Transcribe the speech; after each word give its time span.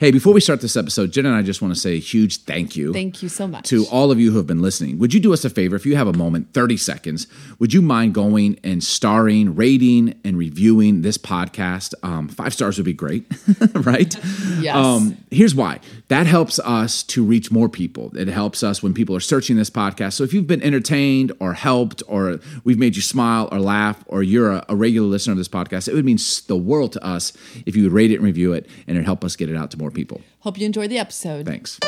Hey, 0.00 0.12
before 0.12 0.32
we 0.32 0.40
start 0.40 0.62
this 0.62 0.78
episode, 0.78 1.12
Jen 1.12 1.26
and 1.26 1.34
I 1.34 1.42
just 1.42 1.60
want 1.60 1.74
to 1.74 1.78
say 1.78 1.96
a 1.96 2.00
huge 2.00 2.44
thank 2.44 2.74
you. 2.74 2.90
Thank 2.90 3.22
you 3.22 3.28
so 3.28 3.46
much. 3.46 3.68
To 3.68 3.84
all 3.88 4.10
of 4.10 4.18
you 4.18 4.30
who 4.30 4.38
have 4.38 4.46
been 4.46 4.62
listening. 4.62 4.98
Would 4.98 5.12
you 5.12 5.20
do 5.20 5.34
us 5.34 5.44
a 5.44 5.50
favor 5.50 5.76
if 5.76 5.84
you 5.84 5.94
have 5.94 6.06
a 6.06 6.14
moment, 6.14 6.54
30 6.54 6.78
seconds, 6.78 7.26
would 7.58 7.74
you 7.74 7.82
mind 7.82 8.14
going 8.14 8.58
and 8.64 8.82
starring, 8.82 9.54
rating, 9.54 10.18
and 10.24 10.38
reviewing 10.38 11.02
this 11.02 11.18
podcast? 11.18 11.92
Um, 12.02 12.28
five 12.28 12.54
stars 12.54 12.78
would 12.78 12.86
be 12.86 12.94
great, 12.94 13.26
right? 13.74 14.16
Yes. 14.60 14.74
Um, 14.74 15.16
here's 15.30 15.54
why 15.54 15.80
that 16.10 16.26
helps 16.26 16.58
us 16.58 17.04
to 17.04 17.24
reach 17.24 17.52
more 17.52 17.68
people. 17.68 18.10
It 18.16 18.26
helps 18.26 18.64
us 18.64 18.82
when 18.82 18.92
people 18.94 19.14
are 19.14 19.20
searching 19.20 19.56
this 19.56 19.70
podcast. 19.70 20.14
So 20.14 20.24
if 20.24 20.34
you've 20.34 20.48
been 20.48 20.60
entertained 20.60 21.30
or 21.38 21.52
helped, 21.52 22.02
or 22.08 22.40
we've 22.64 22.80
made 22.80 22.96
you 22.96 23.02
smile 23.02 23.48
or 23.52 23.60
laugh, 23.60 24.02
or 24.08 24.24
you're 24.24 24.50
a, 24.50 24.64
a 24.68 24.74
regular 24.74 25.06
listener 25.06 25.32
of 25.32 25.38
this 25.38 25.48
podcast, 25.48 25.86
it 25.86 25.94
would 25.94 26.04
mean 26.04 26.18
the 26.48 26.56
world 26.56 26.92
to 26.94 27.04
us 27.04 27.32
if 27.64 27.76
you 27.76 27.84
would 27.84 27.92
rate 27.92 28.10
it 28.10 28.16
and 28.16 28.24
review 28.24 28.52
it, 28.52 28.68
and 28.88 28.96
it'd 28.96 29.06
help 29.06 29.24
us 29.24 29.36
get 29.36 29.48
it 29.48 29.54
out 29.56 29.70
to 29.70 29.78
more 29.78 29.92
people. 29.92 30.20
Hope 30.40 30.58
you 30.58 30.66
enjoy 30.66 30.88
the 30.88 30.98
episode. 30.98 31.46
Thanks. 31.46 31.78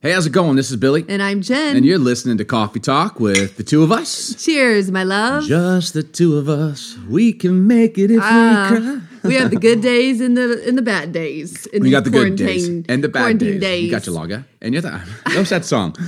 Hey, 0.00 0.12
how's 0.12 0.26
it 0.26 0.30
going? 0.32 0.54
This 0.54 0.70
is 0.70 0.76
Billy. 0.76 1.04
And 1.08 1.20
I'm 1.20 1.42
Jen. 1.42 1.76
And 1.76 1.84
you're 1.84 1.98
listening 1.98 2.38
to 2.38 2.44
Coffee 2.44 2.78
Talk 2.78 3.18
with 3.18 3.56
the 3.56 3.64
two 3.64 3.82
of 3.82 3.90
us. 3.90 4.32
Cheers, 4.44 4.92
my 4.92 5.02
love. 5.02 5.42
Just 5.42 5.92
the 5.92 6.04
two 6.04 6.36
of 6.36 6.48
us. 6.48 6.96
We 7.08 7.32
can 7.32 7.66
make 7.66 7.98
it 7.98 8.12
if 8.12 8.20
Ah, 8.22 8.68
we 8.70 8.76
cry. 8.78 9.00
we 9.24 9.34
have 9.34 9.50
the 9.50 9.56
good 9.56 9.80
days 9.92 10.20
and 10.20 10.36
the 10.36 10.62
and 10.68 10.78
the 10.78 10.82
bad 10.82 11.10
days. 11.10 11.66
In 11.66 11.82
We 11.82 11.90
got 11.90 12.04
the 12.04 12.10
good 12.10 12.36
days 12.36 12.68
and 12.68 12.86
the 13.02 13.08
bad 13.08 13.20
quarantine 13.22 13.58
days. 13.58 13.86
You 13.86 13.90
got 13.90 14.06
your 14.06 14.14
lager 14.14 14.44
and 14.62 14.72
your 14.72 14.82
th- 14.82 14.94
What's 15.34 15.50
that 15.50 15.64
song? 15.64 15.96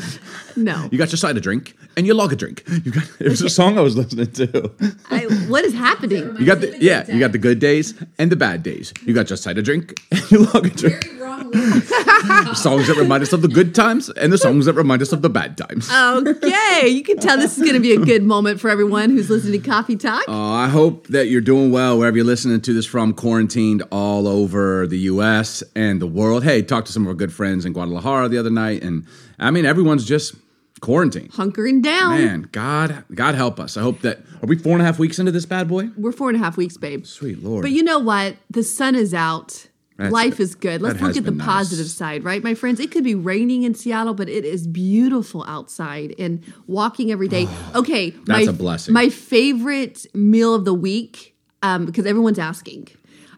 No. 0.56 0.88
You 0.90 0.98
got 0.98 1.10
your 1.10 1.16
cider 1.18 1.40
drink 1.40 1.76
and 1.96 2.06
your 2.06 2.14
lager 2.14 2.36
drink. 2.36 2.62
You 2.84 2.92
got 2.92 3.04
it 3.20 3.28
was 3.28 3.42
a 3.42 3.50
song 3.50 3.78
I 3.78 3.80
was 3.80 3.96
listening 3.96 4.32
to. 4.32 4.72
I, 5.10 5.24
what 5.48 5.64
is 5.64 5.74
happening? 5.74 6.36
You 6.38 6.46
got 6.46 6.60
the 6.60 6.76
yeah, 6.80 7.10
you 7.10 7.20
got 7.20 7.32
the 7.32 7.38
good 7.38 7.58
days 7.58 7.94
and 8.18 8.30
the 8.30 8.36
bad 8.36 8.62
days. 8.62 8.92
You 9.04 9.14
got 9.14 9.30
your 9.30 9.36
cider 9.36 9.62
drink 9.62 10.00
and 10.10 10.30
your 10.30 10.40
lager 10.42 10.70
drink. 10.70 11.06
songs 12.54 12.86
that 12.86 12.96
remind 12.98 13.22
us 13.22 13.32
of 13.32 13.42
the 13.42 13.48
good 13.48 13.74
times 13.74 14.08
and 14.10 14.32
the 14.32 14.38
songs 14.38 14.66
that 14.66 14.74
remind 14.74 15.00
us 15.02 15.12
of 15.12 15.22
the 15.22 15.30
bad 15.30 15.56
times. 15.56 15.90
Okay, 15.90 16.88
you 16.88 17.02
can 17.02 17.18
tell 17.18 17.36
this 17.36 17.56
is 17.56 17.62
going 17.62 17.74
to 17.74 17.80
be 17.80 17.92
a 17.92 17.98
good 17.98 18.22
moment 18.22 18.60
for 18.60 18.68
everyone 18.68 19.10
who's 19.10 19.30
listening 19.30 19.60
to 19.60 19.68
Coffee 19.68 19.96
Talk. 19.96 20.28
Uh, 20.28 20.32
I 20.32 20.68
hope 20.68 21.06
that 21.08 21.28
you're 21.28 21.40
doing 21.40 21.72
well 21.72 21.98
wherever 21.98 22.16
you're 22.16 22.26
listening 22.26 22.60
to 22.60 22.72
this 22.74 22.86
from, 22.86 23.14
quarantined 23.14 23.82
all 23.90 24.28
over 24.28 24.86
the 24.86 24.98
U.S. 24.98 25.62
and 25.74 26.00
the 26.00 26.06
world. 26.06 26.44
Hey, 26.44 26.62
talked 26.62 26.88
to 26.88 26.92
some 26.92 27.02
of 27.02 27.08
our 27.08 27.14
good 27.14 27.32
friends 27.32 27.64
in 27.64 27.72
Guadalajara 27.72 28.28
the 28.28 28.38
other 28.38 28.50
night, 28.50 28.82
and 28.82 29.06
I 29.40 29.50
mean, 29.50 29.64
everyone's 29.64 30.04
just 30.04 30.34
quarantined. 30.80 31.32
Hunkering 31.32 31.82
down. 31.82 32.18
Man, 32.18 32.48
God, 32.52 33.04
God 33.14 33.34
help 33.34 33.58
us. 33.58 33.76
I 33.76 33.82
hope 33.82 34.00
that 34.02 34.18
are 34.42 34.46
we 34.46 34.56
four 34.56 34.72
and 34.72 34.82
a 34.82 34.84
half 34.84 34.98
weeks 34.98 35.18
into 35.18 35.32
this 35.32 35.46
bad 35.46 35.68
boy? 35.68 35.88
We're 35.96 36.12
four 36.12 36.28
and 36.28 36.36
a 36.40 36.44
half 36.44 36.56
weeks, 36.56 36.76
babe. 36.76 37.06
Sweet 37.06 37.42
Lord. 37.42 37.62
But 37.62 37.72
you 37.72 37.82
know 37.82 37.98
what? 37.98 38.36
The 38.50 38.62
sun 38.62 38.94
is 38.94 39.12
out. 39.14 39.66
That's- 39.96 40.12
Life 40.12 40.40
is 40.40 40.54
good. 40.54 40.80
Let's 40.80 40.98
look 41.00 41.10
at 41.10 41.24
the 41.24 41.30
been 41.30 41.36
nice. 41.36 41.46
positive 41.46 41.86
side, 41.88 42.24
right, 42.24 42.42
my 42.42 42.54
friends? 42.54 42.80
It 42.80 42.90
could 42.90 43.04
be 43.04 43.14
raining 43.14 43.64
in 43.64 43.74
Seattle, 43.74 44.14
but 44.14 44.30
it 44.30 44.46
is 44.46 44.66
beautiful 44.66 45.44
outside 45.46 46.14
and 46.18 46.42
walking 46.66 47.10
every 47.12 47.28
day. 47.28 47.46
Okay, 47.74 48.10
That's 48.10 48.46
my, 48.46 48.50
a 48.50 48.54
blessing. 48.54 48.94
My 48.94 49.10
favorite 49.10 50.06
meal 50.14 50.54
of 50.54 50.64
the 50.64 50.72
week, 50.72 51.36
um, 51.62 51.84
because 51.84 52.06
everyone's 52.06 52.38
asking, 52.38 52.88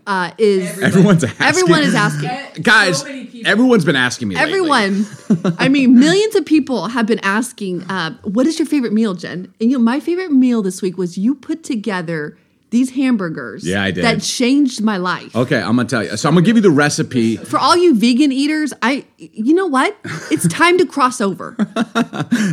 uh, 0.06 0.32
is 0.38 0.78
Everyone's 0.80 1.24
asking. 1.38 1.46
everyone 1.46 1.82
is 1.82 1.94
asking. 1.94 2.62
Guys, 2.62 3.00
So 3.00 3.24
everyone's 3.44 3.84
been 3.84 3.96
asking 3.96 4.28
me. 4.28 4.36
Everyone, 4.36 5.06
I 5.58 5.68
mean, 5.68 5.98
millions 5.98 6.34
of 6.34 6.44
people 6.44 6.88
have 6.88 7.06
been 7.06 7.20
asking, 7.20 7.82
uh, 7.84 8.16
"What 8.24 8.46
is 8.46 8.58
your 8.58 8.66
favorite 8.66 8.92
meal, 8.92 9.14
Jen?" 9.14 9.52
And 9.60 9.70
you 9.70 9.78
know, 9.78 9.84
my 9.84 10.00
favorite 10.00 10.32
meal 10.32 10.62
this 10.62 10.82
week 10.82 10.96
was 10.98 11.16
you 11.18 11.34
put 11.34 11.62
together 11.64 12.36
these 12.70 12.90
hamburgers. 12.90 13.66
Yeah, 13.66 13.82
I 13.82 13.90
did. 13.90 14.02
That 14.02 14.22
changed 14.22 14.80
my 14.80 14.96
life. 14.96 15.36
Okay, 15.36 15.60
I'm 15.60 15.76
gonna 15.76 15.86
tell 15.86 16.02
you. 16.02 16.16
So 16.16 16.28
I'm 16.28 16.34
gonna 16.34 16.46
give 16.46 16.56
you 16.56 16.62
the 16.62 16.70
recipe. 16.70 17.36
For 17.36 17.58
all 17.58 17.76
you 17.76 17.94
vegan 17.94 18.32
eaters, 18.32 18.72
I, 18.80 19.04
you 19.18 19.52
know 19.54 19.66
what? 19.66 19.94
It's 20.30 20.48
time 20.62 20.78
to 20.78 20.86
cross 20.86 21.20
over. 21.20 21.54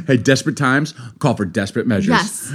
Hey, 0.08 0.18
desperate 0.18 0.58
times 0.58 0.94
call 1.20 1.36
for 1.36 1.46
desperate 1.46 1.88
measures. 1.88 2.10
Yes, 2.10 2.54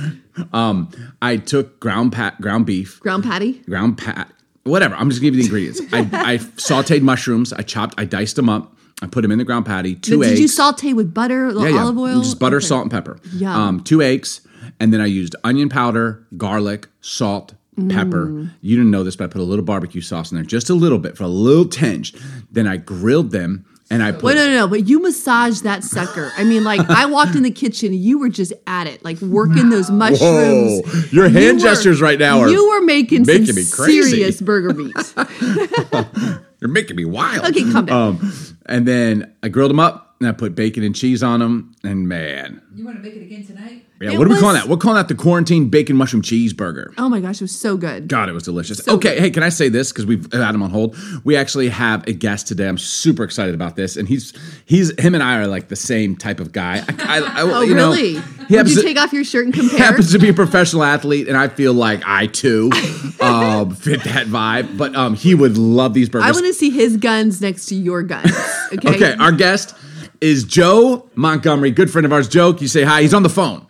Um, 0.52 0.90
I 1.22 1.38
took 1.38 1.80
ground 1.80 2.12
pat, 2.12 2.38
ground 2.40 2.66
beef, 2.66 3.00
ground 3.00 3.24
patty. 3.24 3.52
ground 3.66 3.96
pat, 3.96 4.30
whatever. 4.64 4.94
I'm 4.96 5.08
just 5.08 5.20
gonna 5.22 5.32
you 5.32 5.42
the 5.42 5.44
ingredients. 5.44 5.80
I, 5.92 5.98
I 6.00 6.38
sautéed 6.38 7.02
mushrooms. 7.02 7.52
I 7.52 7.62
chopped. 7.62 7.94
I 7.98 8.04
diced 8.04 8.36
them 8.36 8.48
up. 8.48 8.74
I 9.02 9.06
put 9.06 9.22
them 9.22 9.32
in 9.32 9.38
the 9.38 9.44
ground 9.44 9.66
patty. 9.66 9.94
Two 9.94 10.20
Did 10.22 10.26
eggs. 10.28 10.36
Did 10.36 10.42
you 10.42 10.48
saute 10.48 10.92
with 10.92 11.12
butter, 11.12 11.50
yeah, 11.52 11.68
yeah. 11.68 11.82
olive 11.82 11.98
oil? 11.98 12.20
Just 12.20 12.38
butter, 12.38 12.56
Okay. 12.56 12.66
salt, 12.66 12.82
and 12.82 12.90
pepper. 12.90 13.18
Yeah. 13.32 13.54
Um, 13.54 13.80
two 13.82 14.02
eggs, 14.02 14.40
and 14.80 14.92
then 14.92 15.00
I 15.00 15.06
used 15.06 15.34
onion 15.44 15.68
powder, 15.68 16.24
garlic, 16.36 16.86
salt, 17.00 17.54
pepper. 17.88 18.28
Mm. 18.28 18.50
You 18.60 18.76
didn't 18.76 18.90
know 18.92 19.02
this, 19.02 19.16
but 19.16 19.24
I 19.24 19.26
put 19.26 19.40
a 19.40 19.44
little 19.44 19.64
barbecue 19.64 20.00
sauce 20.00 20.30
in 20.30 20.36
there, 20.36 20.44
just 20.44 20.70
a 20.70 20.74
little 20.74 20.98
bit 20.98 21.16
for 21.16 21.24
a 21.24 21.28
little 21.28 21.64
tinge. 21.64 22.14
Then 22.50 22.66
I 22.68 22.76
grilled 22.76 23.32
them, 23.32 23.64
and 23.90 24.02
I 24.02 24.12
put. 24.12 24.22
Wait, 24.24 24.34
no, 24.36 24.46
no, 24.46 24.54
no, 24.54 24.68
but 24.68 24.88
you 24.88 25.00
massaged 25.00 25.62
that 25.64 25.84
sucker. 25.84 26.32
I 26.36 26.44
mean, 26.44 26.64
like, 26.64 26.80
I 26.88 27.06
walked 27.06 27.34
in 27.36 27.42
the 27.42 27.50
kitchen, 27.50 27.92
you 27.92 28.18
were 28.18 28.28
just 28.30 28.52
at 28.66 28.86
it, 28.86 29.04
like 29.04 29.20
working 29.20 29.68
those 29.70 29.90
mushrooms. 29.90 30.82
Whoa, 30.86 31.00
your 31.10 31.24
hand 31.28 31.44
You 31.44 31.52
were- 31.54 31.58
gestures 31.60 32.00
right 32.00 32.18
now 32.18 32.40
are 32.40 32.48
You 32.48 32.68
were 32.68 32.80
making, 32.82 33.24
making 33.26 33.46
some 33.54 33.86
serious 33.86 34.40
burger 34.40 34.72
meats. 34.74 35.14
You're 36.60 36.70
making 36.70 36.96
me 36.96 37.04
wild. 37.04 37.44
Okay, 37.46 37.70
calm 37.70 37.86
down. 37.86 38.16
Um, 38.20 38.32
and 38.66 38.88
then 38.88 39.34
I 39.42 39.48
grilled 39.48 39.70
them 39.70 39.80
up, 39.80 40.03
and 40.24 40.34
I 40.34 40.36
put 40.36 40.54
bacon 40.54 40.82
and 40.82 40.94
cheese 40.94 41.22
on 41.22 41.40
them, 41.40 41.74
and 41.84 42.08
man, 42.08 42.60
You 42.74 42.84
want 42.84 42.96
to 42.96 43.02
make 43.02 43.14
it 43.16 43.22
again 43.22 43.44
tonight? 43.44 43.84
yeah. 44.00 44.10
It 44.12 44.18
what 44.18 44.26
are 44.26 44.30
we 44.30 44.38
calling 44.40 44.56
that? 44.56 44.68
We're 44.68 44.76
calling 44.76 44.96
that 44.96 45.08
the 45.08 45.14
quarantine 45.14 45.68
bacon 45.70 45.96
mushroom 45.96 46.20
cheeseburger. 46.22 46.92
oh 46.98 47.08
my 47.08 47.20
gosh, 47.20 47.36
it 47.36 47.44
was 47.44 47.58
so 47.58 47.76
good. 47.76 48.08
God, 48.08 48.28
it 48.28 48.32
was 48.32 48.42
delicious. 48.42 48.86
okay, 48.88 49.18
hey, 49.20 49.30
can 49.30 49.42
I 49.42 49.48
say 49.48 49.68
this 49.68 49.92
because 49.92 50.04
we've 50.06 50.30
had 50.32 50.54
him 50.54 50.62
on 50.62 50.70
hold? 50.70 50.96
We 51.24 51.36
actually 51.36 51.68
have 51.68 52.06
a 52.08 52.12
guest 52.12 52.48
today. 52.48 52.68
I'm 52.68 52.76
super 52.78 53.22
excited 53.24 53.54
about 53.54 53.76
this, 53.76 53.96
and 53.96 54.08
he's 54.08 54.32
he's 54.66 54.98
him 55.00 55.14
and 55.14 55.22
I 55.22 55.38
are 55.38 55.46
like 55.46 55.68
the 55.68 55.76
same 55.76 56.16
type 56.16 56.40
of 56.40 56.52
guy. 56.52 56.84
I, 56.88 56.94
I, 56.98 57.18
I- 57.20 57.42
Oh, 57.54 57.60
you 57.62 57.74
know, 57.74 57.90
really? 57.92 58.14
he 58.14 58.14
Would 58.16 58.50
happens 58.50 58.74
you 58.76 58.82
to- 58.82 58.88
take 58.88 58.98
off 58.98 59.12
your 59.12 59.24
shirt 59.24 59.44
and 59.46 59.54
compare? 59.54 59.78
happens 59.78 60.12
to 60.12 60.18
be 60.18 60.28
a 60.30 60.34
professional 60.34 60.82
athlete, 60.84 61.28
and 61.28 61.36
I 61.36 61.48
feel 61.48 61.72
like 61.72 62.02
I 62.04 62.26
too 62.26 62.70
um, 63.20 63.74
fit 63.74 64.02
that 64.04 64.26
vibe. 64.26 64.76
But 64.76 64.94
um, 64.96 65.14
he 65.14 65.34
would 65.34 65.56
love 65.56 65.94
these 65.94 66.08
burgers. 66.08 66.28
I 66.28 66.32
want 66.32 66.46
to 66.46 66.54
see 66.54 66.70
his 66.70 66.96
guns 66.96 67.40
next 67.40 67.66
to 67.66 67.74
your 67.74 68.02
guns. 68.02 68.32
Okay. 68.74 68.88
okay, 68.96 69.14
our 69.20 69.30
guest 69.30 69.72
is 70.20 70.44
Joe 70.44 71.08
Montgomery, 71.14 71.70
good 71.70 71.90
friend 71.90 72.04
of 72.06 72.12
ours. 72.12 72.28
Joe, 72.28 72.52
can 72.52 72.62
you 72.62 72.68
say 72.68 72.82
hi? 72.82 73.02
He's 73.02 73.14
on 73.14 73.22
the 73.22 73.28
phone. 73.28 73.66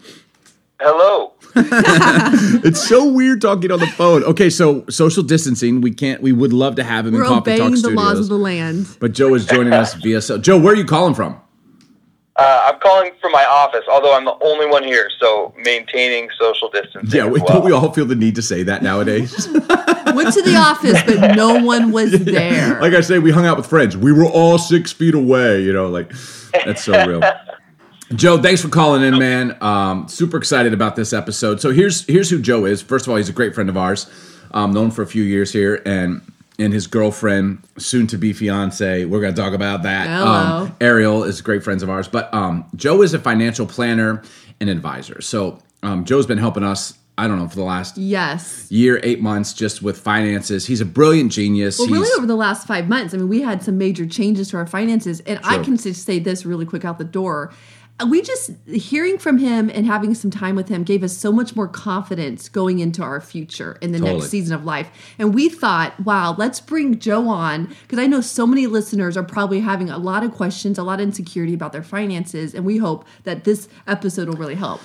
Hello. 0.80 1.32
It's 2.66 2.82
so 2.88 3.10
weird 3.12 3.40
talking 3.40 3.70
on 3.70 3.78
the 3.78 3.86
phone. 3.86 4.24
Okay, 4.24 4.50
so 4.50 4.84
social 4.88 5.22
distancing. 5.22 5.80
We 5.80 5.92
can't. 5.92 6.20
We 6.22 6.32
would 6.32 6.52
love 6.52 6.76
to 6.76 6.84
have 6.84 7.06
him 7.06 7.14
We're 7.14 7.22
in 7.22 7.28
Coffee 7.28 7.52
Talk 7.52 7.60
obeying 7.60 7.70
the 7.72 7.76
Studios. 7.76 7.96
laws 7.96 8.18
of 8.20 8.28
the 8.28 8.38
land. 8.38 8.86
But 9.00 9.12
Joe 9.12 9.34
is 9.34 9.46
joining 9.46 9.72
us 9.72 9.94
via. 9.94 10.20
So, 10.20 10.38
Joe, 10.38 10.58
where 10.58 10.72
are 10.72 10.76
you 10.76 10.84
calling 10.84 11.14
from? 11.14 11.38
Uh, 12.36 12.62
I'm 12.66 12.80
calling 12.80 13.12
from 13.20 13.30
my 13.30 13.44
office, 13.44 13.84
although 13.88 14.12
I'm 14.12 14.24
the 14.24 14.36
only 14.42 14.66
one 14.66 14.82
here, 14.82 15.08
so 15.20 15.54
maintaining 15.56 16.28
social 16.38 16.68
distancing. 16.68 17.16
Yeah, 17.16 17.26
we, 17.26 17.40
well. 17.40 17.46
don't 17.46 17.64
we 17.64 17.72
all 17.72 17.92
feel 17.92 18.06
the 18.06 18.16
need 18.16 18.34
to 18.34 18.42
say 18.42 18.64
that 18.64 18.82
nowadays? 18.82 19.48
Went 19.52 20.34
to 20.34 20.42
the 20.42 20.56
office, 20.56 21.00
but 21.04 21.36
no 21.36 21.62
one 21.62 21.92
was 21.92 22.10
there. 22.24 22.80
like 22.80 22.92
I 22.92 23.02
say, 23.02 23.20
we 23.20 23.30
hung 23.30 23.46
out 23.46 23.56
with 23.56 23.66
friends. 23.66 23.96
We 23.96 24.12
were 24.12 24.26
all 24.26 24.58
six 24.58 24.92
feet 24.92 25.14
away. 25.14 25.62
You 25.62 25.72
know, 25.72 25.88
like 25.88 26.12
that's 26.64 26.82
so 26.82 27.06
real. 27.06 27.22
Joe, 28.14 28.40
thanks 28.40 28.60
for 28.60 28.68
calling 28.68 29.02
in, 29.02 29.18
man. 29.18 29.56
Um, 29.60 30.08
super 30.08 30.36
excited 30.36 30.72
about 30.72 30.96
this 30.96 31.12
episode. 31.12 31.60
So 31.60 31.70
here's 31.70 32.04
here's 32.06 32.30
who 32.30 32.40
Joe 32.40 32.64
is. 32.64 32.82
First 32.82 33.06
of 33.06 33.10
all, 33.10 33.16
he's 33.16 33.28
a 33.28 33.32
great 33.32 33.54
friend 33.54 33.68
of 33.68 33.76
ours, 33.76 34.10
um, 34.50 34.72
known 34.72 34.90
for 34.90 35.02
a 35.02 35.06
few 35.06 35.22
years 35.22 35.52
here, 35.52 35.80
and 35.86 36.20
and 36.58 36.72
his 36.72 36.86
girlfriend, 36.86 37.62
soon 37.78 38.06
to 38.08 38.16
be 38.16 38.32
fiance. 38.32 39.04
We're 39.04 39.20
gonna 39.20 39.34
talk 39.34 39.54
about 39.54 39.82
that. 39.82 40.08
Um, 40.08 40.76
Ariel 40.80 41.24
is 41.24 41.40
great 41.40 41.62
friends 41.62 41.82
of 41.82 41.90
ours, 41.90 42.08
but 42.08 42.32
um, 42.32 42.64
Joe 42.76 43.02
is 43.02 43.14
a 43.14 43.18
financial 43.18 43.66
planner 43.66 44.22
and 44.60 44.70
advisor. 44.70 45.20
So 45.20 45.60
um, 45.82 46.04
Joe's 46.04 46.26
been 46.26 46.38
helping 46.38 46.64
us. 46.64 46.94
I 47.16 47.28
don't 47.28 47.38
know 47.38 47.46
for 47.46 47.54
the 47.54 47.62
last 47.62 47.96
yes. 47.96 48.66
year, 48.72 48.98
eight 49.04 49.20
months, 49.20 49.52
just 49.52 49.82
with 49.82 50.00
finances. 50.00 50.66
He's 50.66 50.80
a 50.80 50.84
brilliant 50.84 51.30
genius. 51.30 51.78
Well, 51.78 51.86
He's, 51.86 51.96
really, 51.96 52.18
over 52.18 52.26
the 52.26 52.34
last 52.34 52.66
five 52.66 52.88
months, 52.88 53.14
I 53.14 53.18
mean, 53.18 53.28
we 53.28 53.40
had 53.40 53.62
some 53.62 53.78
major 53.78 54.04
changes 54.04 54.48
to 54.48 54.56
our 54.56 54.66
finances, 54.66 55.20
and 55.20 55.38
I 55.44 55.62
can 55.62 55.76
just 55.76 56.04
say 56.04 56.18
this 56.18 56.44
really 56.44 56.66
quick 56.66 56.84
out 56.84 56.98
the 56.98 57.04
door. 57.04 57.52
We 58.04 58.22
just 58.22 58.50
hearing 58.66 59.18
from 59.18 59.38
him 59.38 59.70
and 59.72 59.86
having 59.86 60.14
some 60.14 60.30
time 60.30 60.56
with 60.56 60.68
him 60.68 60.82
gave 60.82 61.04
us 61.04 61.16
so 61.16 61.30
much 61.30 61.54
more 61.54 61.68
confidence 61.68 62.48
going 62.48 62.80
into 62.80 63.02
our 63.02 63.20
future 63.20 63.78
in 63.80 63.92
the 63.92 64.00
Totally. 64.00 64.18
next 64.18 64.30
season 64.30 64.54
of 64.54 64.64
life. 64.64 64.90
And 65.16 65.32
we 65.32 65.48
thought, 65.48 65.98
wow, 66.00 66.34
let's 66.36 66.60
bring 66.60 66.98
Joe 66.98 67.28
on 67.28 67.72
because 67.82 68.00
I 68.00 68.06
know 68.06 68.20
so 68.20 68.48
many 68.48 68.66
listeners 68.66 69.16
are 69.16 69.22
probably 69.22 69.60
having 69.60 69.90
a 69.90 69.98
lot 69.98 70.24
of 70.24 70.32
questions, 70.32 70.76
a 70.76 70.82
lot 70.82 70.98
of 70.98 71.04
insecurity 71.04 71.54
about 71.54 71.72
their 71.72 71.84
finances, 71.84 72.52
and 72.52 72.64
we 72.64 72.78
hope 72.78 73.06
that 73.22 73.44
this 73.44 73.68
episode 73.86 74.28
will 74.28 74.36
really 74.36 74.56
help. 74.56 74.80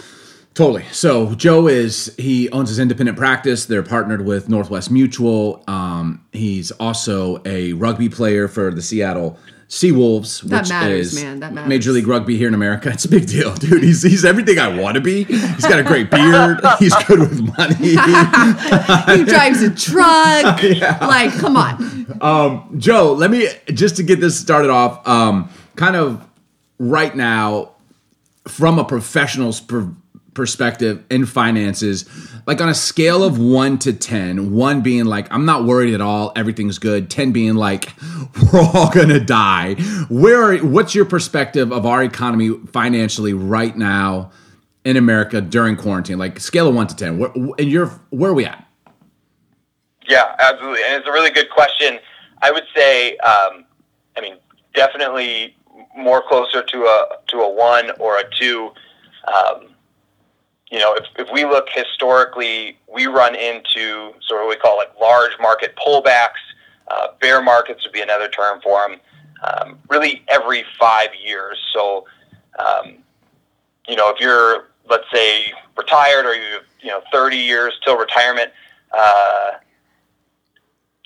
Totally. 0.54 0.84
So 0.92 1.34
Joe 1.36 1.68
is 1.68 2.14
he 2.18 2.50
owns 2.52 2.70
his 2.70 2.80
independent 2.80 3.18
practice. 3.18 3.66
They're 3.66 3.82
partnered 3.82 4.26
with 4.26 4.50
Northwest 4.50 4.92
Mutual. 4.92 5.64
Um, 5.68 6.26
he's 6.32 6.72
also 6.72 7.42
a 7.46 7.74
rugby 7.74 8.10
player 8.10 8.48
for 8.48 8.72
the 8.72 8.82
Seattle 8.82 9.40
Seawolves, 9.70 10.42
That 10.42 10.62
which 10.62 10.70
matters, 10.70 11.14
is 11.14 11.24
man. 11.24 11.40
That 11.42 11.54
matters. 11.54 11.70
Major 11.70 11.92
League 11.92 12.08
Rugby 12.08 12.36
here 12.38 12.48
in 12.48 12.56
America. 12.56 12.90
It's 12.90 13.06
a 13.06 13.10
big 13.10 13.28
deal, 13.28 13.54
dude. 13.56 13.84
He's 13.84 14.02
he's 14.02 14.26
everything 14.26 14.58
I 14.58 14.68
want 14.80 14.96
to 14.96 15.02
be. 15.02 15.26
He's 15.26 15.62
got 15.66 15.78
a 15.80 15.84
great 15.84 16.10
beard. 16.12 16.60
He's 16.80 16.96
good 17.06 17.20
with 17.20 17.40
money. 17.56 17.76
he 19.20 19.24
drives 19.26 19.62
a 19.62 19.70
truck. 19.70 20.62
Like, 21.02 21.32
come 21.34 21.56
on. 21.56 22.80
Joe, 22.80 23.14
let 23.14 23.30
me 23.30 23.48
just 23.68 23.98
to 23.98 24.04
get 24.04 24.20
this 24.20 24.40
started 24.40 24.72
off. 24.72 25.08
Um, 25.08 25.50
kind 25.76 25.96
of 25.96 26.26
right 26.80 27.16
now, 27.16 27.74
from 28.48 28.80
a 28.80 28.84
professional's 28.84 29.62
per- 29.62 29.94
perspective 30.34 31.04
in 31.10 31.26
finances, 31.26 32.06
like 32.46 32.62
on 32.62 32.70
a 32.70 32.74
scale 32.74 33.24
of 33.24 33.38
one 33.38 33.78
to 33.80 33.94
10, 33.94 34.52
one 34.52 34.82
being 34.82 35.06
like, 35.06 35.32
I'm 35.32 35.46
not 35.46 35.66
worried 35.66 35.94
at 35.94 36.02
all, 36.02 36.32
everything's 36.36 36.80
good, 36.80 37.10
10 37.10 37.32
being 37.32 37.56
like, 37.56 37.94
we're 38.54 38.62
all 38.62 38.90
gonna 38.92 39.20
die. 39.20 39.76
Where 40.10 40.42
are, 40.42 40.58
what's 40.58 40.96
your 40.96 41.06
perspective 41.06 41.72
of 41.72 41.86
our 41.86 42.04
economy 42.04 42.52
financially 42.72 43.34
right 43.34 43.76
now 43.76 44.32
in 44.86 44.98
America 44.98 45.42
during 45.42 45.76
quarantine? 45.76 46.18
Like 46.18 46.40
scale 46.40 46.68
of 46.68 46.76
one 46.76 46.88
to 46.88 46.96
10, 46.96 47.18
where, 47.18 47.32
and 47.36 47.70
you're, 47.70 47.88
where 48.10 48.32
are 48.32 48.36
we 48.36 48.46
at? 48.46 48.66
Yeah, 50.08 50.36
absolutely, 50.40 50.82
and 50.88 50.96
it's 50.96 51.08
a 51.08 51.12
really 51.12 51.32
good 51.32 51.50
question. 51.50 52.00
I 52.42 52.52
would 52.52 52.66
say, 52.76 53.18
um, 53.18 53.66
I 54.18 54.22
mean, 54.22 54.38
definitely 54.74 55.56
more 55.98 56.24
closer 56.28 56.64
to 56.64 56.78
a 56.84 57.08
to 57.28 57.38
a 57.38 57.50
one 57.50 57.92
or 58.00 58.18
a 58.18 58.24
two. 58.38 58.72
Um, 59.28 59.69
you 60.70 60.80
know, 60.80 60.96
if, 60.96 61.06
if 61.18 61.32
we 61.32 61.46
look 61.46 61.68
historically, 61.74 62.78
we 62.88 63.08
run 63.08 63.36
into 63.36 64.14
sort 64.22 64.42
of 64.42 64.48
what 64.48 64.50
we 64.50 64.56
call 64.56 64.78
like 64.78 64.92
large 65.00 65.32
market 65.40 65.76
pullbacks. 65.76 66.42
Uh, 66.88 67.08
bear 67.22 67.42
markets 67.42 67.84
would 67.84 67.94
be 67.94 68.02
another 68.02 68.28
term 68.30 68.60
for 68.62 68.88
them. 68.88 69.00
Um, 69.44 69.80
really, 69.90 70.24
every 70.28 70.64
five 70.80 71.10
years. 71.16 71.58
So, 71.74 72.06
um, 72.58 72.98
you 73.88 73.96
know, 73.96 74.10
if 74.10 74.20
you're 74.20 74.70
let's 74.90 75.06
say 75.14 75.54
retired 75.78 76.26
or 76.26 76.34
you 76.34 76.60
you 76.82 76.90
know 76.90 77.02
30 77.12 77.38
years 77.38 77.74
till 77.84 77.98
retirement. 77.98 78.52
Uh, 78.92 79.52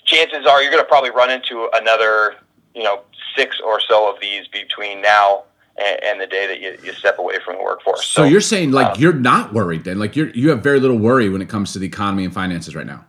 chances 0.04 0.46
are 0.46 0.62
you're 0.62 0.70
going 0.70 0.82
to 0.82 0.88
probably 0.88 1.10
run 1.10 1.30
into 1.30 1.68
another, 1.74 2.36
you 2.74 2.82
know, 2.82 3.02
six 3.36 3.60
or 3.64 3.80
so 3.80 4.12
of 4.12 4.20
these 4.20 4.46
between 4.48 5.02
now 5.02 5.44
and, 5.76 6.02
and 6.02 6.20
the 6.20 6.26
day 6.26 6.46
that 6.46 6.60
you, 6.60 6.78
you 6.84 6.92
step 6.92 7.18
away 7.18 7.36
from 7.44 7.56
the 7.56 7.62
workforce. 7.62 8.06
So, 8.06 8.24
you're 8.24 8.40
saying 8.40 8.72
like 8.72 8.94
um, 8.94 9.00
you're 9.00 9.12
not 9.12 9.52
worried 9.52 9.84
then, 9.84 9.98
like 9.98 10.16
you're 10.16 10.30
you 10.30 10.50
have 10.50 10.62
very 10.62 10.80
little 10.80 10.98
worry 10.98 11.28
when 11.28 11.42
it 11.42 11.48
comes 11.48 11.72
to 11.72 11.78
the 11.78 11.86
economy 11.86 12.24
and 12.24 12.32
finances 12.32 12.74
right 12.74 12.86
now. 12.86 13.04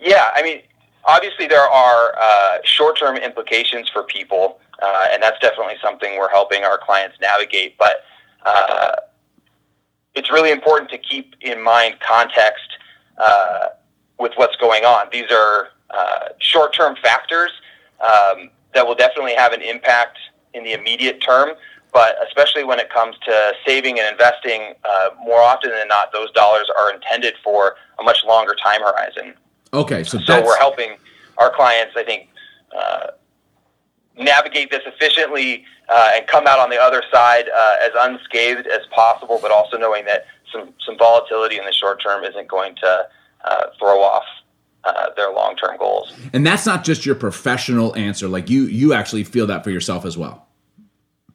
Yeah, 0.00 0.28
I 0.34 0.42
mean, 0.42 0.60
obviously 1.06 1.46
there 1.46 1.66
are 1.66 2.14
uh, 2.20 2.58
short-term 2.64 3.16
implications 3.16 3.88
for 3.88 4.02
people, 4.02 4.60
uh, 4.82 5.06
and 5.10 5.22
that's 5.22 5.38
definitely 5.40 5.76
something 5.82 6.18
we're 6.18 6.30
helping 6.30 6.64
our 6.64 6.78
clients 6.78 7.16
navigate. 7.20 7.78
But 7.78 8.04
uh, 8.44 8.92
it's 10.14 10.30
really 10.30 10.50
important 10.50 10.90
to 10.90 10.98
keep 10.98 11.34
in 11.40 11.62
mind 11.62 11.96
context 12.00 12.68
uh, 13.18 13.68
with 14.18 14.32
what's 14.36 14.56
going 14.56 14.84
on. 14.84 15.06
These 15.10 15.30
are 15.30 15.68
uh, 15.90 16.28
short-term 16.38 16.96
factors 17.02 17.50
um, 18.00 18.50
that 18.74 18.86
will 18.86 18.94
definitely 18.94 19.34
have 19.34 19.52
an 19.52 19.62
impact 19.62 20.18
in 20.54 20.64
the 20.64 20.72
immediate 20.72 21.20
term. 21.20 21.50
But 21.92 22.16
especially 22.26 22.64
when 22.64 22.80
it 22.80 22.90
comes 22.90 23.16
to 23.24 23.52
saving 23.66 24.00
and 24.00 24.10
investing, 24.10 24.74
uh, 24.84 25.10
more 25.24 25.40
often 25.40 25.70
than 25.70 25.86
not, 25.86 26.12
those 26.12 26.30
dollars 26.32 26.68
are 26.76 26.92
intended 26.92 27.34
for 27.44 27.76
a 28.00 28.02
much 28.02 28.24
longer 28.26 28.56
time 28.62 28.80
horizon. 28.80 29.34
Okay, 29.72 30.02
so 30.02 30.18
So 30.18 30.42
we're 30.44 30.58
helping 30.58 30.96
our 31.38 31.54
clients, 31.54 31.94
I 31.96 32.02
think, 32.02 32.28
uh, 32.76 33.08
navigate 34.16 34.70
this 34.70 34.82
efficiently 34.86 35.64
uh, 35.88 36.10
and 36.14 36.26
come 36.26 36.46
out 36.46 36.58
on 36.58 36.70
the 36.70 36.80
other 36.80 37.02
side 37.12 37.48
uh, 37.48 37.76
as 37.80 37.90
unscathed 37.96 38.66
as 38.66 38.80
possible, 38.90 39.38
but 39.40 39.52
also 39.52 39.76
knowing 39.76 40.04
that 40.06 40.26
some, 40.52 40.70
some 40.84 40.98
volatility 40.98 41.58
in 41.58 41.64
the 41.64 41.72
short 41.72 42.02
term 42.02 42.24
isn't 42.24 42.48
going 42.48 42.74
to 42.76 43.08
uh, 43.44 43.66
throw 43.78 44.00
off 44.00 44.24
uh, 44.86 45.10
their 45.16 45.32
long 45.32 45.56
term 45.56 45.76
goals. 45.78 46.12
and 46.32 46.46
that's 46.46 46.66
not 46.66 46.84
just 46.84 47.04
your 47.06 47.14
professional 47.14 47.94
answer. 47.96 48.28
Like 48.28 48.50
you 48.50 48.62
you 48.64 48.92
actually 48.92 49.24
feel 49.24 49.46
that 49.48 49.64
for 49.64 49.70
yourself 49.70 50.04
as 50.04 50.16
well. 50.18 50.46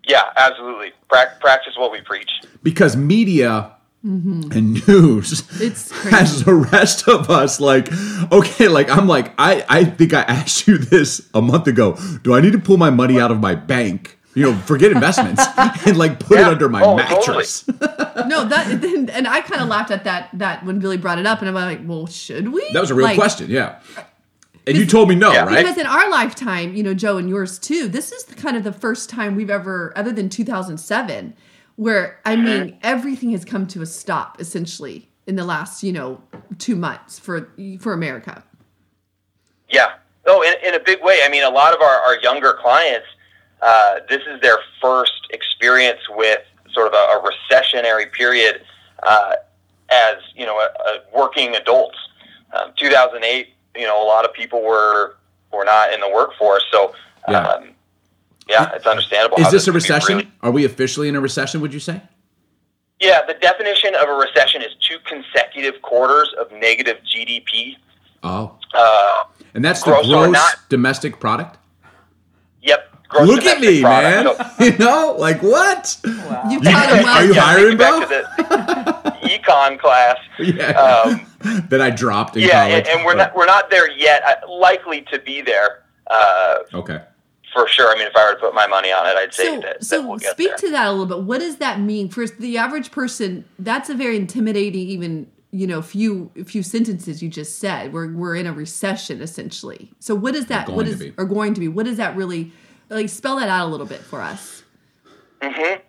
Yeah, 0.07 0.23
absolutely. 0.37 0.91
Prac- 1.09 1.39
practice 1.39 1.73
what 1.77 1.91
we 1.91 2.01
preach. 2.01 2.29
Because 2.63 2.95
media 2.97 3.73
and 4.01 4.87
news 4.87 5.43
It's 5.61 5.91
crazy. 5.91 6.09
has 6.15 6.43
the 6.45 6.53
rest 6.53 7.07
of 7.09 7.29
us 7.29 7.59
like 7.59 7.89
okay, 8.31 8.67
like 8.69 8.89
I'm 8.89 9.07
like 9.07 9.33
I 9.37 9.65
I 9.67 9.83
think 9.83 10.13
I 10.13 10.21
asked 10.21 10.67
you 10.67 10.77
this 10.77 11.27
a 11.33 11.41
month 11.41 11.67
ago. 11.67 11.97
Do 12.23 12.33
I 12.33 12.39
need 12.41 12.53
to 12.53 12.59
pull 12.59 12.77
my 12.77 12.89
money 12.91 13.19
out 13.19 13.29
of 13.31 13.39
my 13.41 13.55
bank? 13.55 14.17
You 14.39 14.53
know, 14.53 14.57
forget 14.59 14.93
investments 14.93 15.43
and 15.85 15.97
like 15.97 16.17
put 16.17 16.39
it 16.39 16.45
under 16.45 16.69
my 16.69 16.81
Oh, 16.81 16.95
mattress. 16.95 17.67
No, 17.67 18.45
that 18.45 18.67
and 19.11 19.27
I 19.27 19.41
kind 19.41 19.61
of 19.61 19.67
laughed 19.67 19.91
at 19.91 20.05
that 20.05 20.29
that 20.31 20.65
when 20.65 20.79
Billy 20.79 20.95
brought 20.95 21.19
it 21.19 21.25
up, 21.25 21.41
and 21.41 21.49
I'm 21.49 21.55
like, 21.55 21.81
well, 21.83 22.07
should 22.07 22.53
we? 22.53 22.71
That 22.71 22.79
was 22.79 22.89
a 22.89 22.95
real 22.95 23.07
Like, 23.07 23.17
question, 23.17 23.49
yeah. 23.49 23.81
And 24.65 24.77
you 24.77 24.85
told 24.85 25.09
me 25.09 25.15
no, 25.15 25.33
Yeah. 25.33 25.43
right? 25.43 25.57
Because 25.61 25.77
in 25.77 25.85
our 25.85 26.09
lifetime, 26.09 26.73
you 26.73 26.83
know, 26.83 26.93
Joe 26.93 27.17
and 27.17 27.27
yours 27.27 27.59
too, 27.59 27.89
this 27.89 28.13
is 28.13 28.23
kind 28.23 28.55
of 28.55 28.63
the 28.63 28.71
first 28.71 29.09
time 29.09 29.35
we've 29.35 29.49
ever, 29.49 29.91
other 29.97 30.13
than 30.13 30.29
2007, 30.29 31.33
where 31.75 32.21
I 32.23 32.35
mm-hmm. 32.35 32.45
mean, 32.45 32.77
everything 32.81 33.31
has 33.31 33.43
come 33.43 33.67
to 33.67 33.81
a 33.81 33.85
stop 33.85 34.39
essentially 34.39 35.09
in 35.27 35.35
the 35.35 35.43
last, 35.43 35.83
you 35.83 35.91
know, 35.91 36.21
two 36.59 36.77
months 36.77 37.19
for 37.19 37.51
for 37.81 37.91
America. 37.91 38.41
Yeah. 39.69 39.95
No, 40.25 40.41
in, 40.43 40.53
in 40.65 40.75
a 40.75 40.79
big 40.79 41.03
way. 41.03 41.19
I 41.25 41.29
mean, 41.29 41.43
a 41.43 41.49
lot 41.49 41.73
of 41.73 41.81
our, 41.81 41.99
our 42.01 42.17
younger 42.21 42.53
clients, 42.53 43.07
uh, 43.61 43.99
this 44.09 44.21
is 44.27 44.39
their 44.41 44.57
first 44.81 45.27
experience 45.31 45.99
with 46.09 46.39
sort 46.73 46.87
of 46.87 46.93
a, 46.93 46.97
a 46.97 47.23
recessionary 47.23 48.11
period 48.11 48.61
uh, 49.03 49.33
as, 49.89 50.15
you 50.35 50.45
know, 50.45 50.57
a, 50.59 50.89
a 50.89 50.99
working 51.17 51.55
adults. 51.55 51.97
Um, 52.53 52.71
2008, 52.77 53.47
you 53.75 53.85
know, 53.85 54.01
a 54.03 54.05
lot 54.07 54.25
of 54.25 54.33
people 54.33 54.61
were 54.63 55.15
were 55.51 55.65
not 55.65 55.91
in 55.93 55.99
the 55.99 56.09
workforce. 56.09 56.63
So, 56.71 56.93
Yeah. 57.27 57.39
um, 57.47 57.69
yeah, 58.47 58.71
it's 58.75 58.85
understandable. 58.85 59.39
Is 59.39 59.51
this 59.51 59.67
a 59.67 59.71
recession? 59.71 60.17
really- 60.17 60.31
Are 60.41 60.51
we 60.51 60.63
officially 60.65 61.07
in 61.07 61.15
a 61.15 61.19
recession, 61.21 61.59
would 61.61 61.73
you 61.73 61.79
say? 61.79 62.01
yeah, 62.99 63.21
the 63.25 63.33
definition 63.35 63.95
of 63.95 64.09
a 64.09 64.13
recession 64.13 64.61
is 64.61 64.75
two 64.87 64.97
consecutive 65.05 65.81
quarters 65.81 66.33
of 66.39 66.51
negative 66.51 66.97
GDP. 67.05 67.77
Oh. 68.23 68.57
Uh, 68.73 69.23
And 69.53 69.63
that's 69.63 69.81
the 69.83 69.91
Gross 69.91 70.05
gross 70.07 70.31
not. 70.33 70.55
domestic 70.69 71.19
product? 71.19 71.57
yep. 72.61 72.93
Gross 73.09 73.27
Look 73.27 73.43
at 73.45 73.55
domestic 73.59 73.75
me, 73.75 73.81
man. 73.83 74.23
product. 74.25 74.57
So- 74.57 74.63
you 74.65 74.77
know, 74.77 75.15
like 75.19 75.43
what? 75.43 75.97
You've 76.05 76.63
You- 76.63 76.71
taught 76.71 76.89
him 76.97 77.05
are 77.05 77.25
you 77.25 77.33
hiring, 77.33 77.75
bro? 77.77 77.99
back 78.07 79.19
econ 79.23 79.79
class. 79.79 80.17
Yeah. 80.39 80.69
Um, 80.71 81.25
that 81.69 81.81
I 81.81 81.89
dropped 81.89 82.37
in 82.37 82.43
yeah, 82.43 82.69
college. 82.69 82.87
and, 82.87 82.99
and 82.99 83.05
we're 83.05 83.15
not 83.15 83.35
we're 83.35 83.45
not 83.45 83.69
there 83.69 83.91
yet. 83.91 84.23
Uh, 84.23 84.49
likely 84.49 85.01
to 85.11 85.19
be 85.19 85.41
there 85.41 85.83
uh, 86.09 86.59
Okay. 86.73 87.01
for 87.53 87.67
sure. 87.67 87.91
I 87.91 87.95
mean, 87.97 88.07
if 88.07 88.15
I 88.15 88.25
were 88.25 88.35
to 88.35 88.39
put 88.39 88.53
my 88.55 88.65
money 88.67 88.89
on 88.91 89.05
it, 89.05 89.15
I'd 89.17 89.33
say 89.33 89.55
So, 89.55 89.61
that, 89.61 89.83
so 89.83 90.01
that 90.01 90.07
we'll 90.07 90.17
get 90.17 90.31
speak 90.31 90.47
there. 90.49 90.57
to 90.57 90.71
that 90.71 90.87
a 90.87 90.91
little 90.91 91.05
bit. 91.05 91.23
What 91.23 91.39
does 91.39 91.57
that 91.57 91.81
mean 91.81 92.07
for 92.09 92.25
the 92.25 92.57
average 92.57 92.91
person? 92.91 93.43
That's 93.59 93.89
a 93.89 93.95
very 93.95 94.15
intimidating, 94.15 94.87
even 94.87 95.27
you 95.51 95.67
know, 95.67 95.81
few 95.81 96.31
few 96.45 96.63
sentences 96.63 97.21
you 97.21 97.27
just 97.27 97.59
said. 97.59 97.91
We're 97.91 98.13
we're 98.13 98.35
in 98.35 98.47
a 98.47 98.53
recession 98.53 99.21
essentially. 99.21 99.91
So 99.99 100.15
what 100.15 100.35
is 100.35 100.45
that? 100.47 100.69
Or 100.69 100.75
What 100.75 100.83
going 100.85 100.93
is 100.93 100.99
to 100.99 101.05
be. 101.11 101.13
or 101.17 101.25
going 101.25 101.53
to 101.53 101.59
be? 101.59 101.67
What 101.67 101.85
does 101.85 101.97
that 101.97 102.15
really 102.15 102.51
like? 102.89 103.09
Spell 103.09 103.37
that 103.37 103.49
out 103.49 103.67
a 103.67 103.71
little 103.71 103.85
bit 103.85 104.01
for 104.01 104.21
us. 104.21 104.63
Mm-hmm. 105.41 105.81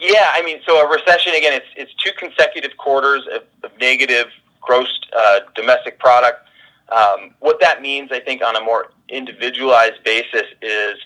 Yeah, 0.00 0.30
I 0.32 0.42
mean, 0.42 0.60
so 0.66 0.84
a 0.84 0.88
recession 0.90 1.34
again, 1.34 1.54
it's 1.54 1.66
it's 1.76 1.94
two 1.94 2.10
consecutive 2.18 2.76
quarters 2.76 3.26
of, 3.32 3.42
of 3.62 3.78
negative 3.80 4.26
gross 4.60 4.88
uh, 5.16 5.40
domestic 5.54 5.98
product. 5.98 6.48
Um, 6.88 7.34
what 7.40 7.60
that 7.60 7.82
means, 7.82 8.10
I 8.12 8.20
think, 8.20 8.42
on 8.42 8.56
a 8.56 8.60
more 8.60 8.92
individualized 9.08 10.02
basis, 10.04 10.44
is 10.60 10.96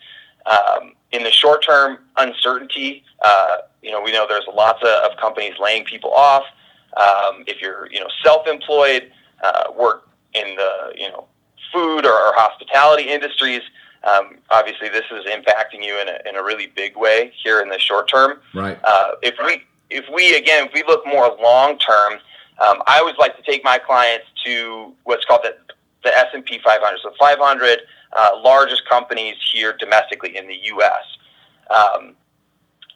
um, 0.46 0.94
in 1.12 1.22
the 1.22 1.30
short 1.30 1.64
term 1.64 1.98
uncertainty. 2.16 3.04
Uh, 3.22 3.58
you 3.82 3.90
know, 3.90 4.00
we 4.00 4.12
know 4.12 4.26
there's 4.28 4.46
lots 4.52 4.82
of, 4.82 5.10
of 5.10 5.16
companies 5.18 5.54
laying 5.58 5.84
people 5.84 6.12
off. 6.12 6.44
Um, 6.96 7.44
if 7.46 7.62
you're, 7.62 7.90
you 7.92 8.00
know, 8.00 8.08
self-employed, 8.24 9.12
uh, 9.42 9.72
work 9.78 10.08
in 10.34 10.56
the, 10.56 10.92
you 10.96 11.08
know, 11.08 11.26
food 11.72 12.04
or, 12.04 12.12
or 12.12 12.32
hospitality 12.34 13.04
industries. 13.08 13.62
Um, 14.04 14.38
obviously, 14.50 14.88
this 14.88 15.04
is 15.10 15.26
impacting 15.26 15.84
you 15.84 16.00
in 16.00 16.08
a, 16.08 16.18
in 16.28 16.36
a 16.36 16.42
really 16.42 16.68
big 16.68 16.96
way 16.96 17.32
here 17.42 17.60
in 17.60 17.68
the 17.68 17.78
short 17.78 18.08
term. 18.08 18.40
Right. 18.54 18.78
Uh, 18.82 19.12
if 19.22 19.34
we, 19.44 19.62
if 19.90 20.04
we 20.12 20.34
again, 20.36 20.66
if 20.66 20.72
we 20.72 20.82
look 20.84 21.06
more 21.06 21.36
long 21.40 21.78
term, 21.78 22.14
um, 22.60 22.82
I 22.86 22.98
always 22.98 23.16
like 23.18 23.36
to 23.36 23.42
take 23.42 23.62
my 23.64 23.78
clients 23.78 24.26
to 24.44 24.92
what's 25.04 25.24
called 25.24 25.40
the, 25.42 25.56
the 26.02 26.16
S 26.16 26.26
and 26.32 26.44
P 26.44 26.58
500. 26.64 26.98
So 27.02 27.12
500 27.18 27.80
uh, 28.12 28.30
largest 28.42 28.88
companies 28.88 29.36
here 29.52 29.76
domestically 29.78 30.36
in 30.36 30.46
the 30.46 30.56
U.S. 30.64 31.04
Um, 31.70 32.14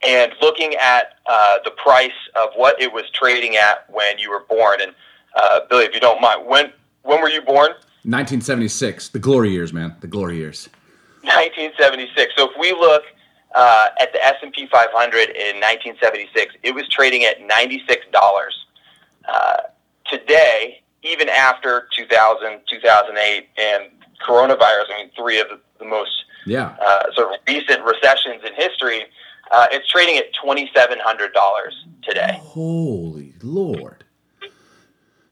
and 0.07 0.33
looking 0.41 0.75
at 0.75 1.15
uh, 1.27 1.59
the 1.65 1.71
price 1.71 2.13
of 2.37 2.51
what 2.57 2.81
it 2.81 2.93
was 2.93 3.05
trading 3.11 3.57
at 3.57 3.89
when 3.91 4.19
you 4.19 4.31
were 4.31 4.45
born. 4.49 4.81
And 4.81 4.95
uh, 5.37 5.61
Billy, 5.69 5.85
if 5.85 5.95
you 5.95 6.01
don't 6.01 6.21
mind, 6.21 6.47
when 6.47 6.73
when 7.03 7.21
were 7.21 7.29
you 7.29 7.43
born? 7.43 7.73
1976, 8.07 9.11
the 9.11 9.19
glory 9.19 9.51
years, 9.51 9.73
man, 9.73 9.97
the 10.01 10.07
glory 10.07 10.37
years. 10.37 10.69
1976. 11.25 12.33
So 12.37 12.51
if 12.51 12.57
we 12.59 12.73
look 12.73 13.03
uh, 13.55 13.89
at 14.01 14.13
the 14.13 14.25
S&P 14.25 14.67
500 14.67 15.31
in 15.31 15.61
1976, 15.61 16.57
it 16.63 16.75
was 16.75 16.89
trading 16.89 17.25
at 17.25 17.41
$96. 17.41 17.81
Uh, 19.27 19.57
today, 20.07 20.83
even 21.03 21.29
after 21.29 21.89
2000, 21.97 22.61
2008, 22.69 23.49
and 23.57 23.85
coronavirus, 24.27 24.85
I 24.91 24.97
mean, 24.99 25.11
three 25.17 25.41
of 25.41 25.49
the, 25.49 25.61
the 25.79 25.85
most 25.85 26.25
yeah. 26.47 26.77
uh, 26.81 27.13
sort 27.15 27.33
of 27.33 27.41
recent 27.47 27.85
recessions 27.85 28.43
in 28.47 28.55
history, 28.55 29.05
uh, 29.51 29.67
it's 29.71 29.89
trading 29.89 30.17
at 30.17 30.33
$2,700 30.35 31.71
today. 32.03 32.39
Holy 32.41 33.35
Lord. 33.43 34.04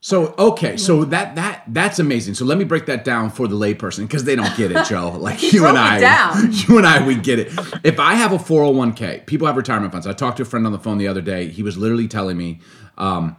So 0.04 0.34
okay, 0.36 0.76
so 0.76 1.04
that 1.04 1.36
that 1.36 1.62
that's 1.68 2.00
amazing. 2.00 2.34
So 2.34 2.44
let 2.44 2.58
me 2.58 2.64
break 2.64 2.86
that 2.86 3.04
down 3.04 3.30
for 3.30 3.46
the 3.46 3.54
layperson 3.54 4.00
because 4.00 4.24
they 4.24 4.34
don't 4.34 4.54
get 4.56 4.72
it, 4.72 4.84
Joe. 4.86 5.16
Like 5.22 5.52
you 5.52 5.64
and 5.64 5.78
I, 5.78 6.00
down. 6.00 6.52
you 6.52 6.76
and 6.76 6.84
I, 6.84 7.06
we 7.06 7.14
get 7.14 7.38
it. 7.38 7.52
If 7.84 8.00
I 8.00 8.14
have 8.14 8.32
a 8.32 8.38
four 8.38 8.64
hundred 8.64 8.78
one 8.78 8.92
k, 8.94 9.22
people 9.26 9.46
have 9.46 9.56
retirement 9.56 9.92
funds. 9.92 10.08
I 10.08 10.12
talked 10.12 10.38
to 10.38 10.42
a 10.42 10.46
friend 10.46 10.66
on 10.66 10.72
the 10.72 10.80
phone 10.80 10.98
the 10.98 11.06
other 11.06 11.20
day. 11.20 11.48
He 11.48 11.62
was 11.62 11.78
literally 11.78 12.08
telling 12.08 12.36
me, 12.36 12.58
um, 12.98 13.36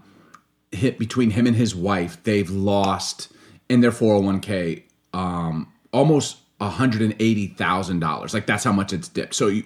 hit 0.72 0.98
between 0.98 1.32
him 1.32 1.48
and 1.48 1.56
his 1.58 1.76
wife, 1.76 2.24
they've 2.24 2.50
lost 2.50 3.30
in 3.68 3.82
their 3.82 3.92
four 3.92 4.14
hundred 4.14 4.26
one 4.26 4.40
k 4.40 4.86
um, 5.14 5.70
almost 5.92 6.38
hundred 6.62 7.02
and 7.02 7.14
eighty 7.20 7.48
thousand 7.48 8.00
dollars. 8.00 8.34
Like 8.34 8.46
that's 8.46 8.64
how 8.64 8.72
much 8.72 8.94
it's 8.94 9.10
dipped. 9.10 9.36
So 9.36 9.48
you, 9.48 9.66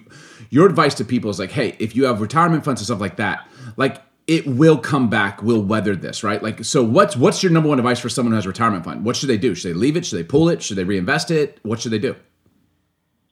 your 0.50 0.66
advice 0.66 0.94
to 0.94 1.04
people 1.04 1.30
is 1.30 1.38
like, 1.38 1.52
hey, 1.52 1.76
if 1.78 1.94
you 1.94 2.06
have 2.06 2.20
retirement 2.20 2.64
funds 2.64 2.80
and 2.80 2.86
stuff 2.86 3.00
like 3.00 3.18
that, 3.18 3.48
like 3.76 4.02
it 4.28 4.46
will 4.46 4.76
come 4.76 5.08
back. 5.08 5.42
We'll 5.42 5.62
weather 5.62 5.96
this, 5.96 6.22
right? 6.22 6.40
Like, 6.42 6.62
so 6.62 6.84
what's 6.84 7.16
what's 7.16 7.42
your 7.42 7.50
number 7.50 7.70
one 7.70 7.78
advice 7.78 7.98
for 7.98 8.10
someone 8.10 8.32
who 8.32 8.36
has 8.36 8.44
a 8.44 8.48
retirement 8.48 8.84
fund? 8.84 9.04
What 9.04 9.16
should 9.16 9.30
they 9.30 9.38
do? 9.38 9.54
Should 9.54 9.70
they 9.70 9.74
leave 9.74 9.96
it? 9.96 10.04
Should 10.04 10.18
they 10.18 10.24
pull 10.24 10.50
it? 10.50 10.62
Should 10.62 10.76
they 10.76 10.84
reinvest 10.84 11.30
it? 11.30 11.58
What 11.62 11.80
should 11.80 11.92
they 11.92 11.98
do? 11.98 12.14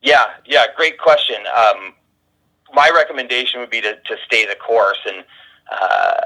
Yeah, 0.00 0.24
yeah, 0.46 0.64
great 0.74 0.98
question. 0.98 1.36
Um, 1.54 1.92
my 2.72 2.90
recommendation 2.94 3.60
would 3.60 3.70
be 3.70 3.82
to, 3.82 3.94
to 3.94 4.16
stay 4.24 4.46
the 4.46 4.54
course, 4.54 4.98
and 5.06 5.24
uh, 5.70 6.20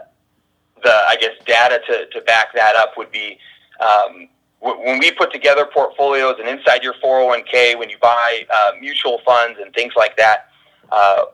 the 0.85 0.93
I 1.09 1.17
guess 1.21 1.33
data 1.47 1.81
to, 1.89 2.07
to 2.07 2.21
back 2.25 2.55
that 2.55 2.77
up 2.77 2.97
would 2.97 3.11
be 3.11 3.39
um, 3.81 4.29
w- 4.63 4.87
when 4.87 5.01
we 5.01 5.11
put 5.11 5.33
together 5.33 5.67
portfolios 5.67 6.37
and 6.39 6.49
inside 6.49 6.85
your 6.85 6.95
401k, 7.05 7.77
when 7.77 7.91
you 7.91 7.97
buy 8.01 8.45
uh, 8.55 8.73
mutual 8.81 9.21
funds 9.27 9.59
and 9.61 9.75
things 9.75 9.95
like 9.97 10.17
that. 10.17 10.47
Uh, 10.93 11.25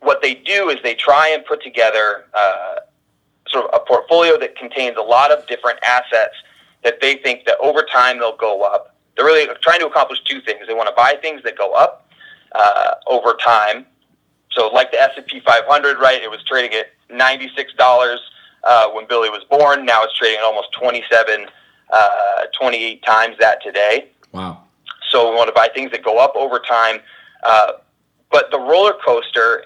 what 0.00 0.22
they 0.22 0.34
do 0.34 0.68
is 0.70 0.78
they 0.82 0.94
try 0.94 1.28
and 1.28 1.44
put 1.44 1.62
together 1.62 2.24
uh, 2.34 2.76
sort 3.48 3.66
of 3.66 3.70
a 3.74 3.84
portfolio 3.84 4.38
that 4.38 4.56
contains 4.56 4.96
a 4.96 5.02
lot 5.02 5.30
of 5.30 5.46
different 5.46 5.78
assets 5.86 6.34
that 6.84 7.00
they 7.00 7.16
think 7.16 7.44
that 7.46 7.58
over 7.60 7.82
time 7.92 8.18
they'll 8.18 8.36
go 8.36 8.62
up. 8.62 8.94
They're 9.16 9.26
really 9.26 9.48
trying 9.62 9.80
to 9.80 9.86
accomplish 9.86 10.20
two 10.24 10.40
things. 10.40 10.66
They 10.66 10.74
want 10.74 10.88
to 10.88 10.94
buy 10.94 11.16
things 11.20 11.42
that 11.42 11.58
go 11.58 11.72
up 11.72 12.08
uh, 12.52 12.94
over 13.06 13.34
time. 13.34 13.86
So, 14.52 14.68
like 14.68 14.92
the 14.92 15.00
S 15.00 15.10
and 15.16 15.26
P 15.26 15.40
500, 15.40 15.98
right? 15.98 16.22
It 16.22 16.30
was 16.30 16.42
trading 16.44 16.72
at 16.78 16.86
ninety 17.10 17.50
six 17.56 17.72
dollars 17.74 18.20
uh, 18.64 18.88
when 18.90 19.06
Billy 19.06 19.28
was 19.30 19.44
born. 19.50 19.84
Now 19.84 20.04
it's 20.04 20.16
trading 20.16 20.38
at 20.38 20.44
almost 20.44 20.72
27, 20.72 21.46
uh, 21.90 22.44
28 22.58 23.02
times 23.02 23.36
that 23.38 23.62
today. 23.62 24.08
Wow. 24.32 24.62
So 25.10 25.30
we 25.30 25.36
want 25.36 25.48
to 25.48 25.54
buy 25.54 25.68
things 25.72 25.90
that 25.92 26.04
go 26.04 26.18
up 26.18 26.34
over 26.36 26.58
time. 26.58 27.00
Uh, 27.44 27.72
but 28.30 28.50
the 28.50 28.58
roller 28.58 28.94
coaster 29.04 29.64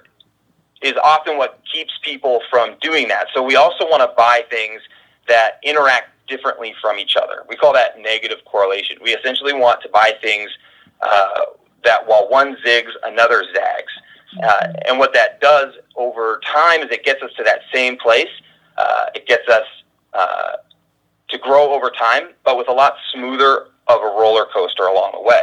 is 0.83 0.95
often 1.03 1.37
what 1.39 1.61
keeps 1.73 1.93
people 2.03 2.41
from 2.51 2.75
doing 2.81 3.09
that. 3.09 3.27
So 3.35 3.43
we 3.43 3.57
also 3.57 3.85
want 3.89 4.03
to 4.03 4.13
buy 4.17 4.45
things 4.51 4.81
that 5.29 5.59
interact 5.63 6.09
differently 6.29 6.75
from 6.81 6.99
each 6.99 7.17
other. 7.17 7.43
We 7.49 7.57
call 7.57 7.73
that 7.75 8.01
negative 8.01 8.39
correlation. 8.45 8.97
We 9.03 9.11
essentially 9.15 9.53
want 9.53 9.81
to 9.83 9.89
buy 9.89 10.13
things 10.21 10.51
uh, 11.01 11.41
that 11.85 12.07
while 12.07 12.29
one 12.29 12.57
zigs, 12.67 12.91
another 13.05 13.45
zags. 13.55 13.93
Uh, 14.43 14.73
and 14.89 14.99
what 14.99 15.13
that 15.13 15.41
does 15.41 15.75
over 15.97 16.41
time 16.53 16.81
is 16.81 16.91
it 16.91 17.05
gets 17.05 17.23
us 17.23 17.31
to 17.37 17.45
that 17.45 17.61
same 17.73 17.97
place. 17.99 18.29
Uh, 18.79 19.07
it 19.15 19.27
gets 19.27 19.47
us 19.49 19.67
uh, 20.15 20.53
to 21.29 21.39
grow 21.39 21.73
over 21.73 21.91
time, 21.91 22.31
but 22.45 22.57
with 22.57 22.69
a 22.69 22.73
lot 22.73 22.95
smoother 23.13 23.67
of 23.89 24.01
a 24.01 24.07
roller 24.07 24.47
coaster 24.55 24.85
along 24.85 25.13
the 25.15 25.21
way. 25.21 25.43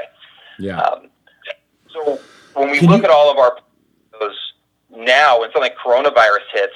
Yeah. 0.58 0.80
Um, 0.82 1.10
so 1.94 2.20
when 2.56 2.72
we 2.72 2.80
Can 2.80 2.90
look 2.90 3.00
you- 3.00 3.06
at 3.06 3.12
all 3.12 3.32
of 3.32 3.38
our 3.38 3.58
those 4.20 4.49
now, 4.96 5.40
when 5.40 5.52
something 5.52 5.72
like 5.72 5.78
coronavirus 5.78 6.46
hits, 6.54 6.74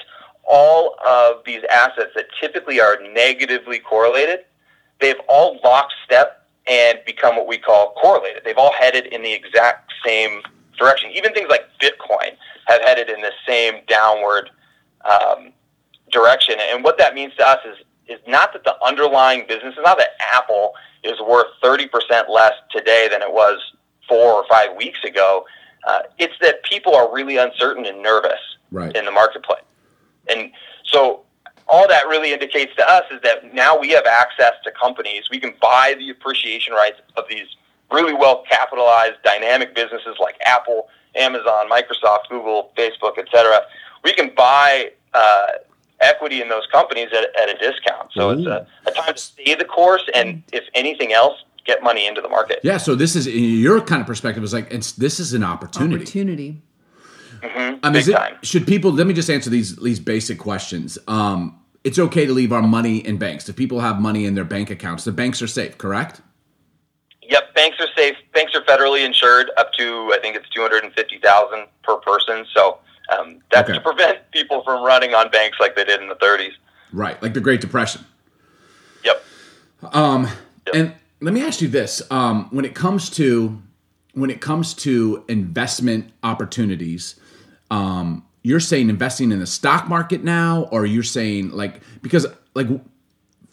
all 0.48 0.96
of 1.06 1.36
these 1.44 1.62
assets 1.70 2.10
that 2.14 2.26
typically 2.40 2.80
are 2.80 2.98
negatively 3.12 3.78
correlated, 3.78 4.40
they've 5.00 5.20
all 5.28 5.58
lockstep 5.64 6.46
and 6.66 6.98
become 7.06 7.36
what 7.36 7.46
we 7.46 7.58
call 7.58 7.94
correlated. 8.00 8.42
They've 8.44 8.58
all 8.58 8.72
headed 8.72 9.06
in 9.06 9.22
the 9.22 9.32
exact 9.32 9.92
same 10.04 10.40
direction. 10.78 11.10
Even 11.14 11.32
things 11.34 11.48
like 11.50 11.66
Bitcoin 11.80 12.36
have 12.66 12.82
headed 12.82 13.08
in 13.08 13.20
the 13.20 13.32
same 13.46 13.80
downward 13.86 14.50
um, 15.04 15.52
direction. 16.10 16.56
And 16.72 16.84
what 16.84 16.98
that 16.98 17.14
means 17.14 17.34
to 17.36 17.46
us 17.46 17.58
is 17.66 17.76
is 18.06 18.20
not 18.28 18.52
that 18.52 18.64
the 18.64 18.76
underlying 18.84 19.46
business 19.48 19.72
is 19.72 19.80
not 19.82 19.96
that 19.96 20.10
Apple 20.34 20.72
is 21.02 21.18
worth 21.20 21.46
thirty 21.62 21.86
percent 21.86 22.28
less 22.30 22.52
today 22.70 23.08
than 23.10 23.22
it 23.22 23.32
was 23.32 23.58
four 24.08 24.34
or 24.34 24.44
five 24.48 24.76
weeks 24.76 25.02
ago. 25.04 25.44
Uh, 25.86 26.02
it's 26.18 26.34
that 26.40 26.62
people 26.64 26.94
are 26.94 27.12
really 27.12 27.36
uncertain 27.36 27.84
and 27.86 28.02
nervous 28.02 28.40
Right. 28.70 28.94
in 28.96 29.04
the 29.04 29.12
marketplace. 29.12 29.62
And 30.28 30.50
so 30.84 31.20
all 31.68 31.86
that 31.88 32.08
really 32.08 32.32
indicates 32.32 32.74
to 32.76 32.90
us 32.90 33.04
is 33.10 33.20
that 33.22 33.54
now 33.54 33.78
we 33.78 33.90
have 33.90 34.04
access 34.06 34.52
to 34.64 34.72
companies. 34.72 35.30
We 35.30 35.38
can 35.38 35.54
buy 35.60 35.94
the 35.96 36.10
appreciation 36.10 36.74
rights 36.74 37.00
of 37.16 37.24
these 37.28 37.46
really 37.92 38.14
well 38.14 38.42
capitalized, 38.50 39.16
dynamic 39.22 39.74
businesses 39.74 40.16
like 40.18 40.36
Apple, 40.44 40.88
Amazon, 41.14 41.68
Microsoft, 41.70 42.28
Google, 42.28 42.72
Facebook, 42.76 43.16
et 43.18 43.26
cetera. 43.30 43.60
We 44.02 44.12
can 44.12 44.32
buy 44.34 44.90
uh, 45.12 45.46
equity 46.00 46.42
in 46.42 46.48
those 46.48 46.66
companies 46.72 47.08
at, 47.12 47.24
at 47.40 47.48
a 47.48 47.58
discount. 47.58 48.10
So 48.12 48.30
it's 48.30 48.46
a, 48.46 48.66
a 48.86 48.90
time 48.90 49.14
to 49.14 49.20
stay 49.20 49.54
the 49.54 49.64
course, 49.64 50.08
and 50.14 50.42
if 50.52 50.64
anything 50.74 51.12
else, 51.12 51.44
get 51.64 51.82
money 51.82 52.06
into 52.06 52.20
the 52.20 52.28
market. 52.28 52.60
Yeah. 52.62 52.76
So 52.76 52.94
this 52.94 53.16
is 53.16 53.26
your 53.26 53.80
kind 53.80 54.00
of 54.00 54.06
perspective 54.06 54.42
is 54.44 54.52
like 54.52 54.70
it's 54.72 54.92
this 54.92 55.18
is 55.20 55.32
an 55.32 55.42
opportunity. 55.44 55.96
Opportunity. 56.02 56.62
hmm 57.42 57.74
Um, 57.82 57.92
Big 57.92 58.02
is 58.02 58.08
it, 58.08 58.12
time. 58.16 58.36
should 58.42 58.66
people? 58.66 58.92
Let 58.92 59.06
me 59.06 59.14
just 59.14 59.30
answer 59.30 59.50
these 59.50 59.76
these 59.76 60.00
basic 60.00 60.38
questions. 60.38 60.98
Um, 61.08 61.58
it's 61.84 61.98
okay 61.98 62.24
to 62.26 62.32
leave 62.32 62.52
our 62.52 62.62
money 62.62 62.98
in 62.98 63.18
banks. 63.18 63.48
If 63.48 63.56
people 63.56 63.80
have 63.80 64.00
money 64.00 64.24
in 64.24 64.34
their 64.34 64.44
bank 64.44 64.70
accounts, 64.70 65.04
the 65.04 65.12
banks 65.12 65.42
are 65.42 65.46
safe. 65.46 65.76
Correct. 65.76 66.20
Yep, 67.22 67.54
banks 67.54 67.78
are 67.80 67.88
safe. 67.96 68.16
Banks 68.34 68.54
are 68.54 68.62
federally 68.62 69.04
insured 69.04 69.50
up 69.56 69.72
to 69.74 70.10
I 70.14 70.18
think 70.20 70.36
it's 70.36 70.48
two 70.50 70.60
hundred 70.62 70.84
and 70.84 70.92
fifty 70.94 71.18
thousand 71.18 71.66
per 71.82 71.96
person. 71.96 72.44
So 72.54 72.78
um, 73.18 73.40
that's 73.50 73.68
Okay. 73.68 73.78
to 73.78 73.82
prevent 73.82 74.18
people 74.32 74.62
from 74.64 74.82
running 74.84 75.14
on 75.14 75.30
banks 75.30 75.58
like 75.60 75.76
they 75.76 75.84
did 75.84 76.00
in 76.00 76.08
the 76.08 76.14
30s. 76.16 76.52
Right. 76.90 77.20
Like 77.22 77.34
the 77.34 77.40
Great 77.40 77.60
Depression. 77.60 78.02
Yep. 79.04 79.22
Um, 79.92 80.26
and 80.72 80.94
let 81.24 81.32
me 81.32 81.42
ask 81.42 81.60
you 81.60 81.68
this: 81.68 82.02
um, 82.10 82.48
when 82.50 82.64
it 82.64 82.74
comes 82.74 83.10
to 83.10 83.60
when 84.12 84.30
it 84.30 84.40
comes 84.40 84.74
to 84.74 85.24
investment 85.28 86.12
opportunities, 86.22 87.16
um, 87.70 88.24
you're 88.42 88.60
saying 88.60 88.90
investing 88.90 89.32
in 89.32 89.40
the 89.40 89.46
stock 89.46 89.88
market 89.88 90.22
now, 90.22 90.68
or 90.70 90.86
you're 90.86 91.02
saying 91.02 91.50
like 91.50 91.80
because 92.02 92.26
like 92.54 92.68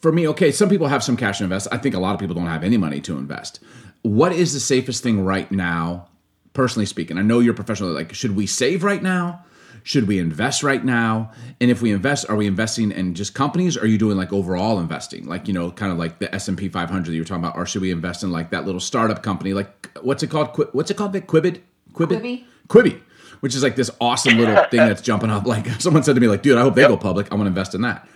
for 0.01 0.11
me, 0.11 0.27
okay, 0.27 0.51
some 0.51 0.67
people 0.67 0.87
have 0.87 1.03
some 1.03 1.15
cash 1.15 1.37
to 1.37 1.45
invest. 1.45 1.67
I 1.71 1.77
think 1.77 1.95
a 1.95 1.99
lot 1.99 2.13
of 2.13 2.19
people 2.19 2.35
don't 2.35 2.47
have 2.47 2.63
any 2.63 2.77
money 2.77 2.99
to 3.01 3.17
invest. 3.17 3.59
What 4.01 4.33
is 4.33 4.53
the 4.53 4.59
safest 4.59 5.03
thing 5.03 5.23
right 5.23 5.49
now, 5.51 6.07
personally 6.53 6.87
speaking? 6.87 7.17
I 7.17 7.21
know 7.21 7.39
you're 7.39 7.53
professional. 7.53 7.91
Like, 7.91 8.13
should 8.13 8.35
we 8.35 8.47
save 8.47 8.83
right 8.83 9.01
now? 9.01 9.45
Should 9.83 10.07
we 10.07 10.19
invest 10.19 10.63
right 10.63 10.83
now? 10.83 11.31
And 11.59 11.71
if 11.71 11.81
we 11.81 11.91
invest, 11.91 12.29
are 12.29 12.35
we 12.35 12.45
investing 12.47 12.91
in 12.91 13.13
just 13.15 13.33
companies? 13.33 13.77
Or 13.77 13.81
are 13.81 13.85
you 13.87 13.97
doing 13.97 14.17
like 14.17 14.31
overall 14.31 14.79
investing, 14.79 15.25
like 15.25 15.47
you 15.47 15.53
know, 15.53 15.71
kind 15.71 15.91
of 15.91 15.97
like 15.97 16.19
the 16.19 16.33
S 16.33 16.47
and 16.47 16.57
P 16.57 16.69
500 16.69 17.05
that 17.05 17.13
you 17.13 17.21
were 17.21 17.25
talking 17.25 17.43
about? 17.43 17.55
Or 17.57 17.65
should 17.65 17.81
we 17.81 17.91
invest 17.91 18.23
in 18.23 18.31
like 18.31 18.51
that 18.51 18.65
little 18.65 18.79
startup 18.81 19.23
company, 19.23 19.53
like 19.53 19.89
what's 20.01 20.21
it 20.23 20.27
called? 20.29 20.53
Qui- 20.53 20.65
What's 20.71 20.91
it 20.91 20.97
called? 20.97 21.13
Vic? 21.13 21.27
Quibbit? 21.27 21.61
Quibbit? 21.93 22.21
Quibi. 22.21 22.43
Quibi, 22.67 23.01
which 23.41 23.55
is 23.55 23.63
like 23.63 23.75
this 23.75 23.89
awesome 23.99 24.37
little 24.37 24.63
thing 24.71 24.79
that's 24.79 25.01
jumping 25.01 25.29
up. 25.29 25.45
Like 25.45 25.67
someone 25.81 26.03
said 26.03 26.15
to 26.15 26.21
me, 26.21 26.27
like, 26.27 26.41
dude, 26.43 26.57
I 26.57 26.61
hope 26.61 26.75
they 26.75 26.83
go 26.83 26.95
public. 26.97 27.31
I 27.31 27.35
want 27.35 27.45
to 27.45 27.49
invest 27.49 27.73
in 27.75 27.81
that. 27.81 28.07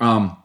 Um, 0.00 0.36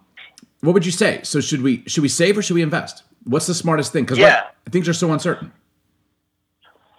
what 0.61 0.73
would 0.73 0.85
you 0.85 0.91
say? 0.91 1.21
So 1.23 1.41
should 1.41 1.61
we 1.61 1.83
should 1.87 2.01
we 2.03 2.09
save 2.09 2.37
or 2.37 2.41
should 2.41 2.55
we 2.55 2.61
invest? 2.61 3.03
What's 3.23 3.47
the 3.47 3.53
smartest 3.55 3.91
thing? 3.93 4.03
Because 4.03 4.19
Yeah. 4.19 4.43
things 4.69 4.87
are 4.87 4.93
so 4.93 5.11
uncertain. 5.11 5.51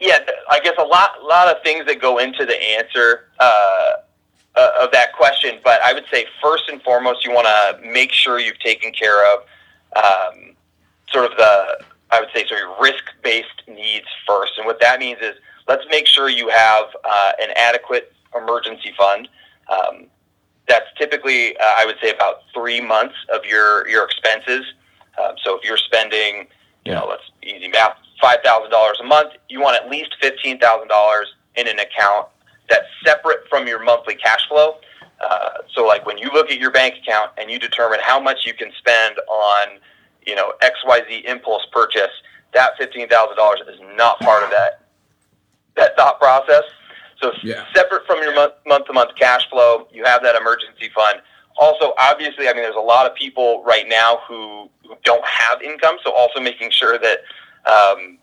Yeah, 0.00 0.18
I 0.50 0.60
guess 0.60 0.74
a 0.78 0.84
lot, 0.84 1.24
lot 1.24 1.48
of 1.48 1.62
things 1.62 1.86
that 1.86 2.00
go 2.00 2.18
into 2.18 2.44
the 2.44 2.54
answer 2.54 3.28
uh, 3.40 3.92
uh, 4.54 4.70
of 4.82 4.92
that 4.92 5.14
question. 5.14 5.58
But 5.64 5.80
I 5.82 5.92
would 5.92 6.04
say 6.10 6.26
first 6.42 6.68
and 6.68 6.82
foremost, 6.82 7.24
you 7.24 7.32
want 7.32 7.46
to 7.46 7.88
make 7.88 8.12
sure 8.12 8.38
you've 8.38 8.58
taken 8.58 8.92
care 8.92 9.32
of 9.32 9.40
um, 9.96 10.54
sort 11.08 11.30
of 11.30 11.36
the, 11.38 11.78
I 12.10 12.20
would 12.20 12.28
say, 12.34 12.46
sort 12.46 12.60
of 12.62 12.78
risk-based 12.80 13.62
needs 13.68 14.06
first. 14.26 14.52
And 14.58 14.66
what 14.66 14.80
that 14.80 14.98
means 14.98 15.18
is 15.22 15.34
let's 15.66 15.84
make 15.90 16.06
sure 16.06 16.28
you 16.28 16.48
have 16.48 16.84
uh, 17.04 17.32
an 17.40 17.50
adequate 17.56 18.12
emergency 18.34 18.92
fund. 18.98 19.28
Um, 19.70 20.06
that's 20.68 20.86
typically, 20.98 21.56
uh, 21.56 21.74
I 21.78 21.86
would 21.86 21.96
say, 22.02 22.10
about 22.10 22.42
three 22.52 22.80
months 22.80 23.14
of 23.32 23.44
your 23.44 23.88
your 23.88 24.04
expenses. 24.04 24.64
Um, 25.22 25.36
so 25.42 25.56
if 25.56 25.64
you're 25.64 25.78
spending, 25.78 26.48
you 26.84 26.92
know, 26.92 27.06
let's 27.08 27.22
easy 27.42 27.68
math, 27.68 27.96
five 28.20 28.38
thousand 28.44 28.70
dollars 28.70 28.98
a 29.00 29.04
month, 29.04 29.32
you 29.48 29.60
want 29.60 29.76
at 29.82 29.90
least 29.90 30.16
fifteen 30.20 30.58
thousand 30.58 30.88
dollars 30.88 31.34
in 31.56 31.68
an 31.68 31.78
account 31.78 32.28
that's 32.68 32.86
separate 33.04 33.40
from 33.48 33.66
your 33.66 33.82
monthly 33.82 34.14
cash 34.14 34.46
flow. 34.48 34.76
Uh, 35.20 35.48
so 35.74 35.86
like 35.86 36.04
when 36.04 36.18
you 36.18 36.30
look 36.32 36.50
at 36.50 36.58
your 36.58 36.70
bank 36.70 36.94
account 37.02 37.30
and 37.38 37.50
you 37.50 37.58
determine 37.58 37.98
how 38.02 38.20
much 38.20 38.44
you 38.44 38.52
can 38.52 38.70
spend 38.78 39.16
on, 39.28 39.78
you 40.26 40.34
know, 40.34 40.52
XYZ 40.62 41.24
impulse 41.24 41.66
purchase, 41.72 42.10
that 42.54 42.72
fifteen 42.78 43.08
thousand 43.08 43.36
dollars 43.36 43.60
is 43.68 43.80
not 43.96 44.18
part 44.20 44.42
of 44.42 44.50
that 44.50 44.82
that 45.76 45.96
thought 45.96 46.18
process. 46.20 46.64
So 47.20 47.32
yeah. 47.42 47.64
separate 47.74 48.06
from 48.06 48.18
your 48.22 48.34
month 48.34 48.54
month 48.66 48.86
to 48.86 48.92
month 48.92 49.10
cash 49.18 49.48
flow, 49.48 49.88
you 49.92 50.04
have 50.04 50.22
that 50.22 50.34
emergency 50.36 50.90
fund. 50.94 51.20
Also, 51.58 51.94
obviously, 51.98 52.48
I 52.48 52.52
mean, 52.52 52.62
there's 52.62 52.76
a 52.76 52.80
lot 52.80 53.06
of 53.10 53.14
people 53.14 53.62
right 53.64 53.88
now 53.88 54.20
who, 54.28 54.68
who 54.86 54.94
don't 55.04 55.24
have 55.24 55.62
income. 55.62 55.96
So 56.04 56.12
also 56.12 56.38
making 56.38 56.70
sure 56.70 56.98
that 56.98 57.20
um, 57.66 58.18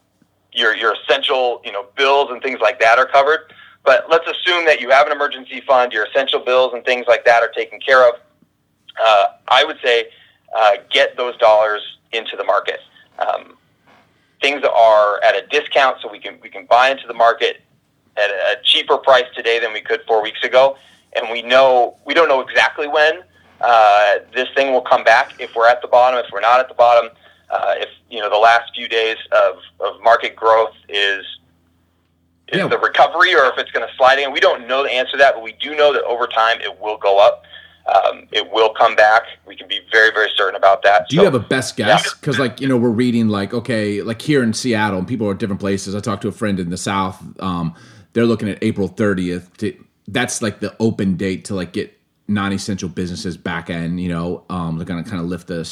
your 0.51 0.75
your 0.75 0.95
essential 0.95 1.61
you 1.63 1.71
know 1.71 1.85
bills 1.95 2.29
and 2.31 2.41
things 2.41 2.59
like 2.61 2.79
that 2.79 2.97
are 2.99 3.07
covered. 3.07 3.53
But 3.85 4.05
let's 4.09 4.25
assume 4.27 4.65
that 4.65 4.79
you 4.79 4.89
have 4.91 5.07
an 5.07 5.11
emergency 5.11 5.61
fund, 5.61 5.91
your 5.91 6.05
essential 6.05 6.39
bills 6.39 6.73
and 6.73 6.85
things 6.85 7.05
like 7.07 7.25
that 7.25 7.43
are 7.43 7.49
taken 7.49 7.79
care 7.79 8.07
of. 8.07 8.15
Uh, 9.03 9.25
I 9.49 9.65
would 9.65 9.77
say 9.83 10.05
uh, 10.55 10.75
get 10.89 11.17
those 11.17 11.35
dollars 11.37 11.81
into 12.13 12.37
the 12.37 12.45
market. 12.45 12.79
Um, 13.19 13.57
things 14.41 14.63
are 14.63 15.21
at 15.23 15.35
a 15.35 15.45
discount, 15.47 15.97
so 16.01 16.09
we 16.09 16.19
can 16.19 16.37
we 16.41 16.49
can 16.49 16.65
buy 16.65 16.91
into 16.91 17.07
the 17.07 17.13
market 17.13 17.61
at 18.15 18.29
a 18.29 18.57
cheaper 18.63 18.97
price 18.97 19.25
today 19.35 19.59
than 19.59 19.73
we 19.73 19.81
could 19.81 20.01
four 20.07 20.21
weeks 20.21 20.43
ago, 20.43 20.77
and 21.15 21.29
we 21.31 21.41
know 21.41 21.97
we 22.05 22.13
don't 22.13 22.29
know 22.29 22.41
exactly 22.41 22.87
when 22.87 23.23
uh, 23.61 24.15
this 24.33 24.47
thing 24.55 24.71
will 24.71 24.81
come 24.81 25.03
back. 25.03 25.33
If 25.39 25.55
we're 25.55 25.67
at 25.67 25.81
the 25.81 25.87
bottom, 25.87 26.23
if 26.23 26.31
we're 26.31 26.41
not 26.41 26.59
at 26.59 26.67
the 26.67 26.75
bottom, 26.75 27.09
uh, 27.53 27.75
if 27.77 27.89
you 28.09 28.19
know 28.19 28.29
the 28.29 28.37
last 28.37 28.71
few 28.73 28.87
days 28.87 29.17
of, 29.31 29.57
of 29.79 30.01
market 30.01 30.35
growth 30.35 30.73
is 30.89 31.23
is 32.49 32.57
yeah. 32.57 32.67
the 32.67 32.79
recovery 32.79 33.33
or 33.33 33.45
if 33.45 33.57
it's 33.57 33.71
going 33.71 33.87
to 33.87 33.93
slide 33.95 34.19
in. 34.19 34.31
We 34.31 34.39
don't 34.39 34.67
know 34.67 34.83
the 34.83 34.91
answer 34.91 35.13
to 35.13 35.17
that, 35.17 35.35
but 35.35 35.43
we 35.43 35.53
do 35.53 35.75
know 35.75 35.93
that 35.93 36.03
over 36.03 36.27
time 36.27 36.59
it 36.61 36.79
will 36.79 36.97
go 36.97 37.25
up. 37.25 37.43
Um, 37.85 38.27
it 38.31 38.49
will 38.49 38.73
come 38.73 38.95
back. 38.95 39.23
We 39.45 39.55
can 39.55 39.67
be 39.67 39.81
very, 39.91 40.11
very 40.11 40.29
certain 40.35 40.55
about 40.55 40.83
that. 40.83 41.09
Do 41.09 41.15
so, 41.15 41.21
you 41.21 41.25
have 41.25 41.35
a 41.35 41.39
best 41.39 41.75
guess? 41.75 42.13
Because, 42.13 42.37
yeah. 42.37 42.43
like, 42.43 42.61
you 42.61 42.67
know, 42.67 42.77
we're 42.77 42.89
reading, 42.89 43.27
like, 43.27 43.53
okay, 43.53 44.01
like 44.01 44.21
here 44.21 44.41
in 44.41 44.53
Seattle, 44.53 44.99
and 44.99 45.07
people 45.07 45.27
are 45.27 45.31
at 45.31 45.37
different 45.37 45.59
places. 45.59 45.93
I 45.93 45.99
talked 45.99 46.21
to 46.21 46.29
a 46.29 46.33
friend 46.33 46.59
in 46.61 46.69
the 46.69 46.77
South. 46.77 47.21
Um, 47.41 47.75
they're 48.13 48.25
looking 48.25 48.47
at 48.47 48.57
April 48.61 48.87
30th. 48.87 49.57
To, 49.57 49.75
that's 50.07 50.41
like 50.41 50.59
the 50.61 50.75
open 50.79 51.17
date 51.17 51.45
to, 51.45 51.55
like, 51.55 51.73
get 51.73 51.97
non 52.27 52.53
essential 52.53 52.87
businesses 52.87 53.35
back 53.35 53.69
in, 53.69 53.97
you 53.97 54.09
know, 54.09 54.45
um, 54.49 54.77
they're 54.77 54.85
going 54.85 55.03
to 55.03 55.09
kind 55.09 55.21
of 55.21 55.27
lift 55.27 55.47
the 55.47 55.65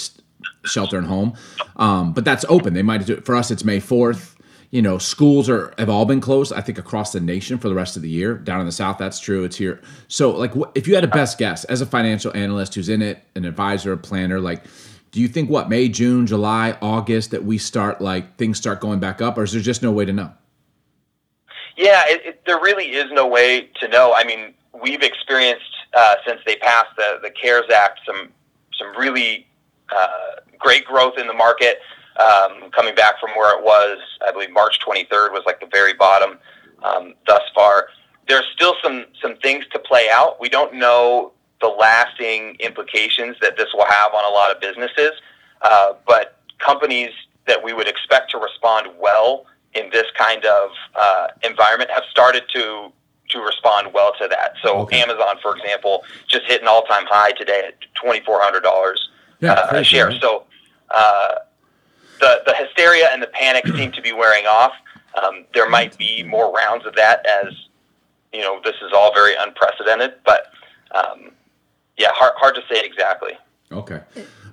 shelter 0.63 0.97
and 0.97 1.07
home. 1.07 1.33
Um, 1.75 2.13
but 2.13 2.25
that's 2.25 2.45
open. 2.49 2.73
They 2.73 2.83
might 2.83 3.05
do 3.05 3.13
it. 3.13 3.25
For 3.25 3.35
us, 3.35 3.51
it's 3.51 3.63
May 3.63 3.79
4th 3.79 4.35
you 4.71 4.81
know, 4.81 4.97
schools 4.97 5.49
are 5.49 5.73
have 5.77 5.89
all 5.89 6.05
been 6.05 6.21
closed. 6.21 6.53
I 6.53 6.61
think 6.61 6.77
across 6.77 7.11
the 7.11 7.19
nation 7.19 7.57
for 7.57 7.67
the 7.67 7.75
rest 7.75 7.97
of 7.97 8.01
the 8.01 8.09
year. 8.09 8.35
Down 8.35 8.61
in 8.61 8.65
the 8.65 8.71
South, 8.71 8.97
that's 8.97 9.19
true. 9.19 9.43
It's 9.43 9.57
here. 9.57 9.81
So, 10.07 10.31
like, 10.31 10.53
if 10.75 10.87
you 10.87 10.95
had 10.95 11.03
a 11.03 11.09
best 11.09 11.37
guess 11.37 11.65
as 11.65 11.81
a 11.81 11.85
financial 11.85 12.35
analyst 12.35 12.75
who's 12.75 12.87
in 12.87 13.01
it, 13.01 13.21
an 13.35 13.43
advisor, 13.43 13.91
a 13.91 13.97
planner, 13.97 14.39
like, 14.39 14.63
do 15.11 15.19
you 15.19 15.27
think 15.27 15.49
what 15.49 15.69
May, 15.69 15.89
June, 15.89 16.25
July, 16.25 16.77
August 16.81 17.31
that 17.31 17.43
we 17.43 17.57
start 17.57 17.99
like 17.99 18.37
things 18.37 18.57
start 18.57 18.79
going 18.79 18.99
back 18.99 19.21
up, 19.21 19.37
or 19.37 19.43
is 19.43 19.51
there 19.51 19.61
just 19.61 19.83
no 19.83 19.91
way 19.91 20.05
to 20.05 20.13
know? 20.13 20.31
Yeah, 21.75 22.03
it, 22.07 22.25
it, 22.25 22.41
there 22.45 22.59
really 22.61 22.91
is 22.91 23.11
no 23.11 23.27
way 23.27 23.69
to 23.81 23.89
know. 23.89 24.13
I 24.15 24.23
mean, 24.23 24.53
we've 24.81 25.03
experienced 25.03 25.65
uh, 25.93 26.15
since 26.25 26.39
they 26.45 26.55
passed 26.55 26.95
the 26.95 27.19
the 27.21 27.29
CARES 27.29 27.69
Act 27.75 27.99
some 28.05 28.29
some 28.79 28.95
really 28.97 29.45
uh, 29.93 30.07
great 30.61 30.85
growth 30.85 31.17
in 31.17 31.27
the 31.27 31.33
market 31.33 31.79
um, 32.17 32.71
coming 32.71 32.95
back 32.95 33.19
from 33.19 33.31
where 33.31 33.57
it 33.57 33.63
was. 33.63 33.97
I 34.25 34.31
believe 34.31 34.51
March 34.51 34.79
23rd 34.85 35.31
was 35.31 35.43
like 35.45 35.59
the 35.59 35.67
very 35.71 35.93
bottom 35.93 36.37
um, 36.83 37.15
thus 37.27 37.41
far. 37.53 37.87
There's 38.27 38.45
still 38.55 38.75
some 38.83 39.05
some 39.21 39.35
things 39.37 39.65
to 39.73 39.79
play 39.79 40.07
out. 40.11 40.39
We 40.39 40.47
don't 40.47 40.73
know 40.75 41.33
the 41.59 41.67
lasting 41.67 42.55
implications 42.59 43.35
that 43.41 43.57
this 43.57 43.67
will 43.73 43.85
have 43.85 44.13
on 44.13 44.23
a 44.31 44.33
lot 44.33 44.51
of 44.51 44.61
businesses, 44.61 45.11
uh, 45.61 45.93
but 46.07 46.37
companies 46.59 47.11
that 47.47 47.61
we 47.63 47.73
would 47.73 47.87
expect 47.87 48.31
to 48.31 48.37
respond 48.37 48.87
well 48.99 49.45
in 49.73 49.89
this 49.91 50.05
kind 50.17 50.45
of 50.45 50.69
uh, 50.99 51.27
environment 51.43 51.89
have 51.91 52.03
started 52.09 52.43
to 52.53 52.91
to 53.29 53.39
respond 53.39 53.93
well 53.93 54.13
to 54.19 54.27
that. 54.27 54.53
So 54.61 54.79
okay. 54.79 55.01
Amazon, 55.01 55.37
for 55.41 55.55
example, 55.55 56.03
just 56.27 56.45
hit 56.45 56.61
an 56.61 56.67
all 56.67 56.83
time 56.83 57.05
high 57.07 57.31
today 57.31 57.63
at 57.67 57.75
twenty 57.95 58.23
four 58.23 58.39
hundred 58.41 58.61
dollars 58.61 59.09
yeah, 59.39 59.53
uh, 59.53 59.77
a 59.77 59.83
share. 59.83 60.11
So 60.19 60.45
uh, 60.93 61.35
the, 62.19 62.41
the 62.45 62.55
hysteria 62.55 63.09
and 63.11 63.21
the 63.21 63.27
panic 63.27 63.65
seem 63.67 63.91
to 63.91 64.01
be 64.01 64.13
wearing 64.13 64.45
off. 64.45 64.73
Um, 65.21 65.45
there 65.53 65.69
might 65.69 65.97
be 65.97 66.23
more 66.23 66.53
rounds 66.53 66.85
of 66.85 66.95
that 66.95 67.25
as, 67.25 67.53
you 68.31 68.41
know, 68.41 68.61
this 68.63 68.75
is 68.75 68.91
all 68.95 69.13
very 69.13 69.33
unprecedented, 69.37 70.13
but 70.25 70.47
um, 70.93 71.31
yeah, 71.97 72.09
hard, 72.13 72.33
hard 72.37 72.55
to 72.55 72.61
say 72.73 72.81
exactly. 72.83 73.33
Okay. 73.71 74.01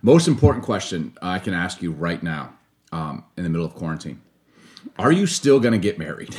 Most 0.03 0.29
important 0.29 0.64
question 0.64 1.16
I 1.22 1.38
can 1.38 1.55
ask 1.55 1.83
you 1.83 1.92
right 1.92 2.22
now 2.22 2.55
um, 2.92 3.24
in 3.37 3.44
the 3.44 3.51
middle 3.51 3.66
of 3.66 3.74
quarantine. 3.74 4.20
Are 4.98 5.12
you 5.12 5.27
still 5.27 5.61
going 5.61 5.72
to 5.72 5.79
get 5.79 5.98
married? 5.98 6.35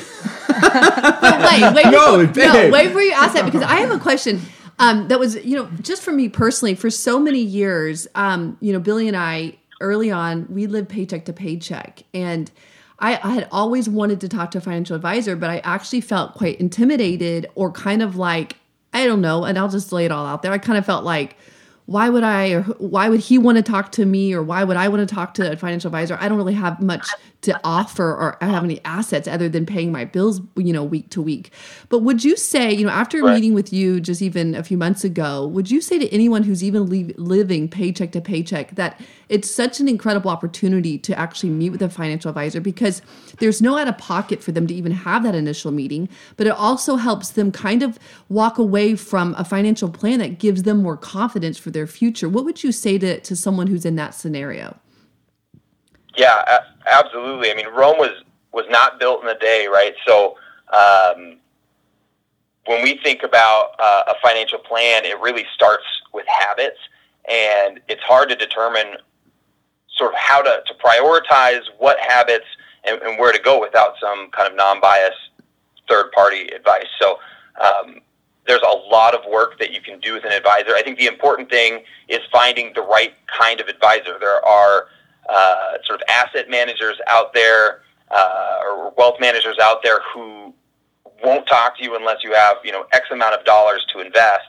wait, 0.49 1.73
wait, 1.73 1.85
no, 1.91 2.23
no, 2.23 2.69
wait 2.71 2.91
for 2.91 3.01
you 3.01 3.11
ask 3.11 3.33
that 3.33 3.45
because 3.45 3.61
I 3.61 3.75
have 3.75 3.91
a 3.91 3.99
question. 3.99 4.41
Um, 4.79 5.09
that 5.09 5.19
was, 5.19 5.35
you 5.43 5.57
know, 5.57 5.69
just 5.81 6.01
for 6.01 6.13
me 6.13 6.29
personally, 6.29 6.73
for 6.73 6.89
so 6.89 7.19
many 7.19 7.41
years, 7.41 8.07
um, 8.15 8.57
you 8.61 8.71
know, 8.71 8.79
Billy 8.79 9.09
and 9.09 9.17
I 9.17 9.58
early 9.79 10.11
on, 10.11 10.47
we 10.49 10.67
lived 10.67 10.89
paycheck 10.89 11.25
to 11.25 11.33
paycheck. 11.33 12.03
And 12.13 12.51
I, 12.99 13.19
I, 13.23 13.33
had 13.33 13.47
always 13.51 13.87
wanted 13.87 14.19
to 14.21 14.29
talk 14.29 14.51
to 14.51 14.57
a 14.57 14.61
financial 14.61 14.95
advisor, 14.95 15.35
but 15.35 15.49
I 15.49 15.59
actually 15.59 16.01
felt 16.01 16.33
quite 16.33 16.59
intimidated 16.59 17.47
or 17.55 17.71
kind 17.71 18.01
of 18.01 18.15
like, 18.15 18.57
I 18.93 19.05
don't 19.05 19.21
know, 19.21 19.45
and 19.45 19.57
I'll 19.57 19.69
just 19.69 19.91
lay 19.91 20.05
it 20.05 20.11
all 20.11 20.25
out 20.25 20.41
there. 20.41 20.51
I 20.51 20.57
kind 20.57 20.77
of 20.77 20.85
felt 20.85 21.05
like, 21.05 21.37
why 21.85 22.07
would 22.09 22.23
I 22.23 22.51
or 22.51 22.61
why 22.63 23.09
would 23.09 23.19
he 23.19 23.39
want 23.39 23.55
to 23.57 23.63
talk 23.63 23.91
to 23.93 24.05
me 24.05 24.31
or 24.33 24.43
why 24.43 24.63
would 24.63 24.77
I 24.77 24.89
want 24.89 25.07
to 25.07 25.15
talk 25.15 25.33
to 25.35 25.51
a 25.51 25.55
financial 25.55 25.87
advisor? 25.87 26.17
I 26.21 26.29
don't 26.29 26.37
really 26.37 26.53
have 26.53 26.79
much 26.81 27.07
to 27.41 27.57
offer 27.63 28.11
or 28.13 28.37
have 28.41 28.63
any 28.65 28.83
assets 28.83 29.27
other 29.27 29.47
than 29.47 29.65
paying 29.65 29.91
my 29.91 30.03
bills, 30.03 30.41
you 30.57 30.73
know, 30.73 30.83
week 30.83 31.09
to 31.09 31.21
week. 31.21 31.51
But 31.87 31.99
would 31.99 32.23
you 32.23 32.35
say, 32.35 32.73
you 32.73 32.85
know, 32.85 32.91
after 32.91 33.21
right. 33.21 33.35
meeting 33.35 33.53
with 33.53 33.71
you 33.71 34.01
just 34.01 34.21
even 34.21 34.55
a 34.55 34.63
few 34.63 34.77
months 34.77 35.05
ago, 35.05 35.47
would 35.47 35.71
you 35.71 35.79
say 35.79 35.97
to 35.99 36.13
anyone 36.13 36.43
who's 36.43 36.63
even 36.63 36.87
living 37.17 37.69
paycheck 37.69 38.11
to 38.11 38.21
paycheck 38.21 38.75
that 38.75 38.99
it's 39.29 39.49
such 39.49 39.79
an 39.79 39.87
incredible 39.87 40.29
opportunity 40.29 40.97
to 40.97 41.17
actually 41.17 41.49
meet 41.49 41.69
with 41.69 41.81
a 41.81 41.89
financial 41.89 42.29
advisor 42.29 42.59
because 42.59 43.01
there's 43.37 43.61
no 43.61 43.77
out 43.77 43.87
of 43.87 43.97
pocket 43.97 44.43
for 44.43 44.51
them 44.51 44.67
to 44.67 44.73
even 44.73 44.91
have 44.91 45.23
that 45.23 45.35
initial 45.35 45.71
meeting, 45.71 46.09
but 46.35 46.45
it 46.45 46.53
also 46.53 46.97
helps 46.97 47.29
them 47.29 47.51
kind 47.51 47.83
of 47.83 47.97
walk 48.27 48.57
away 48.57 48.95
from 48.95 49.33
a 49.37 49.45
financial 49.45 49.89
plan 49.89 50.19
that 50.19 50.39
gives 50.39 50.63
them 50.63 50.83
more 50.83 50.97
confidence 50.97 51.57
for 51.57 51.71
their 51.71 51.87
future. 51.87 52.27
What 52.27 52.43
would 52.43 52.63
you 52.63 52.73
say 52.73 52.97
to, 52.97 53.19
to 53.21 53.35
someone 53.35 53.67
who's 53.67 53.85
in 53.85 53.95
that 53.95 54.13
scenario? 54.13 54.77
Yeah, 56.17 56.59
absolutely. 56.89 57.51
I 57.51 57.55
mean, 57.55 57.67
Rome 57.67 57.97
was 57.97 58.23
was 58.51 58.65
not 58.69 58.99
built 58.99 59.21
in 59.23 59.29
a 59.29 59.37
day, 59.37 59.67
right? 59.67 59.93
So 60.07 60.35
um, 60.73 61.37
when 62.65 62.81
we 62.81 62.99
think 63.03 63.23
about 63.23 63.71
uh, 63.79 64.03
a 64.07 64.13
financial 64.21 64.59
plan, 64.59 65.05
it 65.05 65.19
really 65.19 65.45
starts 65.53 65.83
with 66.13 66.25
habits, 66.27 66.79
and 67.29 67.79
it's 67.87 68.01
hard 68.01 68.29
to 68.29 68.35
determine 68.35 68.97
sort 69.95 70.13
of 70.13 70.19
how 70.19 70.41
to, 70.41 70.63
to 70.65 70.73
prioritize 70.75 71.61
what 71.77 71.99
habits 71.99 72.45
and, 72.85 73.01
and 73.01 73.19
where 73.19 73.31
to 73.31 73.39
go 73.39 73.59
without 73.59 73.93
some 74.01 74.29
kind 74.31 74.49
of 74.49 74.55
non-biased 74.55 75.29
third 75.89 76.11
party 76.11 76.47
advice. 76.55 76.87
So 76.99 77.19
um, 77.61 77.99
there's 78.47 78.61
a 78.61 78.77
lot 78.89 79.13
of 79.13 79.29
work 79.29 79.59
that 79.59 79.71
you 79.71 79.81
can 79.81 79.99
do 79.99 80.13
with 80.13 80.25
an 80.25 80.31
advisor. 80.31 80.73
I 80.75 80.81
think 80.81 80.97
the 80.97 81.07
important 81.07 81.49
thing 81.49 81.83
is 82.07 82.19
finding 82.31 82.71
the 82.73 82.81
right 82.81 83.13
kind 83.27 83.59
of 83.59 83.67
advisor. 83.67 84.17
There 84.19 84.43
are 84.45 84.87
uh, 85.29 85.73
sort 85.85 86.01
of 86.01 86.07
asset 86.09 86.49
managers 86.49 86.97
out 87.07 87.33
there 87.33 87.81
uh, 88.11 88.59
or 88.63 88.93
wealth 88.97 89.15
managers 89.19 89.57
out 89.61 89.83
there 89.83 89.99
who 90.13 90.53
won't 91.23 91.47
talk 91.47 91.77
to 91.77 91.83
you 91.83 91.95
unless 91.95 92.17
you 92.23 92.33
have 92.33 92.57
you 92.63 92.71
know 92.71 92.85
X 92.93 93.05
amount 93.11 93.35
of 93.35 93.45
dollars 93.45 93.85
to 93.93 93.99
invest. 93.99 94.47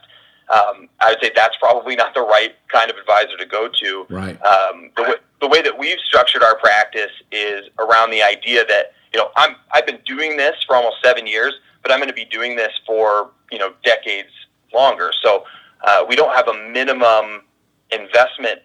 Um, 0.49 0.89
I 0.99 1.11
would 1.11 1.19
say 1.21 1.31
that's 1.33 1.55
probably 1.57 1.95
not 1.95 2.13
the 2.13 2.21
right 2.21 2.53
kind 2.67 2.91
of 2.91 2.97
advisor 2.97 3.37
to 3.37 3.45
go 3.45 3.69
to. 3.69 4.05
Right. 4.09 4.41
Um, 4.43 4.89
the, 4.97 5.03
way, 5.03 5.15
the 5.39 5.47
way 5.47 5.61
that 5.61 5.77
we've 5.77 5.99
structured 5.99 6.43
our 6.43 6.57
practice 6.57 7.11
is 7.31 7.69
around 7.79 8.11
the 8.11 8.21
idea 8.21 8.65
that 8.65 8.93
you 9.13 9.19
know 9.19 9.29
I'm 9.37 9.55
I've 9.71 9.85
been 9.85 9.99
doing 10.05 10.37
this 10.37 10.55
for 10.67 10.75
almost 10.75 10.97
seven 11.03 11.27
years, 11.27 11.53
but 11.81 11.91
I'm 11.91 11.99
going 11.99 12.09
to 12.09 12.15
be 12.15 12.25
doing 12.25 12.55
this 12.55 12.71
for 12.85 13.29
you 13.51 13.59
know 13.59 13.73
decades 13.83 14.31
longer. 14.73 15.11
So 15.23 15.45
uh, 15.83 16.05
we 16.07 16.15
don't 16.15 16.35
have 16.35 16.47
a 16.47 16.69
minimum 16.69 17.43
investment 17.91 18.61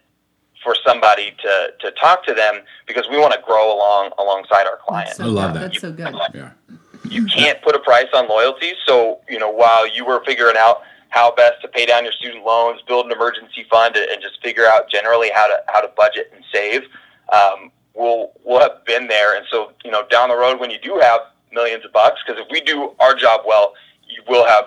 for 0.67 0.75
somebody 0.85 1.33
to, 1.41 1.73
to 1.79 1.93
talk 1.93 2.27
to 2.27 2.35
them 2.35 2.63
because 2.89 3.09
we 3.09 3.17
want 3.19 3.33
to 3.33 3.41
grow 3.47 3.73
along 3.73 4.11
alongside 4.19 4.67
our 4.67 4.79
clients. 4.85 5.17
So 5.17 5.23
I 5.23 5.27
love 5.29 5.55
that. 5.55 5.61
That's 5.61 5.81
so 5.81 5.93
good. 5.93 6.13
Yeah. 6.35 6.51
You 7.09 7.25
can't 7.27 7.63
put 7.63 7.77
a 7.77 7.79
price 7.79 8.09
on 8.13 8.29
loyalty. 8.29 8.73
So, 8.85 9.21
you 9.29 9.39
know, 9.39 9.49
while 9.49 9.87
you 9.87 10.05
were 10.05 10.25
figuring 10.27 10.57
out 10.59 10.83
how 11.11 11.33
best 11.33 11.63
to 11.63 11.69
pay 11.69 11.87
down 11.87 12.03
your 12.03 12.13
student 12.13 12.45
loans, 12.45 12.81
build 12.89 13.07
an 13.07 13.13
emergency 13.13 13.65
fund, 13.71 13.95
and 13.95 14.21
just 14.21 14.43
figure 14.43 14.67
out 14.67 14.91
generally 14.91 15.31
how 15.33 15.47
to 15.47 15.57
how 15.69 15.81
to 15.81 15.91
budget 15.97 16.33
and 16.35 16.43
save, 16.53 16.83
um, 17.33 17.71
we'll 17.95 18.33
we'll 18.45 18.59
have 18.59 18.85
been 18.85 19.07
there. 19.07 19.37
And 19.37 19.47
so 19.49 19.73
you 19.85 19.93
know, 19.93 20.03
down 20.11 20.31
the 20.31 20.37
road 20.37 20.59
when 20.59 20.73
you 20.73 20.81
do 20.81 20.99
have 21.01 21.21
millions 21.53 21.85
of 21.85 21.93
bucks, 21.93 22.21
because 22.27 22.43
if 22.43 22.49
we 22.51 22.61
do 22.61 22.91
our 22.99 23.15
job 23.15 23.43
well, 23.47 23.75
you 24.09 24.21
will 24.29 24.45
have 24.45 24.65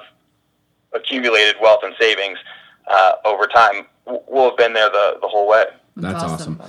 accumulated 0.94 1.56
wealth 1.62 1.82
and 1.84 1.94
savings 2.00 2.40
uh, 2.88 3.16
over 3.26 3.48
time. 3.48 3.86
We'll 4.06 4.52
have 4.52 4.58
been 4.58 4.72
there 4.72 4.90
the 4.90 5.18
the 5.22 5.28
whole 5.28 5.46
way. 5.46 5.66
That's 6.02 6.24
awesome. 6.24 6.62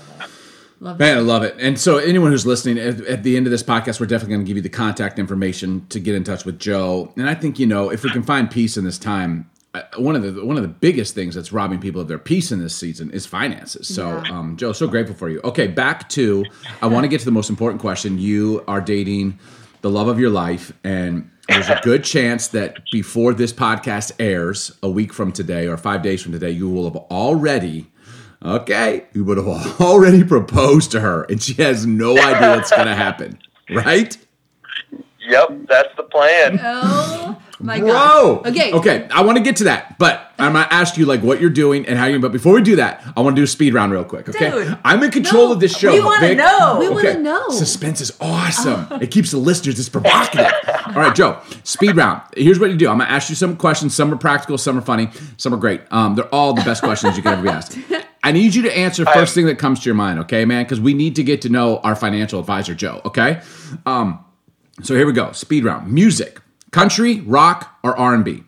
Love 0.83 0.99
Man, 0.99 1.19
I 1.19 1.21
love 1.21 1.43
it. 1.43 1.57
And 1.59 1.79
so, 1.79 1.99
anyone 1.99 2.31
who's 2.31 2.47
listening, 2.47 2.79
at, 2.79 3.01
at 3.03 3.23
the 3.23 3.37
end 3.37 3.47
of 3.47 3.51
this 3.51 3.63
podcast, 3.63 4.01
we're 4.01 4.07
definitely 4.07 4.35
going 4.37 4.47
to 4.47 4.49
give 4.49 4.57
you 4.57 4.63
the 4.63 4.71
contact 4.71 5.19
information 5.19 5.87
to 5.91 6.01
get 6.01 6.15
in 6.15 6.25
touch 6.25 6.47
with 6.47 6.59
Joe. 6.59 7.13
And 7.17 7.29
I 7.29 7.35
think 7.35 7.59
you 7.59 7.67
know, 7.67 7.91
if 7.91 8.03
we 8.03 8.09
can 8.11 8.23
find 8.23 8.51
peace 8.51 8.79
in 8.79 8.85
this 8.85 8.99
time, 8.99 9.51
one 9.99 10.17
of 10.17 10.23
the 10.23 10.43
one 10.43 10.57
of 10.57 10.63
the 10.63 10.69
biggest 10.69 11.15
things 11.15 11.35
that's 11.35 11.53
robbing 11.53 11.81
people 11.81 12.01
of 12.01 12.09
their 12.09 12.19
peace 12.19 12.51
in 12.51 12.61
this 12.61 12.75
season 12.75 13.11
is 13.11 13.27
finances. 13.27 13.89
So, 13.95 14.09
Yeah. 14.09 14.39
um, 14.39 14.57
Joe, 14.57 14.73
so 14.73 14.89
grateful 14.89 15.15
for 15.15 15.29
you. 15.29 15.41
Okay, 15.45 15.67
back 15.67 16.09
to 16.11 16.47
I 16.81 16.87
want 16.87 17.05
to 17.05 17.09
get 17.09 17.19
to 17.21 17.27
the 17.27 17.31
most 17.31 17.51
important 17.51 17.83
question. 17.83 18.19
You 18.19 18.65
are 18.67 18.81
dating 18.81 19.39
the 19.83 19.91
love 19.91 20.09
of 20.09 20.19
your 20.19 20.31
life, 20.31 20.73
and 20.83 21.31
there's 21.47 21.69
a 21.69 21.79
good 21.83 22.05
chance 22.05 22.49
that 22.49 22.79
before 22.91 23.35
this 23.35 23.53
podcast 23.53 24.13
airs, 24.19 24.73
a 24.83 24.89
week 24.89 25.13
from 25.13 25.31
today 25.31 25.67
or 25.67 25.77
five 25.77 26.01
days 26.03 26.23
from 26.23 26.33
today, 26.33 26.51
you 26.53 26.71
will 26.71 26.85
have 26.85 26.97
already. 26.97 27.90
Okay, 28.45 29.05
you 29.13 29.25
would 29.25 29.37
have 29.37 29.47
already 29.81 30.25
proposed 30.25 30.91
to 30.93 31.01
her, 31.01 31.25
and 31.25 31.43
she 31.43 31.55
has 31.63 31.85
no 31.87 32.13
idea 32.13 32.57
what's 32.57 32.71
going 32.71 32.87
to 32.87 32.95
happen, 32.95 33.39
right? 33.71 34.17
Yep, 35.21 35.67
that's 35.69 35.95
the 35.97 36.03
plan. 36.05 36.59
Oh 36.63 37.41
my 37.61 37.79
Bro. 37.79 37.89
god. 37.89 38.47
Okay. 38.47 38.73
Okay. 38.73 39.07
I 39.11 39.23
want 39.23 39.37
to 39.37 39.45
get 39.45 39.57
to 39.57 39.65
that, 39.65 39.99
but 39.99 40.33
I'm 40.39 40.55
gonna 40.55 40.67
ask 40.71 40.97
you 40.97 41.05
like 41.05 41.23
what 41.23 41.43
you're 41.43 41.51
doing 41.51 41.87
and 41.87 41.99
how 41.99 42.07
you. 42.07 42.19
But 42.19 42.33
before 42.33 42.55
we 42.55 42.63
do 42.63 42.77
that, 42.77 43.05
I 43.15 43.21
want 43.21 43.37
to 43.37 43.41
do 43.41 43.45
a 43.45 43.47
speed 43.47 43.75
round 43.75 43.93
real 43.93 44.03
quick. 44.03 44.31
Okay. 44.31 44.51
Dude. 44.51 44.79
I'm 44.83 45.03
in 45.03 45.11
control 45.11 45.49
No. 45.49 45.53
of 45.53 45.61
this 45.61 45.77
show. 45.77 45.93
We 45.93 46.01
wanna 46.01 46.21
Vic. 46.29 46.39
know. 46.39 46.79
We 46.81 46.89
wanna 46.89 47.19
know. 47.19 47.51
Suspense 47.51 48.01
is 48.01 48.17
awesome. 48.19 48.87
it 49.03 49.11
keeps 49.11 49.31
the 49.33 49.37
listeners. 49.37 49.79
It's 49.79 49.91
provocative. 49.91 50.51
All 50.87 50.95
right, 50.95 51.15
Joe. 51.15 51.39
Speed 51.63 51.97
round. 51.97 52.23
Here's 52.35 52.59
what 52.59 52.71
you 52.71 52.77
do. 52.79 52.89
I'm 52.89 52.97
gonna 52.99 53.11
ask 53.11 53.29
you 53.29 53.37
some 53.37 53.57
questions. 53.57 53.95
Some 53.95 54.11
are 54.13 54.17
practical. 54.17 54.57
Some 54.57 54.79
are 54.79 54.83
funny. 54.83 55.11
Some 55.37 55.53
are 55.53 55.59
great. 55.59 55.83
Um, 55.91 56.15
they're 56.15 56.35
all 56.35 56.55
the 56.55 56.63
best 56.63 56.83
questions 56.83 57.19
you 57.19 57.23
could 57.23 57.33
ever 57.33 57.43
be 57.43 57.51
asked. 57.51 57.77
I 58.23 58.33
need 58.33 58.55
you 58.55 58.63
to 58.63 58.77
answer 58.77 59.05
first 59.07 59.35
thing 59.35 59.47
that 59.47 59.59
comes 59.59 59.81
to 59.81 59.87
your 59.87 59.95
mind. 59.95 60.19
Okay, 60.21 60.45
man? 60.45 60.65
Because 60.65 60.81
we 60.81 60.93
need 60.93 61.17
to 61.17 61.23
get 61.23 61.43
to 61.43 61.49
know 61.49 61.79
our 61.79 61.97
financial 61.97 62.39
advisor, 62.39 62.75
Joe. 62.75 63.01
Okay. 63.05 63.41
Um, 63.87 64.25
so 64.83 64.95
here 64.95 65.07
we 65.07 65.13
go. 65.13 65.33
Speed 65.33 65.65
round. 65.65 65.91
Music. 65.93 66.41
Country, 66.71 67.21
rock, 67.21 67.79
or 67.83 67.97
R&B? 67.97 68.45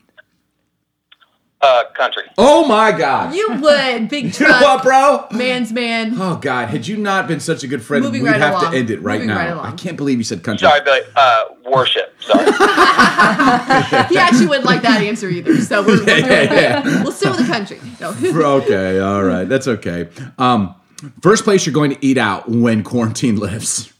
Uh, 1.62 1.84
country. 1.94 2.24
Oh 2.36 2.66
my 2.66 2.90
God. 2.90 3.34
You 3.36 3.48
would, 3.60 4.08
big 4.08 4.36
You 4.40 4.48
know 4.48 4.60
what, 4.60 4.82
bro? 4.82 5.26
man's 5.30 5.72
man. 5.72 6.20
Oh 6.20 6.36
God, 6.36 6.68
had 6.68 6.88
you 6.88 6.96
not 6.96 7.28
been 7.28 7.38
such 7.38 7.62
a 7.62 7.68
good 7.68 7.84
friend, 7.84 8.04
Moving 8.04 8.22
we'd 8.24 8.30
right 8.30 8.40
have 8.40 8.54
along. 8.54 8.72
to 8.72 8.78
end 8.78 8.90
it 8.90 9.00
right 9.00 9.14
Moving 9.20 9.28
now. 9.28 9.36
right 9.36 9.50
along. 9.50 9.66
I 9.66 9.72
can't 9.76 9.96
believe 9.96 10.18
you 10.18 10.24
said 10.24 10.42
country. 10.42 10.66
Sorry, 10.66 10.80
Billy. 10.80 11.00
Uh, 11.14 11.44
worship. 11.70 12.14
Sorry. 12.20 12.44
He 14.08 14.18
actually 14.18 14.46
wouldn't 14.46 14.66
like 14.66 14.82
that 14.82 15.00
answer 15.02 15.28
either. 15.28 15.56
So 15.58 15.82
we're, 15.82 16.02
yeah, 16.02 16.22
we're, 16.22 16.28
yeah, 16.30 16.52
yeah. 16.84 17.02
we'll 17.02 17.12
stay 17.12 17.30
with 17.30 17.38
the 17.38 17.52
country. 17.52 17.78
No. 18.00 18.10
okay, 18.58 18.98
all 18.98 19.22
right, 19.22 19.48
that's 19.48 19.68
okay. 19.68 20.08
Um, 20.38 20.74
first 21.22 21.44
place 21.44 21.64
you're 21.64 21.72
going 21.74 21.90
to 21.92 22.04
eat 22.04 22.18
out 22.18 22.48
when 22.48 22.82
quarantine 22.82 23.36
lifts. 23.36 23.92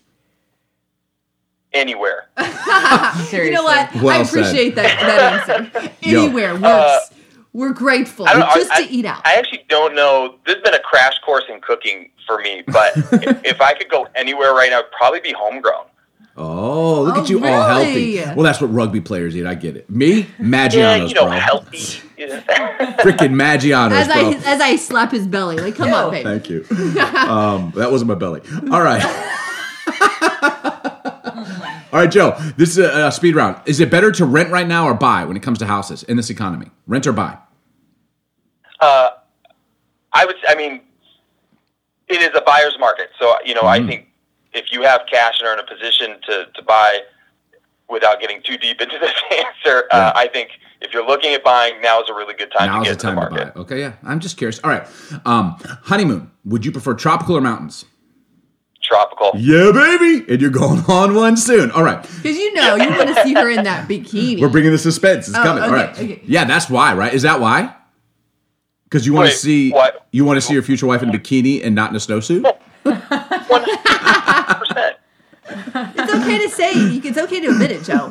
Anywhere. 1.73 2.29
You 2.39 3.51
know 3.53 3.63
what? 3.63 3.95
Well 3.95 4.09
I 4.09 4.23
said. 4.25 4.41
appreciate 4.41 4.75
that, 4.75 5.01
that 5.47 5.49
answer. 5.49 5.91
Yo. 6.01 6.25
Anywhere 6.25 6.53
works. 6.55 6.65
Uh, 6.65 7.01
we're 7.53 7.73
grateful 7.73 8.27
I 8.27 8.33
don't 8.35 8.55
just 8.55 8.71
I, 8.73 8.85
to 8.87 8.91
eat 8.93 9.05
out. 9.05 9.21
I 9.27 9.35
actually 9.35 9.65
don't 9.69 9.95
know. 9.95 10.37
This 10.47 10.55
has 10.57 10.63
been 10.63 10.75
a 10.75 10.81
crash 10.81 11.19
course 11.25 11.45
in 11.49 11.61
cooking 11.61 12.11
for 12.27 12.39
me, 12.39 12.63
but 12.67 12.97
if, 12.97 13.45
if 13.45 13.61
I 13.61 13.75
could 13.75 13.89
go 13.91 14.07
anywhere 14.15 14.53
right 14.55 14.71
now, 14.71 14.79
it'd 14.81 14.91
probably 14.93 15.21
be 15.21 15.33
homegrown. 15.33 15.85
Oh, 16.35 17.03
look 17.03 17.17
Oh, 17.17 17.21
at 17.23 17.29
you 17.29 17.45
all 17.45 17.63
healthy. 17.63 18.17
Well, 18.19 18.41
that's 18.43 18.59
what 18.59 18.73
rugby 18.73 19.03
players 19.03 19.37
eat. 19.37 19.45
I 19.45 19.55
get 19.55 19.77
it. 19.77 19.91
Me, 19.91 20.27
Yeah, 20.41 20.97
you 20.97 21.13
know, 21.15 21.25
bro. 21.25 21.31
healthy. 21.31 21.77
Freaking 22.23 23.35
Maggiano's, 23.35 23.93
as 23.93 24.09
I 24.09 24.21
bro. 24.23 24.31
as 24.47 24.61
I 24.61 24.77
slap 24.77 25.11
his 25.11 25.27
belly, 25.27 25.57
like, 25.59 25.75
come 25.75 25.89
Ew. 25.89 25.95
on, 25.95 26.11
babe. 26.11 26.25
Thank 26.25 26.49
you. 26.49 26.65
Um, 27.13 27.73
that 27.77 27.91
wasn't 27.91 28.09
my 28.09 28.15
belly. 28.15 28.41
All 28.71 28.81
right. 28.83 29.03
All 31.93 32.01
right, 32.01 32.11
Joe. 32.11 32.37
This 32.57 32.71
is 32.71 32.79
a, 32.79 33.09
a 33.09 33.13
speed 33.13 33.35
round. 33.37 33.61
Is 33.67 33.79
it 33.81 33.91
better 33.91 34.11
to 34.13 34.25
rent 34.25 34.51
right 34.51 34.67
now 34.67 34.87
or 34.87 34.95
buy 34.95 35.25
when 35.25 35.37
it 35.37 35.43
comes 35.43 35.59
to 35.59 35.67
houses 35.67 36.03
in 36.05 36.17
this 36.17 36.31
economy? 36.31 36.71
Rent 36.87 37.07
or 37.07 37.13
buy? 37.13 37.37
uh, 38.81 39.11
I 40.15 40.25
would. 40.27 40.37
I 40.49 40.55
mean, 40.55 40.81
it 42.09 42.21
is 42.21 42.31
a 42.35 42.41
buyer's 42.43 42.77
market, 42.81 43.11
so 43.19 43.37
you 43.45 43.55
know, 43.55 43.61
Mm-hmm. 43.63 43.85
I 43.85 43.87
think 43.87 44.09
if 44.55 44.67
you 44.73 44.83
have 44.83 45.03
cash 45.11 45.35
and 45.41 45.49
are 45.49 45.53
in 45.55 45.61
a 45.61 45.67
position 45.67 46.17
to 46.29 46.47
to 46.55 46.63
buy, 46.63 47.01
without 47.91 48.21
getting 48.21 48.43
too 48.43 48.57
deep 48.59 48.81
into 48.81 48.99
this 48.99 49.13
answer, 49.31 49.85
Yeah. 49.93 49.99
uh, 50.09 50.13
I 50.17 50.29
think 50.29 50.51
if 50.81 50.93
you're 50.93 51.07
looking 51.07 51.33
at 51.35 51.45
buying, 51.45 51.81
now 51.81 52.03
is 52.03 52.09
a 52.11 52.15
really 52.15 52.35
good 52.35 52.51
time 52.57 52.69
Now's 52.69 52.87
to 52.87 52.91
the 52.91 52.95
get 52.97 53.01
the 53.01 53.07
time 53.07 53.15
to 53.17 53.21
buy. 53.31 53.45
market. 53.45 53.59
Okay, 53.61 53.81
yeah. 53.81 53.93
I'm 54.03 54.19
just 54.21 54.37
curious. 54.39 54.59
All 54.65 54.71
right. 54.71 54.87
Um, 55.27 55.57
honeymoon. 55.85 56.31
Would 56.47 56.65
you 56.65 56.73
prefer 56.73 56.95
tropical 56.95 57.37
or 57.37 57.41
mountains? 57.41 57.85
Tropical. 58.83 59.31
Yeah, 59.37 59.71
baby. 59.73 60.25
And 60.33 60.41
you're 60.41 60.51
going 60.51 60.81
on 60.89 61.15
one 61.15 61.37
soon. 61.37 61.71
All 61.71 61.85
right. 61.85 62.03
Because 62.03 62.37
you 62.37 62.53
know 62.55 62.75
you 62.75 62.89
want 62.91 63.15
to 63.15 63.23
see 63.23 63.35
her 63.35 63.49
in 63.51 63.65
that 63.65 63.89
bikini. 63.89 64.41
We're 64.41 64.49
bringing 64.49 64.73
the 64.73 64.79
suspense. 64.79 65.29
It's 65.29 65.39
Oh, 65.39 65.43
coming. 65.43 65.63
All 65.63 65.71
okay, 65.71 65.77
right. 65.87 65.99
okay. 65.99 66.21
Yeah, 66.25 66.45
that's 66.45 66.69
why, 66.69 66.93
right? 66.95 67.15
Is 67.15 67.23
that 67.23 67.41
why? 67.41 67.75
Because 68.85 69.07
you 69.07 69.15
want 69.15 69.31
to 69.31 69.37
see 69.37 69.71
what? 69.71 70.07
you 70.13 70.25
want 70.25 70.37
to 70.37 70.41
see 70.43 70.53
your 70.53 70.63
future 70.63 70.87
wife 70.87 71.03
in 71.03 71.09
a 71.09 71.13
bikini 71.13 71.65
and 71.65 71.75
not 71.75 71.91
in 71.91 71.97
a 71.97 72.01
snowsuit? 72.01 72.43
Oh. 72.45 72.59
One 73.49 73.65
percent. 73.65 74.97
It's 75.97 76.15
okay 76.15 76.39
to 76.39 76.49
say. 76.51 76.73
It's 76.75 77.19
okay 77.19 77.41
to 77.41 77.49
admit 77.49 77.71
it, 77.71 77.85
Joe. 77.85 78.09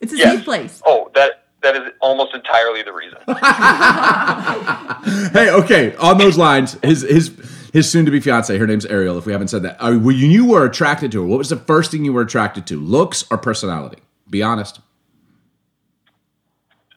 It's 0.00 0.12
a 0.12 0.16
Yes. 0.16 0.36
safe 0.36 0.44
place. 0.44 0.82
Oh, 0.86 1.10
that 1.14 1.44
that 1.62 1.76
is 1.76 1.82
almost 2.00 2.34
entirely 2.34 2.82
the 2.82 2.92
reason. 2.92 3.18
hey, 5.32 5.50
okay. 5.50 5.94
On 5.96 6.18
those 6.18 6.38
lines, 6.38 6.76
his 6.82 7.02
his 7.02 7.28
his 7.72 7.90
soon 7.90 8.04
to 8.04 8.10
be 8.10 8.20
fiance. 8.20 8.56
Her 8.56 8.66
name's 8.66 8.86
Ariel. 8.86 9.18
If 9.18 9.26
we 9.26 9.32
haven't 9.32 9.48
said 9.48 9.62
that, 9.62 9.76
uh, 9.80 9.96
when 9.98 10.16
you 10.16 10.44
were 10.46 10.64
attracted 10.64 11.10
to 11.12 11.22
her, 11.22 11.26
what 11.26 11.38
was 11.38 11.48
the 11.48 11.56
first 11.56 11.90
thing 11.90 12.04
you 12.04 12.12
were 12.12 12.22
attracted 12.22 12.66
to? 12.68 12.78
Looks 12.78 13.24
or 13.30 13.38
personality? 13.38 13.98
Be 14.30 14.42
honest. 14.42 14.80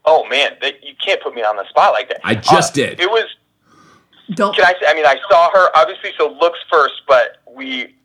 Oh 0.05 0.27
man, 0.29 0.51
that, 0.61 0.83
you 0.83 0.93
can't 1.03 1.21
put 1.21 1.33
me 1.33 1.41
on 1.41 1.55
the 1.55 1.67
spot 1.69 1.93
like 1.93 2.09
that. 2.09 2.19
I 2.23 2.35
just 2.35 2.73
Uh, 2.73 2.75
did. 2.75 2.99
It 2.99 3.09
was. 3.09 3.25
Don't. 4.31 4.55
Can 4.55 4.65
I 4.65 4.73
say? 4.79 4.85
I 4.87 4.93
mean, 4.93 5.05
I 5.05 5.15
saw 5.29 5.49
her 5.51 5.69
obviously. 5.75 6.11
So 6.17 6.31
looks 6.39 6.59
first, 6.71 7.01
but 7.07 7.37
we 7.51 7.95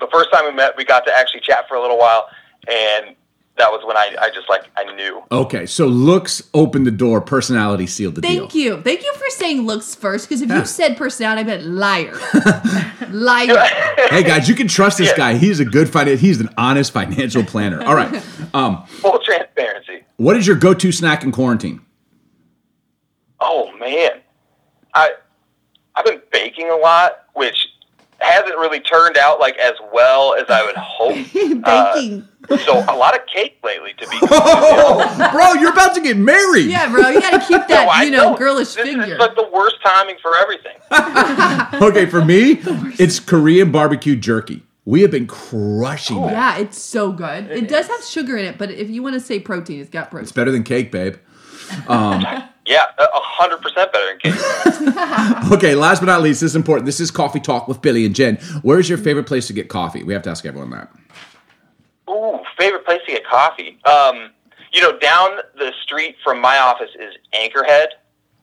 the 0.00 0.08
first 0.12 0.30
time 0.32 0.44
we 0.44 0.52
met, 0.52 0.76
we 0.76 0.84
got 0.84 1.04
to 1.06 1.12
actually 1.16 1.40
chat 1.40 1.66
for 1.68 1.74
a 1.76 1.80
little 1.80 1.98
while, 1.98 2.28
and 2.68 3.16
that 3.58 3.70
was 3.70 3.82
when 3.84 3.96
I, 3.96 4.14
I 4.20 4.30
just 4.30 4.48
like 4.48 4.64
I 4.76 4.84
knew. 4.94 5.22
Okay, 5.30 5.66
so 5.66 5.86
looks 5.86 6.42
opened 6.54 6.86
the 6.86 6.90
door. 6.90 7.20
Personality 7.20 7.86
sealed 7.86 8.14
the 8.14 8.20
Thank 8.22 8.32
deal. 8.34 8.42
Thank 8.42 8.54
you. 8.54 8.82
Thank 8.82 9.02
you 9.04 9.14
for 9.14 9.28
saying 9.30 9.62
looks 9.66 9.94
first. 9.94 10.28
Because 10.28 10.42
if 10.42 10.48
Yeah. 10.48 10.60
you 10.60 10.64
said 10.64 10.96
personality, 10.96 11.40
I 11.42 11.44
bet 11.44 11.64
liar. 11.64 12.16
liar. 13.10 13.66
Hey 14.10 14.22
guys, 14.22 14.48
you 14.48 14.54
can 14.54 14.68
trust 14.68 14.98
this 14.98 15.08
Yeah. 15.10 15.16
guy. 15.16 15.34
He's 15.34 15.60
a 15.60 15.64
good 15.64 15.88
finan- 15.88 16.16
He's 16.18 16.40
an 16.40 16.48
honest 16.56 16.92
financial 16.92 17.44
planner. 17.44 17.82
All 17.82 17.94
right. 17.94 18.22
Um, 18.54 18.86
Full 18.86 19.18
transparency. 19.18 20.04
what 20.16 20.34
is 20.38 20.46
your 20.46 20.56
go-to 20.56 20.90
snack 20.90 21.22
in 21.22 21.32
quarantine? 21.32 21.82
Oh 23.40 23.70
man, 23.78 24.20
I 24.94 25.10
I've 25.94 26.04
been 26.06 26.22
baking 26.32 26.70
a 26.70 26.76
lot, 26.76 27.24
which 27.34 27.67
hasn't 28.18 28.56
really 28.56 28.80
turned 28.80 29.16
out 29.16 29.38
like 29.40 29.56
as 29.58 29.74
well 29.92 30.34
as 30.34 30.44
I 30.48 30.64
would 30.64 30.76
hope. 30.76 31.16
Uh, 31.64 31.94
Baking. 31.94 32.28
so 32.64 32.78
a 32.88 32.96
lot 32.96 33.14
of 33.14 33.26
cake 33.26 33.58
lately, 33.64 33.92
to 33.98 34.08
be. 34.08 34.16
Oh, 34.30 35.28
bro, 35.32 35.54
you're 35.60 35.72
about 35.72 35.94
to 35.96 36.00
get 36.00 36.16
married. 36.16 36.66
yeah, 36.70 36.88
bro. 36.90 37.08
You 37.08 37.20
got 37.20 37.30
to 37.32 37.46
keep 37.46 37.66
that, 37.68 37.86
No, 37.86 38.02
you 38.04 38.10
know, 38.10 38.30
know. 38.30 38.36
girlish 38.36 38.74
This 38.74 38.86
figure. 38.86 39.02
is 39.14 39.18
like 39.18 39.34
the 39.34 39.48
worst 39.52 39.76
timing 39.84 40.16
for 40.22 40.36
everything. 40.36 40.76
Okay, 41.82 42.06
for 42.06 42.24
me, 42.24 42.58
it's 42.98 43.20
Korean 43.20 43.70
barbecue 43.72 44.16
jerky. 44.16 44.62
We 44.84 45.02
have 45.02 45.10
been 45.10 45.26
crushing 45.26 46.20
that. 46.22 46.32
yeah, 46.32 46.58
it's 46.58 46.78
so 46.80 47.12
good. 47.12 47.50
It, 47.50 47.68
does 47.68 47.86
have 47.88 48.02
sugar 48.04 48.36
in 48.36 48.44
it, 48.46 48.56
but 48.58 48.70
if 48.70 48.88
you 48.88 49.02
want 49.02 49.14
to 49.14 49.20
say 49.20 49.38
protein, 49.38 49.80
it's 49.80 49.90
got 49.90 50.10
protein. 50.10 50.22
It's 50.24 50.32
better 50.32 50.50
than 50.50 50.62
cake, 50.62 50.90
babe. 50.90 51.16
Yeah, 52.68 52.84
a 52.98 53.02
a 53.02 53.08
hundred 53.14 53.62
percent 53.62 53.90
better 53.94 54.04
than 54.06 54.18
cake. 54.18 55.52
Okay, 55.52 55.74
last 55.74 56.00
but 56.00 56.06
not 56.06 56.20
least, 56.20 56.42
this 56.42 56.50
is 56.50 56.56
important. 56.56 56.84
This 56.84 57.00
is 57.00 57.10
Coffee 57.10 57.40
Talk 57.40 57.66
with 57.66 57.80
Billy 57.80 58.04
and 58.04 58.14
Jen. 58.14 58.36
Where's 58.60 58.90
your 58.90 58.98
favorite 58.98 59.24
place 59.26 59.46
to 59.46 59.54
get 59.54 59.70
coffee? 59.70 60.02
We 60.02 60.12
have 60.12 60.22
to 60.24 60.30
ask 60.30 60.44
everyone 60.44 60.68
that. 60.70 60.90
Ooh, 62.10 62.40
favorite 62.58 62.84
place 62.84 63.00
to 63.06 63.12
get 63.12 63.24
coffee. 63.26 63.78
Um, 63.86 64.32
you 64.72 64.82
know, 64.82 64.98
down 64.98 65.38
the 65.56 65.72
street 65.82 66.16
from 66.22 66.42
my 66.42 66.58
office 66.58 66.90
is 67.00 67.14
Anchorhead, 67.34 67.86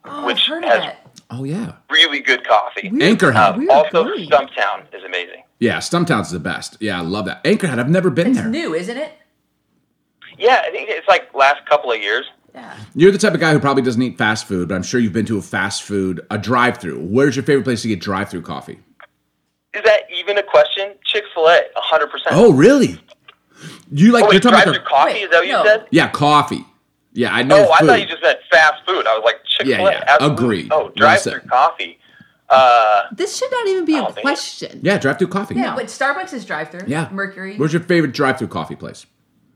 Oh, 0.04 0.26
which 0.26 0.38
I've 0.38 0.46
heard 0.48 0.64
of 0.64 0.70
has 0.70 0.84
it. 0.92 0.96
Oh, 1.30 1.44
yeah. 1.44 1.74
really 1.90 2.18
good 2.20 2.44
coffee. 2.46 2.90
We're- 2.92 3.14
Anchorhead. 3.14 3.58
we're 3.58 3.70
Also, 3.70 4.02
going. 4.04 4.28
Stumptown 4.28 4.92
is 4.92 5.04
amazing. 5.04 5.44
Yeah, 5.60 5.78
Stumptown's 5.78 6.30
the 6.32 6.40
best. 6.40 6.76
Yeah, 6.80 6.98
I 6.98 7.02
love 7.02 7.26
that. 7.26 7.44
Anchorhead, 7.44 7.78
I've 7.78 7.88
never 7.90 8.10
been 8.10 8.32
there. 8.32 8.44
It's 8.48 8.52
there. 8.52 8.68
new, 8.68 8.74
isn't 8.74 8.96
it? 8.96 9.12
Yeah, 10.36 10.62
I 10.64 10.70
think 10.72 10.88
it's 10.90 11.06
like 11.08 11.32
last 11.34 11.64
couple 11.68 11.92
of 11.92 12.00
years. 12.00 12.26
Yeah. 12.56 12.74
You're 12.94 13.12
the 13.12 13.18
type 13.18 13.34
of 13.34 13.40
guy 13.40 13.52
who 13.52 13.60
probably 13.60 13.82
doesn't 13.82 14.00
eat 14.00 14.16
fast 14.16 14.46
food, 14.46 14.68
but 14.68 14.74
I'm 14.74 14.82
sure 14.82 14.98
you've 14.98 15.12
been 15.12 15.26
to 15.26 15.36
a 15.38 15.42
fast 15.42 15.82
food, 15.82 16.26
a 16.30 16.38
drive 16.38 16.78
through. 16.78 16.98
Where's 17.00 17.36
your 17.36 17.42
favorite 17.44 17.64
place 17.64 17.82
to 17.82 17.88
get 17.88 18.00
drive 18.00 18.30
through 18.30 18.42
coffee? 18.42 18.80
is 19.74 19.82
that 19.84 20.04
even 20.10 20.38
a 20.38 20.42
question? 20.42 20.94
Chick 21.04 21.24
Fil 21.34 21.46
A, 21.48 21.60
hundred 21.76 22.06
percent. 22.10 22.34
Oh, 22.34 22.50
really? 22.52 22.98
You 23.92 24.10
like 24.12 24.24
Oh, 24.24 24.32
you're 24.32 24.40
talking 24.40 24.52
drive 24.58 24.62
about 24.62 24.64
through 24.64 24.72
the, 24.84 24.88
coffee? 24.88 25.12
Wait, 25.12 25.22
is 25.24 25.30
that 25.30 25.38
what 25.40 25.48
no. 25.48 25.62
you 25.62 25.68
said? 25.68 25.86
yeah 25.90 26.08
coffee? 26.08 26.64
Yeah, 27.12 27.34
I 27.34 27.42
know. 27.42 27.66
Oh, 27.68 27.72
I 27.72 27.80
thought 27.84 28.00
you 28.00 28.06
just 28.06 28.22
meant 28.22 28.38
fast 28.50 28.84
food. 28.86 29.06
I 29.06 29.14
was 29.16 29.22
like 29.24 29.36
Chick 29.44 29.66
Fil 29.66 29.86
A. 29.86 29.90
Yeah, 29.92 30.16
yeah. 30.20 30.26
Agreed. 30.26 30.68
Oh, 30.72 30.90
drive 30.96 31.20
through 31.22 31.40
coffee. 31.40 31.98
Uh, 32.48 33.02
This 33.12 33.36
should 33.36 33.50
not 33.50 33.66
even 33.68 33.84
be 33.84 33.96
a 33.98 34.12
question. 34.12 34.80
yeah, 34.82 34.96
drive 34.98 35.18
through 35.18 35.28
coffee. 35.28 35.56
Yeah, 35.56 35.74
but 35.74 35.86
Starbucks 35.86 36.32
is 36.32 36.44
drive-through. 36.44 36.82
Yeah. 36.86 37.08
Mercury. 37.10 37.56
Where's 37.56 37.72
your 37.72 37.82
favorite 37.82 38.12
drive-through 38.12 38.48
coffee 38.48 38.76
place? 38.76 39.04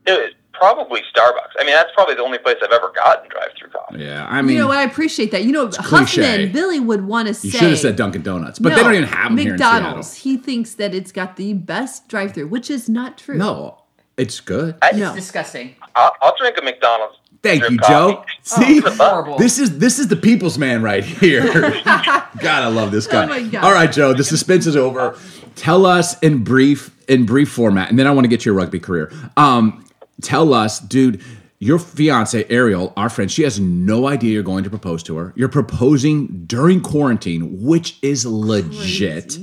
it, 0.05 0.35
probably 0.53 1.01
Starbucks. 1.15 1.51
I 1.59 1.63
mean, 1.63 1.73
that's 1.73 1.91
probably 1.93 2.15
the 2.15 2.21
only 2.23 2.37
place 2.37 2.57
I've 2.63 2.71
ever 2.71 2.91
gotten 2.95 3.29
drive 3.29 3.49
through 3.57 3.69
coffee. 3.69 3.99
Yeah, 3.99 4.25
I 4.29 4.41
mean, 4.41 4.55
you 4.55 4.61
know 4.61 4.67
what? 4.67 4.77
I 4.77 4.83
appreciate 4.83 5.31
that. 5.31 5.43
You 5.43 5.51
know, 5.51 5.67
cliche. 5.69 6.21
Huffman, 6.21 6.51
Billy 6.51 6.79
would 6.79 7.05
want 7.05 7.27
to 7.27 7.33
say. 7.33 7.47
you 7.47 7.51
should 7.51 7.69
have 7.69 7.79
said 7.79 7.95
Dunkin' 7.95 8.21
Donuts, 8.21 8.59
but 8.59 8.75
they 8.75 8.81
don't 8.83 8.93
even 8.93 9.07
have 9.07 9.35
them 9.35 9.47
McDonald's. 9.49 10.13
here 10.15 10.33
in 10.33 10.37
He 10.39 10.43
thinks 10.43 10.75
that 10.75 10.93
it's 10.93 11.11
got 11.11 11.35
the 11.35 11.53
best 11.53 12.07
drive-through, 12.07 12.47
which 12.47 12.69
is 12.69 12.87
not 12.89 13.17
true. 13.17 13.37
No, 13.37 13.81
it's 14.17 14.39
good. 14.39 14.75
I, 14.81 14.89
it's 14.89 14.97
No. 14.97 15.15
disgusting. 15.15 15.75
I'll, 15.95 16.13
I'll 16.21 16.35
drink 16.37 16.57
a 16.57 16.61
McDonald's. 16.61 17.17
Thank 17.43 17.67
you, 17.71 17.77
coffee. 17.79 18.13
Joe. 18.13 18.25
See, 18.43 18.81
Oh, 18.99 19.35
this 19.39 19.57
is 19.57 19.79
this 19.79 19.97
is 19.97 20.09
the 20.09 20.15
people's 20.15 20.59
man 20.59 20.83
right 20.83 21.03
here. 21.03 21.41
God, 21.83 22.29
I 22.45 22.67
love 22.67 22.91
this 22.91 23.07
guy. 23.07 23.23
Oh 23.23 23.27
my 23.27 23.41
God. 23.41 23.63
All 23.63 23.71
right, 23.73 23.91
Joe, 23.91 24.13
the 24.13 24.23
suspense 24.23 24.67
is 24.67 24.75
over. 24.75 25.17
Tell 25.55 25.87
us 25.87 26.19
in 26.19 26.43
brief, 26.43 26.95
in 27.07 27.25
brief 27.25 27.51
format, 27.51 27.89
and 27.89 27.97
then 27.97 28.05
I 28.05 28.11
want 28.11 28.25
to 28.25 28.29
get 28.29 28.41
to 28.41 28.45
your 28.45 28.53
rugby 28.53 28.79
career. 28.79 29.11
Um, 29.37 29.83
tell 30.21 30.53
us, 30.53 30.79
dude, 30.79 31.21
your 31.59 31.77
fiance 31.77 32.43
Ariel, 32.49 32.91
our 32.97 33.09
friend, 33.09 33.31
she 33.31 33.43
has 33.43 33.59
no 33.59 34.07
idea 34.07 34.31
you're 34.33 34.43
going 34.43 34.63
to 34.63 34.69
propose 34.69 35.03
to 35.03 35.17
her. 35.17 35.33
You're 35.35 35.49
proposing 35.49 36.45
during 36.45 36.81
quarantine, 36.81 37.61
which 37.63 37.97
is 38.01 38.25
legit. 38.25 39.37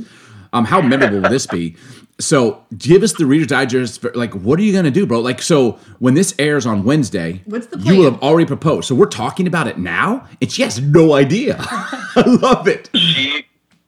Um, 0.52 0.64
how 0.64 0.80
memorable 0.80 1.20
will 1.20 1.30
this 1.30 1.46
be? 1.46 1.76
So, 2.20 2.64
give 2.76 3.04
us 3.04 3.12
the 3.12 3.26
Reader's 3.26 3.46
Digest. 3.46 4.00
for- 4.00 4.12
Like, 4.14 4.34
what 4.34 4.58
are 4.58 4.62
you 4.62 4.72
going 4.72 4.86
to 4.86 4.90
do, 4.90 5.06
bro? 5.06 5.20
Like, 5.20 5.40
so 5.40 5.78
when 6.00 6.14
this 6.14 6.34
airs 6.40 6.66
on 6.66 6.82
Wednesday, 6.82 7.42
What's 7.44 7.68
the 7.68 7.78
you 7.78 7.98
will 7.98 8.10
have 8.10 8.20
already 8.22 8.46
proposed. 8.46 8.88
So 8.88 8.96
we're 8.96 9.06
talking 9.06 9.46
about 9.46 9.68
it 9.68 9.78
now, 9.78 10.26
and 10.40 10.50
she 10.50 10.62
has 10.62 10.80
no 10.80 11.12
idea. 11.14 11.56
I 11.60 12.24
love 12.26 12.66
it. 12.66 12.90
She, 12.96 13.44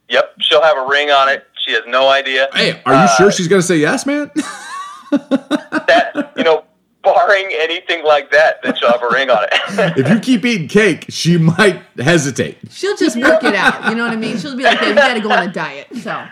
yep, 0.07 0.33
she'll 0.39 0.61
have 0.61 0.77
a 0.77 0.87
ring 0.87 1.09
on 1.11 1.27
it. 1.27 1.45
She 1.65 1.71
has 1.73 1.83
no 1.87 2.07
idea. 2.07 2.47
Hey, 2.53 2.79
are 2.85 2.93
you 2.93 2.99
Uh, 2.99 3.07
sure 3.17 3.31
she's 3.33 3.49
going 3.49 3.61
to 3.61 3.67
say 3.67 3.75
yes, 3.77 4.05
man? 4.05 4.31
that? 5.11 6.31
You 6.37 6.43
know, 6.43 6.63
barring 7.03 7.49
anything 7.51 8.03
like 8.03 8.31
that, 8.31 8.61
then 8.63 8.75
she'll 8.75 8.91
have 8.91 9.01
a 9.03 9.09
ring 9.09 9.29
on 9.29 9.43
it. 9.43 9.49
if 9.97 10.09
you 10.09 10.19
keep 10.19 10.45
eating 10.45 10.67
cake, 10.67 11.05
she 11.09 11.37
might 11.37 11.81
hesitate. 11.97 12.57
She'll 12.69 12.97
just 12.97 13.17
work 13.17 13.43
it 13.43 13.55
out. 13.55 13.89
You 13.89 13.95
know 13.95 14.03
what 14.03 14.13
I 14.13 14.17
mean? 14.17 14.37
She'll 14.37 14.55
be 14.55 14.63
like, 14.63 14.79
"Babe, 14.79 14.89
you 14.89 14.95
got 14.95 15.13
to 15.13 15.21
go 15.21 15.31
on 15.31 15.49
a 15.49 15.51
diet." 15.51 15.87
So, 15.97 16.25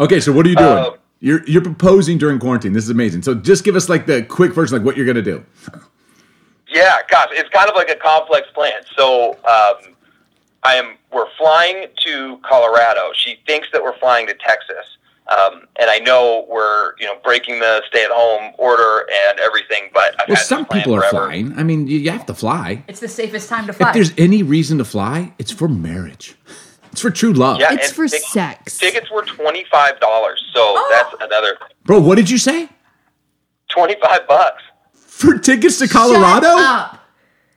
Okay, 0.00 0.18
so 0.18 0.32
what 0.32 0.46
are 0.46 0.48
you 0.48 0.56
doing? 0.56 0.68
Uh, 0.68 0.90
you're 1.20 1.44
you're 1.46 1.62
proposing 1.62 2.16
during 2.16 2.38
quarantine. 2.38 2.72
This 2.72 2.84
is 2.84 2.90
amazing. 2.90 3.22
So 3.22 3.34
just 3.34 3.64
give 3.64 3.76
us 3.76 3.88
like 3.90 4.06
the 4.06 4.22
quick 4.22 4.54
version, 4.54 4.78
like 4.78 4.86
what 4.86 4.96
you're 4.96 5.04
going 5.04 5.16
to 5.16 5.22
do. 5.22 5.44
Yeah, 6.68 6.98
gosh, 7.10 7.28
it's 7.32 7.50
kind 7.50 7.68
of 7.68 7.76
like 7.76 7.90
a 7.90 7.96
complex 7.96 8.48
plan. 8.54 8.80
So, 8.96 9.32
um, 9.44 9.94
I 10.62 10.76
am. 10.76 10.96
We're 11.12 11.30
flying 11.36 11.86
to 12.06 12.38
Colorado. 12.48 13.10
She 13.14 13.40
thinks 13.46 13.68
that 13.72 13.82
we're 13.82 13.98
flying 13.98 14.26
to 14.28 14.34
Texas, 14.34 14.86
um, 15.30 15.62
and 15.80 15.88
I 15.90 15.98
know 15.98 16.46
we're 16.48 16.92
you 16.98 17.06
know 17.06 17.14
breaking 17.22 17.60
the 17.60 17.82
stay-at-home 17.88 18.54
order 18.58 19.06
and 19.28 19.38
everything. 19.40 19.90
But 19.94 20.14
I've 20.20 20.28
Well, 20.28 20.36
had 20.36 20.46
some 20.46 20.66
people 20.66 20.94
are 20.94 21.00
forever. 21.00 21.26
flying. 21.26 21.58
I 21.58 21.62
mean, 21.62 21.86
you, 21.86 21.98
you 21.98 22.10
have 22.10 22.26
to 22.26 22.34
fly. 22.34 22.82
It's 22.88 23.00
the 23.00 23.08
safest 23.08 23.48
time 23.48 23.66
to 23.66 23.72
fly. 23.72 23.88
If 23.88 23.94
there's 23.94 24.12
any 24.18 24.42
reason 24.42 24.78
to 24.78 24.84
fly, 24.84 25.32
it's 25.38 25.50
for 25.52 25.68
marriage. 25.68 26.36
It's 26.92 27.00
for 27.00 27.10
true 27.10 27.32
love. 27.32 27.60
Yeah, 27.60 27.72
it's 27.74 27.92
for 27.92 28.08
tic- 28.08 28.22
sex. 28.22 28.76
Tickets 28.78 29.10
were 29.10 29.22
twenty-five 29.24 30.00
dollars, 30.00 30.42
so 30.52 30.60
Oh. 30.76 30.88
that's 30.90 31.22
another 31.22 31.56
Bro, 31.84 32.00
what 32.00 32.16
did 32.16 32.28
you 32.28 32.38
say? 32.38 32.68
twenty-five 33.70 34.26
bucks. 34.28 34.62
For 34.94 35.38
tickets 35.38 35.78
to 35.78 35.86
Shut 35.86 35.92
Colorado? 35.96 36.98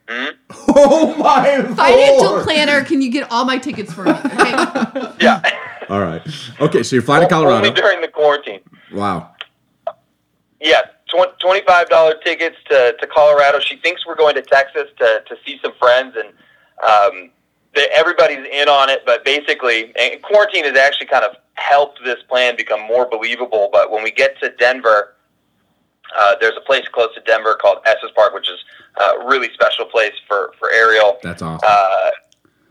Up. 0.08 0.34
Oh 0.76 1.14
my 1.18 1.62
Financial 1.74 2.24
Lord. 2.32 2.44
planner, 2.44 2.84
can 2.84 3.00
you 3.00 3.10
get 3.10 3.30
all 3.30 3.44
my 3.44 3.58
tickets 3.58 3.92
for 3.92 4.04
me? 4.04 4.10
Okay. 4.24 5.14
Yeah, 5.20 5.40
All 5.88 6.00
right. 6.00 6.22
Okay, 6.60 6.82
so 6.82 6.96
you're 6.96 7.02
flying 7.02 7.22
to 7.22 7.28
Colorado. 7.28 7.56
only 7.68 7.70
during 7.70 8.00
the 8.00 8.08
quarantine. 8.08 8.60
Wow. 8.92 9.34
Yeah, 10.60 10.82
tw- 11.08 11.38
twenty-five 11.40 11.88
dollar 11.90 12.14
tickets 12.24 12.56
to, 12.70 12.94
to 13.00 13.06
Colorado. 13.06 13.60
She 13.60 13.76
thinks 13.76 14.04
we're 14.06 14.16
going 14.16 14.34
to 14.34 14.42
Texas 14.42 14.88
to, 14.98 15.22
to 15.28 15.36
see 15.46 15.58
some 15.62 15.72
friends, 15.78 16.16
and 16.16 16.28
um, 16.88 17.30
the, 17.74 17.90
everybody's 17.92 18.44
in 18.50 18.68
on 18.68 18.88
it. 18.90 19.02
But 19.06 19.24
basically, 19.24 19.92
and 19.98 20.20
quarantine 20.22 20.64
has 20.64 20.76
actually 20.76 21.06
kind 21.06 21.24
of 21.24 21.36
helped 21.54 22.00
this 22.04 22.22
plan 22.28 22.56
become 22.56 22.80
more 22.82 23.06
believable. 23.08 23.68
But 23.72 23.90
when 23.90 24.02
we 24.02 24.10
get 24.10 24.38
to 24.40 24.50
Denver, 24.50 25.14
uh, 26.16 26.36
there's 26.40 26.56
a 26.56 26.60
place 26.60 26.86
close 26.92 27.14
to 27.14 27.20
Denver 27.22 27.54
called 27.60 27.78
Estes 27.86 28.10
Park, 28.14 28.34
which 28.34 28.48
is 28.48 28.58
a 28.96 29.26
really 29.26 29.52
special 29.52 29.84
place 29.84 30.14
for 30.26 30.52
for 30.58 30.70
Ariel. 30.70 31.18
That's 31.22 31.42
awesome. 31.42 31.66
Uh, 31.66 32.10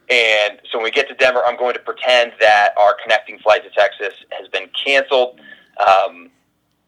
and 0.09 0.59
so 0.69 0.77
when 0.77 0.83
we 0.83 0.91
get 0.91 1.07
to 1.07 1.15
Denver, 1.15 1.41
I'm 1.45 1.57
going 1.57 1.73
to 1.73 1.79
pretend 1.79 2.33
that 2.39 2.73
our 2.77 2.95
connecting 3.01 3.39
flight 3.39 3.63
to 3.63 3.69
Texas 3.69 4.13
has 4.31 4.47
been 4.49 4.69
canceled. 4.85 5.39
Um, 5.79 6.29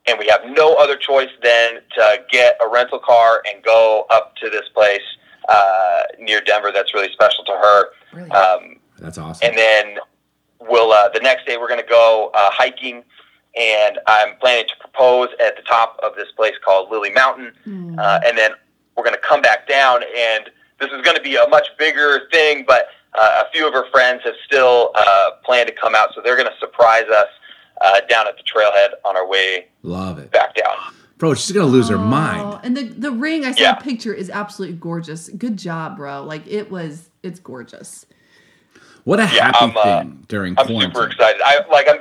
and 0.08 0.20
we 0.20 0.28
have 0.28 0.42
no 0.46 0.76
other 0.76 0.96
choice 0.96 1.32
than 1.42 1.80
to 1.96 2.24
get 2.30 2.58
a 2.64 2.68
rental 2.70 3.00
car 3.00 3.42
and 3.52 3.64
go 3.64 4.06
up 4.12 4.36
to 4.38 4.50
this 4.50 4.70
place 4.74 5.02
uh, 5.50 6.04
near 6.20 6.42
Denver 6.42 6.72
that's 6.72 6.94
really 6.94 7.12
special 7.12 7.44
to 7.46 7.52
her. 7.52 7.86
Really? 8.14 8.30
Um, 8.32 8.78
That's 9.00 9.18
awesome. 9.18 9.48
and 9.48 9.58
then 9.58 9.98
we'll 10.60 10.92
uh, 10.92 11.10
the 11.10 11.20
next 11.20 11.46
day 11.46 11.58
we're 11.58 11.68
going 11.68 11.82
to 11.82 11.90
go 11.90 12.32
uh, 12.34 12.50
hiking, 12.52 13.04
and 13.56 14.00
I'm 14.08 14.36
planning 14.38 14.66
to 14.68 14.76
propose 14.80 15.30
at 15.44 15.56
the 15.56 15.62
top 15.64 16.00
of 16.04 16.16
this 16.16 16.28
place 16.36 16.54
called 16.64 16.92
Lily 16.92 17.12
Mountain, 17.12 17.54
uh, 17.98 18.20
and 18.26 18.38
then 18.38 18.52
we're 18.96 19.04
going 19.04 19.16
to 19.16 19.22
come 19.22 19.42
back 19.42 19.68
down, 19.68 20.02
and 20.16 20.50
this 20.80 20.90
is 20.92 21.02
going 21.02 21.16
to 21.16 21.22
be 21.24 21.36
a 21.36 21.48
much 21.50 21.68
bigger 21.80 22.28
thing, 22.32 22.66
but 22.68 22.88
uh, 23.18 23.44
a 23.46 23.52
few 23.52 23.66
of 23.68 23.74
her 23.74 23.90
friends 23.92 24.22
have 24.26 24.36
still 24.46 24.92
uh, 24.96 25.30
planned 25.44 25.68
to 25.68 25.74
come 25.74 25.96
out, 25.96 26.10
so 26.14 26.22
they're 26.22 26.36
going 26.38 26.50
to 26.52 26.60
surprise 26.60 27.06
us 27.10 27.28
uh, 27.82 28.02
down 28.10 28.28
at 28.28 28.36
the 28.38 28.44
trailhead 28.44 28.90
on 29.06 29.16
our 29.16 29.28
way 29.28 29.68
Love 29.84 30.20
it. 30.20 30.32
back 30.32 30.54
down. 30.56 30.76
Bro, 31.18 31.36
she's 31.36 31.54
going 31.54 31.66
to 31.66 31.72
lose 31.72 31.88
her 31.88 31.96
Oh, 31.96 32.00
mind. 32.00 32.60
and 32.64 32.76
the 32.76 32.84
the 32.84 33.12
ring 33.12 33.46
I 33.46 33.52
saw 33.54 33.62
Yeah. 33.62 33.78
a 33.78 33.82
picture 33.82 34.14
is 34.14 34.30
absolutely 34.30 34.76
gorgeous. 34.78 35.30
Good 35.30 35.58
job, 35.58 35.96
bro. 35.96 36.24
Like 36.24 36.46
it 36.46 36.70
was 36.70 37.10
it's 37.24 37.40
gorgeous. 37.40 38.06
What 39.06 39.20
a 39.20 39.24
Yeah, 39.24 39.46
happy 39.46 39.58
I'm, 39.62 39.78
uh, 39.78 40.00
thing 40.02 40.26
during 40.28 40.56
I'm 40.58 40.66
quarantine. 40.66 40.92
super 40.94 41.08
excited. 41.08 41.42
I 41.46 41.60
like 41.72 41.88
I'm 41.90 42.00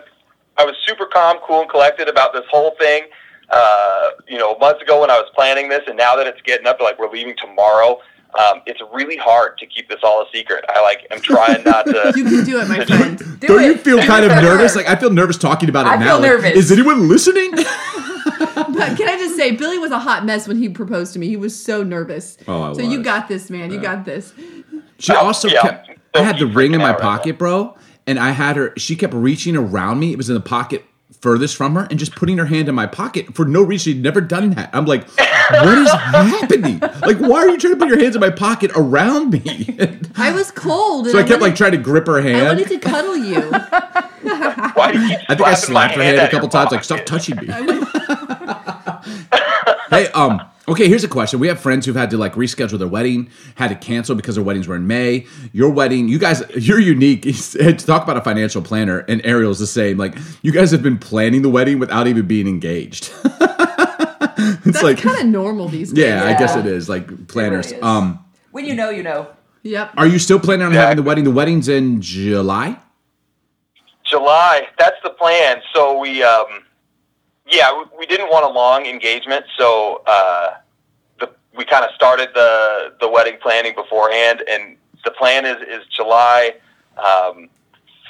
I 0.56 0.64
was 0.64 0.74
super 0.86 1.06
calm, 1.06 1.38
cool, 1.46 1.62
and 1.62 1.70
collected 1.70 2.08
about 2.08 2.32
this 2.32 2.44
whole 2.50 2.74
thing. 2.78 3.04
Uh, 3.50 4.10
you 4.28 4.38
know, 4.38 4.56
months 4.58 4.80
ago 4.82 5.00
when 5.00 5.10
I 5.10 5.18
was 5.18 5.30
planning 5.34 5.68
this, 5.68 5.82
and 5.86 5.96
now 5.96 6.16
that 6.16 6.26
it's 6.26 6.40
getting 6.42 6.66
up 6.66 6.78
to 6.78 6.84
like 6.84 6.98
we're 6.98 7.10
leaving 7.10 7.34
tomorrow, 7.36 8.00
um, 8.38 8.62
it's 8.66 8.80
really 8.92 9.16
hard 9.16 9.58
to 9.58 9.66
keep 9.66 9.88
this 9.88 10.00
all 10.02 10.22
a 10.22 10.26
secret. 10.32 10.64
I 10.74 10.80
like 10.80 11.06
am 11.10 11.20
trying 11.20 11.62
not 11.64 11.86
to. 11.86 12.12
You 12.16 12.24
can 12.24 12.44
do 12.44 12.60
it, 12.60 12.68
my 12.68 12.84
friend. 12.86 13.18
Do 13.40 13.46
Don't 13.46 13.62
it. 13.62 13.66
you 13.66 13.76
feel 13.76 14.00
kind 14.02 14.24
of 14.24 14.30
nervous? 14.32 14.74
Like 14.76 14.88
I 14.88 14.96
feel 14.96 15.10
nervous 15.10 15.36
talking 15.36 15.68
about 15.68 15.86
it 15.86 15.90
I 15.90 15.96
now. 15.96 16.04
feel 16.06 16.20
Like, 16.20 16.42
nervous. 16.42 16.56
Is 16.56 16.72
anyone 16.72 17.08
listening? 17.08 17.52
But 18.54 18.96
can 18.96 19.08
I 19.08 19.16
just 19.18 19.36
say, 19.36 19.52
Billy 19.52 19.78
was 19.78 19.90
a 19.90 19.98
hot 19.98 20.24
mess 20.24 20.48
when 20.48 20.56
he 20.56 20.68
proposed 20.68 21.12
to 21.12 21.18
me. 21.18 21.28
He 21.28 21.36
was 21.36 21.54
so 21.60 21.82
nervous. 21.82 22.36
Oh, 22.48 22.62
I 22.62 22.72
so 22.72 22.80
you 22.82 23.02
got 23.02 23.28
this, 23.28 23.50
man. 23.50 23.70
You 23.70 23.80
got 23.80 24.04
this. 24.04 24.32
She 24.98 25.12
Oh, 25.12 25.16
also 25.26 25.48
yeah. 25.48 25.62
kept. 25.62 25.90
I 25.90 25.94
Don't 26.14 26.24
had 26.24 26.38
the 26.38 26.46
ring 26.46 26.72
in 26.74 26.78
my 26.80 26.88
out 26.90 26.92
right 26.94 27.00
pocket, 27.00 27.38
bro, 27.38 27.76
and 28.06 28.18
I 28.18 28.30
had 28.30 28.56
her. 28.56 28.72
She 28.76 28.96
kept 28.96 29.14
reaching 29.14 29.56
around 29.56 30.00
me. 30.00 30.12
It 30.12 30.16
was 30.16 30.28
in 30.28 30.34
the 30.34 30.40
pocket 30.40 30.84
furthest 31.20 31.56
from 31.56 31.74
her, 31.74 31.86
and 31.88 31.98
just 31.98 32.14
putting 32.14 32.36
her 32.36 32.44
hand 32.44 32.68
in 32.68 32.74
my 32.74 32.86
pocket 32.86 33.34
for 33.34 33.44
no 33.46 33.62
reason. 33.62 33.94
She'd 33.94 34.02
never 34.02 34.20
done 34.20 34.50
that. 34.50 34.68
I'm 34.74 34.84
like, 34.84 35.08
what 35.18 35.78
is 35.78 35.90
happening? 35.90 36.80
Like, 36.80 37.18
why 37.18 37.38
are 37.40 37.48
you 37.48 37.58
trying 37.58 37.74
to 37.74 37.78
put 37.78 37.88
your 37.88 37.98
hands 37.98 38.14
in 38.14 38.20
my 38.20 38.30
pocket 38.30 38.70
around 38.76 39.32
me? 39.32 39.78
I 40.16 40.32
was 40.32 40.50
cold. 40.50 41.08
so 41.08 41.16
I 41.16 41.20
and 41.20 41.28
kept 41.28 41.40
like 41.40 41.56
trying 41.56 41.72
to 41.72 41.78
grip 41.78 42.06
her 42.06 42.20
hand. 42.20 42.36
I 42.36 42.40
hand. 42.40 42.58
wanted 42.58 42.68
to 42.68 42.78
cuddle 42.78 43.16
you. 43.16 43.40
Why 44.74 44.92
do 44.92 45.00
you 45.00 45.08
keep 45.08 45.30
I 45.30 45.34
think 45.34 45.48
I 45.48 45.54
slapping 45.54 45.54
my 45.54 45.54
slapped 45.54 45.94
her 45.94 46.02
hand 46.02 46.18
hand 46.18 46.28
a 46.28 46.30
couple 46.30 46.48
times, 46.48 46.72
like 46.72 46.84
stop 46.84 47.04
touching 47.06 47.36
me. 47.36 47.46
hey, 49.90 50.08
um, 50.12 50.40
okay, 50.68 50.88
here's 50.88 51.04
a 51.04 51.08
question. 51.08 51.40
We 51.40 51.48
have 51.48 51.60
friends 51.60 51.86
who've 51.86 51.96
had 51.96 52.10
to 52.10 52.16
like 52.16 52.34
reschedule 52.34 52.78
their 52.78 52.88
wedding, 52.88 53.30
had 53.56 53.68
to 53.68 53.74
cancel 53.76 54.14
because 54.14 54.34
their 54.36 54.44
weddings 54.44 54.66
were 54.68 54.76
in 54.76 54.86
May. 54.86 55.26
Your 55.52 55.70
wedding, 55.70 56.08
you 56.08 56.18
guys, 56.18 56.42
you're 56.56 56.80
unique. 56.80 57.22
to 57.52 57.72
talk 57.74 58.02
about 58.02 58.16
a 58.16 58.20
financial 58.22 58.62
planner, 58.62 59.00
and 59.08 59.24
Ariel's 59.24 59.58
the 59.58 59.66
same. 59.66 59.96
Like, 59.98 60.16
you 60.42 60.52
guys 60.52 60.70
have 60.70 60.82
been 60.82 60.98
planning 60.98 61.42
the 61.42 61.50
wedding 61.50 61.78
without 61.78 62.06
even 62.06 62.26
being 62.26 62.46
engaged. 62.48 63.12
it's 63.24 64.64
That's 64.64 64.82
like, 64.82 64.98
kind 64.98 65.20
of 65.20 65.26
normal 65.26 65.68
these 65.68 65.92
days. 65.92 66.04
yeah, 66.06 66.24
I 66.24 66.38
guess 66.38 66.56
it 66.56 66.66
is. 66.66 66.88
Like 66.88 67.28
planners. 67.28 67.72
is. 67.72 67.82
Um, 67.82 68.24
When 68.52 68.64
you 68.64 68.74
know, 68.74 68.90
you 68.90 69.02
know. 69.02 69.28
Yep. 69.62 69.92
are 69.96 70.06
you 70.06 70.18
still 70.18 70.38
planning 70.38 70.66
on 70.66 70.72
having 70.72 70.96
the 70.96 71.02
wedding? 71.02 71.24
The 71.24 71.30
wedding's 71.30 71.68
in 71.68 72.02
July. 72.02 72.78
July. 74.04 74.68
That's 74.78 74.96
the 75.02 75.10
plan. 75.10 75.62
So 75.74 75.98
we, 75.98 76.22
um, 76.22 76.63
yeah, 77.50 77.76
we, 77.76 77.84
we 78.00 78.06
didn't 78.06 78.28
want 78.28 78.44
a 78.44 78.48
long 78.48 78.86
engagement, 78.86 79.44
so 79.58 80.02
uh, 80.06 80.54
the, 81.20 81.30
we 81.56 81.64
kind 81.64 81.84
of 81.84 81.90
started 81.94 82.30
the 82.34 82.94
the 83.00 83.08
wedding 83.08 83.36
planning 83.42 83.74
beforehand, 83.74 84.42
and 84.48 84.76
the 85.04 85.10
plan 85.10 85.44
is 85.44 85.60
is 85.62 85.86
July. 85.94 86.54
Um, 86.96 87.48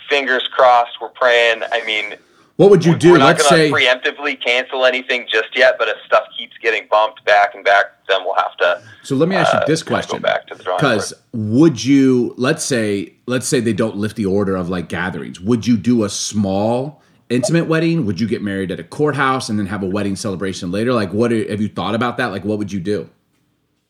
fingers 0.08 0.48
crossed. 0.52 0.92
We're 1.00 1.08
praying. 1.08 1.62
I 1.72 1.84
mean, 1.84 2.14
What 2.56 2.70
would 2.70 2.84
you 2.84 2.96
do? 2.96 3.12
we're 3.12 3.18
not 3.18 3.38
Let's 3.38 3.48
say 3.48 3.70
preemptively 3.70 4.40
cancel 4.40 4.84
anything 4.84 5.26
just 5.32 5.56
yet. 5.56 5.76
But 5.78 5.88
if 5.88 5.96
stuff 6.06 6.24
keeps 6.36 6.56
getting 6.58 6.86
bumped 6.90 7.24
back 7.24 7.54
and 7.54 7.64
back, 7.64 7.86
then 8.08 8.22
we'll 8.24 8.36
have 8.36 8.56
to. 8.58 8.82
So 9.02 9.16
let 9.16 9.28
me 9.28 9.36
ask 9.36 9.52
you 9.52 9.60
uh, 9.60 9.66
this 9.66 9.82
question. 9.82 10.18
Go 10.18 10.22
back 10.22 10.46
to 10.48 10.54
the 10.54 10.62
Because 10.62 11.12
would 11.32 11.82
you 11.82 12.34
let's 12.36 12.64
say 12.64 13.14
let's 13.26 13.48
say 13.48 13.60
they 13.60 13.72
don't 13.72 13.96
lift 13.96 14.16
the 14.16 14.26
order 14.26 14.54
of 14.54 14.68
like 14.68 14.88
gatherings. 14.88 15.40
Would 15.40 15.66
you 15.66 15.76
do 15.76 16.04
a 16.04 16.08
small 16.08 17.02
intimate 17.34 17.66
wedding? 17.66 18.06
Would 18.06 18.20
you 18.20 18.28
get 18.28 18.42
married 18.42 18.70
at 18.70 18.80
a 18.80 18.84
courthouse 18.84 19.48
and 19.48 19.58
then 19.58 19.66
have 19.66 19.82
a 19.82 19.86
wedding 19.86 20.16
celebration 20.16 20.70
later? 20.70 20.92
Like 20.92 21.12
what 21.12 21.32
are, 21.32 21.50
have 21.50 21.60
you 21.60 21.68
thought 21.68 21.94
about 21.94 22.16
that? 22.18 22.26
Like 22.26 22.44
what 22.44 22.58
would 22.58 22.72
you 22.72 22.80
do? 22.80 23.08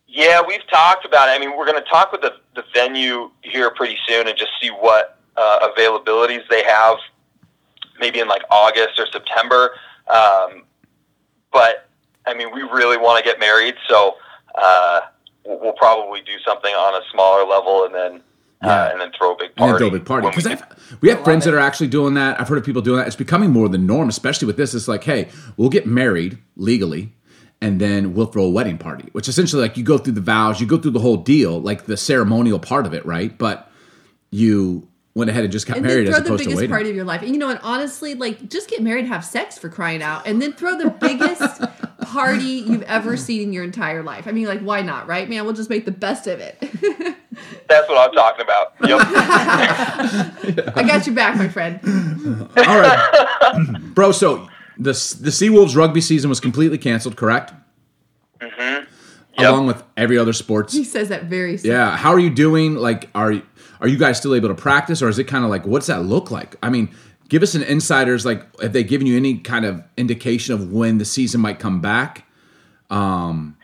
Yeah, 0.06 0.40
we've 0.46 0.66
talked 0.68 1.04
about 1.04 1.28
it. 1.28 1.32
I 1.32 1.38
mean, 1.38 1.56
we're 1.56 1.66
going 1.66 1.82
to 1.82 1.90
talk 1.90 2.12
with 2.12 2.20
the, 2.20 2.34
the 2.54 2.62
venue 2.72 3.30
here 3.42 3.70
pretty 3.70 3.96
soon 4.06 4.28
and 4.28 4.38
just 4.38 4.52
see 4.60 4.68
what 4.68 5.18
uh, 5.36 5.68
availabilities 5.68 6.42
they 6.48 6.62
have, 6.62 6.98
maybe 7.98 8.20
in 8.20 8.28
like 8.28 8.42
August 8.50 8.98
or 8.98 9.06
September. 9.12 9.70
Um, 10.08 10.62
but 11.52 11.88
I 12.26 12.34
mean, 12.34 12.54
we 12.54 12.62
really 12.62 12.96
want 12.96 13.22
to 13.22 13.28
get 13.28 13.40
married, 13.40 13.74
so 13.88 14.14
uh, 14.54 15.00
we'll, 15.44 15.60
we'll 15.60 15.72
probably 15.72 16.20
do 16.20 16.38
something 16.46 16.72
on 16.72 16.94
a 16.94 17.04
smaller 17.10 17.44
level 17.44 17.84
and 17.84 17.94
then 17.94 18.22
Yeah. 18.64 18.72
uh, 18.84 18.88
and 18.92 19.00
then 19.00 19.10
throw 19.16 19.32
a 19.34 19.36
big 19.36 19.48
And 19.48 19.56
party. 19.56 19.78
throw 19.78 19.88
a 19.88 19.90
big 19.90 20.04
party. 20.04 20.24
when 20.26 20.34
we 20.36 20.42
Because 20.42 20.62
we 21.00 21.08
have 21.10 21.22
friends 21.24 21.44
that 21.44 21.54
are 21.54 21.58
actually 21.58 21.88
doing 21.88 22.14
that. 22.14 22.40
I've 22.40 22.48
heard 22.48 22.58
of 22.58 22.64
people 22.64 22.82
doing 22.82 22.98
that. 22.98 23.06
It's 23.06 23.16
becoming 23.16 23.50
more 23.50 23.68
the 23.68 23.78
norm, 23.78 24.08
especially 24.08 24.46
with 24.46 24.56
this. 24.56 24.74
It's 24.74 24.88
like, 24.88 25.04
hey, 25.04 25.28
we'll 25.56 25.68
get 25.70 25.86
married 25.86 26.38
legally, 26.56 27.12
and 27.60 27.80
then 27.80 28.14
we'll 28.14 28.26
throw 28.26 28.44
a 28.44 28.50
wedding 28.50 28.78
party, 28.78 29.08
which 29.12 29.28
essentially 29.28 29.62
like 29.62 29.76
you 29.76 29.84
go 29.84 29.98
through 29.98 30.14
the 30.14 30.20
vows, 30.20 30.60
you 30.60 30.66
go 30.66 30.78
through 30.78 30.90
the 30.92 31.00
whole 31.00 31.16
deal, 31.18 31.60
like 31.60 31.86
the 31.86 31.96
ceremonial 31.96 32.58
part 32.58 32.86
of 32.86 32.94
it, 32.94 33.04
right? 33.06 33.36
But 33.36 33.70
you 34.30 34.88
went 35.14 35.30
ahead 35.30 35.44
and 35.44 35.52
just 35.52 35.66
got 35.68 35.80
married 35.80 35.84
and 35.84 35.86
married 35.86 36.06
then 36.08 36.14
as 36.14 36.18
throw 36.18 36.22
the 36.22 36.28
opposed 36.28 36.38
to 36.42 36.44
biggest 36.48 36.56
waiting. 36.60 36.70
party 36.70 36.90
of 36.90 36.96
your 36.96 37.04
life. 37.04 37.22
And 37.22 37.30
you 37.30 37.38
know, 37.38 37.48
and 37.48 37.60
honestly, 37.62 38.14
like 38.14 38.48
just 38.48 38.68
get 38.68 38.82
married, 38.82 39.06
have 39.06 39.24
sex 39.24 39.56
for 39.56 39.68
crying 39.68 40.02
out, 40.02 40.26
and 40.26 40.42
then 40.42 40.52
throw 40.54 40.76
the 40.76 40.90
biggest 40.90 41.62
party 42.02 42.44
you've 42.66 42.82
ever 42.82 43.16
seen 43.16 43.42
in 43.42 43.52
your 43.52 43.62
entire 43.64 44.02
life. 44.02 44.26
I 44.26 44.32
mean, 44.32 44.46
like, 44.46 44.60
why 44.60 44.82
not, 44.82 45.06
right, 45.06 45.28
man? 45.28 45.44
We'll 45.44 45.54
just 45.54 45.70
make 45.70 45.84
the 45.84 45.92
best 45.92 46.26
of 46.26 46.40
it. 46.40 46.58
That's 47.74 47.88
what 47.88 47.98
I'm 47.98 48.14
talking 48.14 48.44
about. 48.44 48.74
Yep. 48.88 49.00
I 50.76 50.82
got 50.86 51.04
you 51.08 51.12
back, 51.12 51.36
my 51.36 51.48
friend. 51.48 51.80
All 52.56 52.80
right, 52.80 53.76
bro. 53.94 54.12
So 54.12 54.48
the 54.78 54.92
the 54.92 55.30
Seawolves 55.30 55.74
rugby 55.74 56.00
season 56.00 56.30
was 56.30 56.38
completely 56.38 56.78
canceled, 56.78 57.16
correct? 57.16 57.52
Yep. 58.40 58.86
Along 59.38 59.66
with 59.66 59.82
every 59.96 60.16
other 60.16 60.32
sports. 60.32 60.72
He 60.72 60.84
says 60.84 61.08
that 61.08 61.24
very. 61.24 61.56
soon. 61.56 61.72
Yeah. 61.72 61.96
How 61.96 62.12
are 62.12 62.20
you 62.20 62.30
doing? 62.30 62.76
Like, 62.76 63.10
are 63.12 63.42
are 63.80 63.88
you 63.88 63.98
guys 63.98 64.18
still 64.18 64.36
able 64.36 64.48
to 64.50 64.54
practice, 64.54 65.02
or 65.02 65.08
is 65.08 65.18
it 65.18 65.24
kind 65.24 65.42
of 65.42 65.50
like 65.50 65.66
what's 65.66 65.88
that 65.88 66.04
look 66.04 66.30
like? 66.30 66.54
I 66.62 66.70
mean, 66.70 66.94
give 67.28 67.42
us 67.42 67.56
an 67.56 67.64
insiders. 67.64 68.24
Like, 68.24 68.60
have 68.60 68.72
they 68.72 68.84
given 68.84 69.08
you 69.08 69.16
any 69.16 69.38
kind 69.38 69.64
of 69.64 69.82
indication 69.96 70.54
of 70.54 70.72
when 70.72 70.98
the 70.98 71.04
season 71.04 71.40
might 71.40 71.58
come 71.58 71.80
back? 71.80 72.24
Um, 72.88 73.56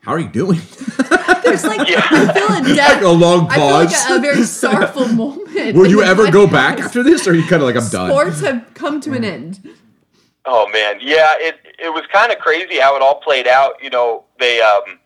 how 0.00 0.10
are 0.12 0.18
you 0.18 0.28
doing? 0.28 0.58
There's 1.48 1.64
like 1.64 1.88
Yeah. 1.88 2.00
I 2.10 2.32
feel 2.32 2.70
in 2.70 2.76
like 2.76 3.02
a 3.02 3.08
long 3.08 3.48
I 3.50 3.54
feel 3.56 3.64
like 3.66 3.88
pause. 3.90 4.10
a, 4.10 4.16
a 4.16 4.20
very 4.20 4.42
sorrowful 4.60 5.08
moment. 5.08 5.76
Will 5.76 5.86
you 5.88 6.02
ever 6.02 6.30
go 6.30 6.46
back 6.46 6.78
after 6.80 7.02
this, 7.02 7.26
or 7.26 7.30
are 7.32 7.34
you 7.34 7.42
kind 7.42 7.62
of 7.62 7.68
like 7.68 7.76
I'm 7.76 7.88
done? 7.88 8.10
Sports 8.10 8.40
have 8.40 8.72
come 8.74 9.00
to 9.02 9.12
an 9.12 9.24
end. 9.24 9.60
Oh 10.44 10.66
man, 10.68 10.98
yeah, 11.00 11.34
it 11.38 11.56
it 11.78 11.90
was 11.92 12.04
kind 12.12 12.32
of 12.32 12.38
crazy 12.38 12.78
how 12.78 12.96
it 12.96 13.02
all 13.02 13.16
played 13.20 13.46
out. 13.46 13.74
You 13.82 13.90
know, 13.90 14.24
they 14.38 14.60
um, 14.60 14.98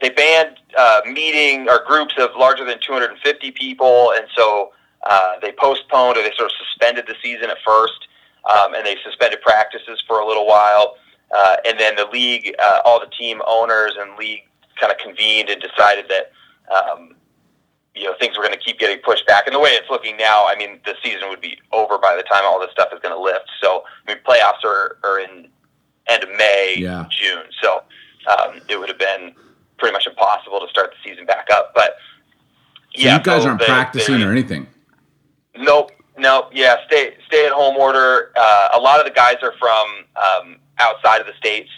they 0.00 0.08
banned 0.10 0.56
uh, 0.76 1.00
meeting 1.06 1.68
or 1.68 1.84
groups 1.86 2.14
of 2.18 2.30
larger 2.36 2.64
than 2.64 2.78
250 2.80 3.50
people, 3.52 4.12
and 4.16 4.26
so 4.36 4.72
uh, 5.08 5.34
they 5.42 5.52
postponed 5.52 6.16
or 6.16 6.22
they 6.22 6.32
sort 6.36 6.50
of 6.50 6.56
suspended 6.66 7.06
the 7.06 7.14
season 7.22 7.50
at 7.50 7.58
first, 7.64 8.08
um, 8.50 8.74
and 8.74 8.84
they 8.84 8.96
suspended 9.04 9.40
practices 9.42 10.02
for 10.08 10.18
a 10.20 10.26
little 10.26 10.46
while, 10.46 10.96
uh, 11.36 11.56
and 11.64 11.78
then 11.78 11.94
the 11.94 12.06
league, 12.06 12.52
uh, 12.60 12.80
all 12.84 12.98
the 12.98 13.10
team 13.16 13.40
owners 13.46 13.92
and 13.98 14.16
league 14.18 14.42
kind 14.80 14.92
of 14.92 14.98
convened 14.98 15.48
and 15.50 15.60
decided 15.62 16.06
that. 16.08 16.32
Um, 16.74 17.14
you 17.94 18.04
know, 18.04 18.14
things 18.20 18.36
were 18.36 18.44
going 18.44 18.56
to 18.56 18.64
keep 18.64 18.78
getting 18.78 18.98
pushed 18.98 19.26
back. 19.26 19.46
And 19.48 19.54
the 19.56 19.58
way 19.58 19.70
it's 19.70 19.90
looking 19.90 20.16
now, 20.16 20.46
I 20.46 20.54
mean, 20.56 20.78
the 20.84 20.94
season 21.02 21.28
would 21.30 21.40
be 21.40 21.58
over 21.72 21.98
by 21.98 22.14
the 22.14 22.22
time 22.22 22.42
all 22.44 22.60
this 22.60 22.70
stuff 22.70 22.90
is 22.92 23.00
going 23.00 23.12
to 23.12 23.20
lift. 23.20 23.50
So, 23.60 23.82
I 24.06 24.12
mean, 24.12 24.22
playoffs 24.24 24.62
are, 24.64 24.98
are 25.02 25.18
in 25.18 25.48
end 26.06 26.22
of 26.22 26.28
May, 26.38 26.76
Yeah. 26.78 27.06
June. 27.10 27.42
So, 27.60 27.82
um, 28.30 28.60
it 28.68 28.78
would 28.78 28.88
have 28.88 29.00
been 29.00 29.32
pretty 29.78 29.92
much 29.92 30.06
impossible 30.06 30.60
to 30.60 30.68
start 30.68 30.92
the 30.92 31.10
season 31.10 31.26
back 31.26 31.48
up. 31.52 31.72
But, 31.74 31.96
So 32.94 33.02
yeah. 33.02 33.16
you 33.16 33.22
guys 33.24 33.42
so 33.42 33.48
aren't 33.48 33.60
they- 33.60 33.66
practicing 33.66 34.20
they- 34.20 34.24
or 34.26 34.30
anything. 34.30 34.68
Nope, 35.56 35.90
nope. 36.16 36.50
Yeah, 36.52 36.76
stay 36.86 37.16
stay 37.26 37.46
at 37.46 37.52
home 37.52 37.76
order. 37.78 38.30
Uh, 38.36 38.68
a 38.74 38.78
lot 38.78 39.00
of 39.00 39.06
the 39.06 39.12
guys 39.12 39.38
are 39.42 39.54
from 39.58 39.88
um, 40.14 40.56
outside 40.78 41.20
of 41.20 41.26
the 41.26 41.32
states, 41.36 41.70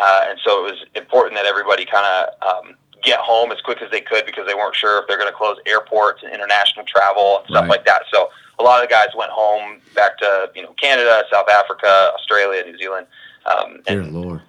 uh, 0.00 0.26
and 0.28 0.38
so 0.44 0.64
it 0.66 0.70
was 0.72 0.84
important 0.94 1.34
that 1.36 1.46
everybody 1.46 1.84
kind 1.84 2.06
of 2.06 2.48
um, 2.48 2.74
get 3.02 3.20
home 3.20 3.52
as 3.52 3.60
quick 3.60 3.82
as 3.82 3.90
they 3.90 4.00
could 4.00 4.24
because 4.26 4.46
they 4.46 4.54
weren't 4.54 4.74
sure 4.74 5.00
if 5.00 5.08
they're 5.08 5.18
going 5.18 5.30
to 5.30 5.36
close 5.36 5.56
airports 5.66 6.22
and 6.22 6.32
international 6.32 6.84
travel 6.86 7.38
and 7.38 7.46
stuff 7.48 7.62
Right. 7.62 7.70
like 7.70 7.84
that. 7.86 8.02
So 8.12 8.28
a 8.58 8.62
lot 8.62 8.82
of 8.82 8.88
the 8.88 8.92
guys 8.92 9.08
went 9.16 9.30
home 9.30 9.80
back 9.94 10.16
to 10.18 10.50
you 10.54 10.62
know 10.62 10.72
Canada, 10.80 11.22
South 11.32 11.48
Africa, 11.48 12.12
Australia, 12.14 12.62
New 12.64 12.78
Zealand. 12.78 13.06
Um, 13.46 13.80
Dear 13.86 14.00
and, 14.02 14.12
Lord. 14.14 14.40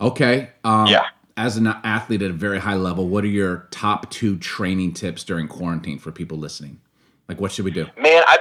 okay. 0.00 0.50
Um, 0.64 0.86
Yeah. 0.86 1.06
As 1.34 1.56
an 1.56 1.66
athlete 1.66 2.20
at 2.20 2.28
a 2.30 2.34
very 2.34 2.58
high 2.60 2.74
level, 2.74 3.08
what 3.08 3.24
are 3.24 3.28
your 3.28 3.66
top 3.70 4.10
two 4.10 4.36
training 4.36 4.92
tips 4.92 5.24
during 5.24 5.48
quarantine 5.48 5.98
for 5.98 6.12
people 6.12 6.36
listening? 6.36 6.78
Like, 7.26 7.40
what 7.40 7.50
should 7.52 7.64
we 7.64 7.70
do? 7.70 7.86
man, 7.96 8.22
I 8.26 8.38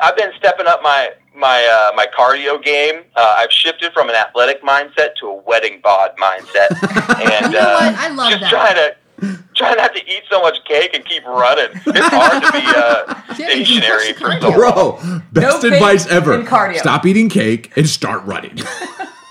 I've 0.00 0.16
been 0.18 0.30
stepping 0.36 0.66
up 0.66 0.82
my 0.82 1.12
my 1.36 1.64
uh, 1.64 1.94
my 1.96 2.06
cardio 2.18 2.62
game. 2.62 3.02
Uh, 3.14 3.34
I've 3.38 3.52
shifted 3.52 3.92
from 3.92 4.08
an 4.08 4.14
athletic 4.14 4.62
mindset 4.62 5.14
to 5.20 5.26
a 5.28 5.34
wedding 5.34 5.80
bod 5.82 6.10
mindset, 6.20 6.68
and 7.20 7.52
You 7.52 7.58
know 7.60 7.64
uh, 7.66 7.80
what? 7.80 7.94
I 7.94 8.08
love 8.08 8.30
just 8.30 8.40
that. 8.42 8.50
trying 8.50 8.74
to 8.76 8.96
try 9.54 9.74
not 9.74 9.94
to 9.94 10.00
eat 10.06 10.22
so 10.30 10.40
much 10.42 10.58
cake 10.66 10.90
and 10.94 11.04
keep 11.04 11.24
running. 11.24 11.70
It's 11.86 12.08
hard 12.08 12.42
to 12.42 12.52
be 12.52 12.58
uh, 12.66 13.22
Yeah, 13.38 13.50
you 13.54 13.64
can 13.64 13.82
stationary 13.82 14.12
for 14.14 14.32
so 14.40 14.50
cardio. 14.50 14.76
long. 14.76 15.22
Bro, 15.32 15.42
best 15.42 15.62
cake 15.62 15.72
advice 15.72 16.06
ever. 16.08 16.32
and 16.34 16.46
cardio. 16.46 16.78
Stop 16.78 17.06
eating 17.06 17.28
cake 17.28 17.72
and 17.76 17.88
start 17.88 18.24
running. 18.24 18.58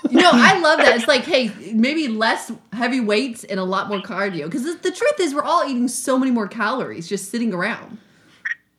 You 0.08 0.22
know, 0.22 0.30
I 0.32 0.60
love 0.60 0.78
that. 0.78 0.94
It's 0.96 1.08
like, 1.08 1.22
hey, 1.24 1.50
maybe 1.74 2.06
less 2.06 2.52
heavy 2.72 3.00
weights 3.00 3.42
and 3.42 3.58
a 3.58 3.64
lot 3.64 3.88
more 3.88 3.98
cardio. 3.98 4.44
Because 4.44 4.62
the, 4.62 4.74
the 4.74 4.92
truth 4.92 5.18
is, 5.18 5.34
we're 5.34 5.42
all 5.42 5.64
eating 5.68 5.88
so 5.88 6.16
many 6.16 6.30
more 6.30 6.46
calories 6.46 7.08
just 7.08 7.28
sitting 7.32 7.52
around. 7.52 7.98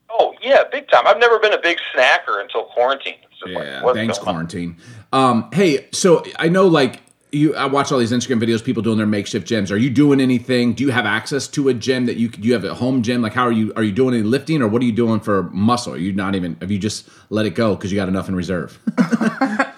Oh 0.09 0.33
yeah, 0.41 0.63
big 0.71 0.89
time. 0.89 1.05
I've 1.07 1.19
never 1.19 1.39
been 1.39 1.53
a 1.53 1.61
big 1.61 1.77
snacker 1.93 2.41
until 2.41 2.65
quarantine. 2.65 3.15
Yeah, 3.45 3.57
like, 3.75 3.83
what's 3.83 3.97
thanks 3.97 4.17
quarantine. 4.17 4.77
Um, 5.13 5.49
hey, 5.53 5.87
so 5.91 6.23
I 6.39 6.49
know 6.49 6.67
like 6.67 7.01
you, 7.31 7.55
I 7.55 7.65
watch 7.65 7.91
all 7.91 7.99
these 7.99 8.11
Instagram 8.11 8.41
videos, 8.41 8.63
people 8.63 8.81
doing 8.81 8.97
their 8.97 9.05
makeshift 9.05 9.47
gyms. 9.47 9.71
Are 9.71 9.77
you 9.77 9.89
doing 9.89 10.19
anything? 10.19 10.73
Do 10.73 10.83
you 10.83 10.91
have 10.91 11.05
access 11.05 11.47
to 11.49 11.69
a 11.69 11.73
gym 11.73 12.05
that 12.07 12.17
you? 12.17 12.29
Do 12.29 12.47
you 12.47 12.53
have 12.53 12.63
a 12.63 12.73
home 12.73 13.03
gym? 13.03 13.21
Like, 13.21 13.33
how 13.33 13.43
are 13.43 13.51
you? 13.51 13.73
Are 13.75 13.83
you 13.83 13.91
doing 13.91 14.15
any 14.15 14.23
lifting, 14.23 14.61
or 14.61 14.67
what 14.67 14.81
are 14.81 14.85
you 14.85 14.91
doing 14.91 15.19
for 15.19 15.43
muscle? 15.43 15.93
Are 15.93 15.97
you 15.97 16.13
not 16.13 16.35
even? 16.35 16.57
Have 16.61 16.71
you 16.71 16.79
just 16.79 17.09
let 17.29 17.45
it 17.45 17.55
go 17.55 17.75
because 17.75 17.91
you 17.91 17.97
got 17.97 18.07
enough 18.07 18.29
in 18.29 18.35
reserve? 18.35 18.79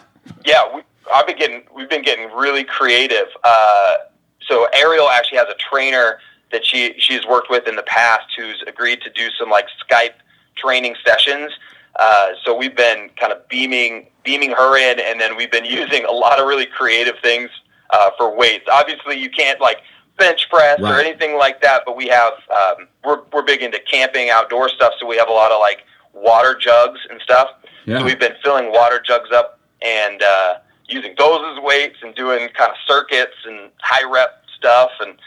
Yeah, 0.45 0.75
we, 0.75 0.81
I've 1.13 1.27
been 1.27 1.37
getting 1.37 1.63
we've 1.75 1.89
been 1.89 2.01
getting 2.01 2.31
really 2.31 2.63
creative. 2.63 3.27
Uh, 3.43 3.93
so 4.41 4.67
Ariel 4.73 5.09
actually 5.09 5.37
has 5.37 5.47
a 5.47 5.55
trainer 5.55 6.19
that 6.51 6.65
she 6.65 6.95
she's 6.97 7.25
worked 7.25 7.49
with 7.49 7.67
in 7.67 7.75
the 7.75 7.83
past 7.83 8.27
who's 8.37 8.63
agreed 8.67 9.01
to 9.01 9.09
do 9.09 9.29
some 9.37 9.49
like 9.49 9.65
Skype 9.87 10.13
training 10.55 10.95
sessions. 11.05 11.51
Uh, 11.97 12.29
so 12.43 12.55
we've 12.55 12.75
been 12.75 13.09
kind 13.19 13.33
of 13.33 13.47
beaming 13.49 14.07
beaming 14.23 14.51
her 14.51 14.77
in, 14.77 14.99
and 14.99 15.19
then 15.19 15.35
we've 15.35 15.51
been 15.51 15.65
using 15.81 16.05
a 16.05 16.11
lot 16.11 16.39
of 16.39 16.47
really 16.47 16.65
creative 16.65 17.15
things 17.21 17.49
uh, 17.91 18.11
for 18.17 18.35
weights. 18.35 18.65
Obviously, 18.71 19.17
you 19.17 19.29
can't 19.29 19.59
like 19.59 19.77
bench 20.17 20.49
press 20.49 20.79
or 20.81 20.99
anything 20.99 21.37
like 21.37 21.61
that, 21.61 21.83
but 21.85 21.95
we 21.95 22.07
have 22.07 22.33
um, 22.51 22.87
we're 23.03 23.21
we're 23.33 23.43
big 23.43 23.61
into 23.61 23.79
camping, 23.79 24.29
outdoor 24.29 24.69
stuff, 24.69 24.93
so 24.99 25.07
we 25.07 25.17
have 25.17 25.29
a 25.29 25.33
lot 25.33 25.51
of 25.51 25.59
like 25.59 25.83
water 26.13 26.57
jugs 26.59 26.99
and 27.09 27.21
stuff. 27.21 27.49
Yeah. 27.85 27.99
So 27.99 28.05
we've 28.05 28.19
been 28.19 28.35
filling 28.43 28.71
water 28.71 29.01
jugs 29.05 29.29
up 29.33 29.59
and 29.81 30.21
uh, 30.21 30.55
using 30.87 31.15
those 31.17 31.41
as 31.53 31.63
weights 31.63 31.97
and 32.01 32.13
doing 32.15 32.49
kind 32.49 32.71
of 32.71 32.77
circuits 32.85 33.35
and 33.45 33.71
high 33.81 34.07
rep 34.09 34.43
stuff 34.57 34.91
and 34.99 35.17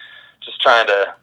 just 0.45 0.61
trying 0.61 0.87
to 0.87 1.15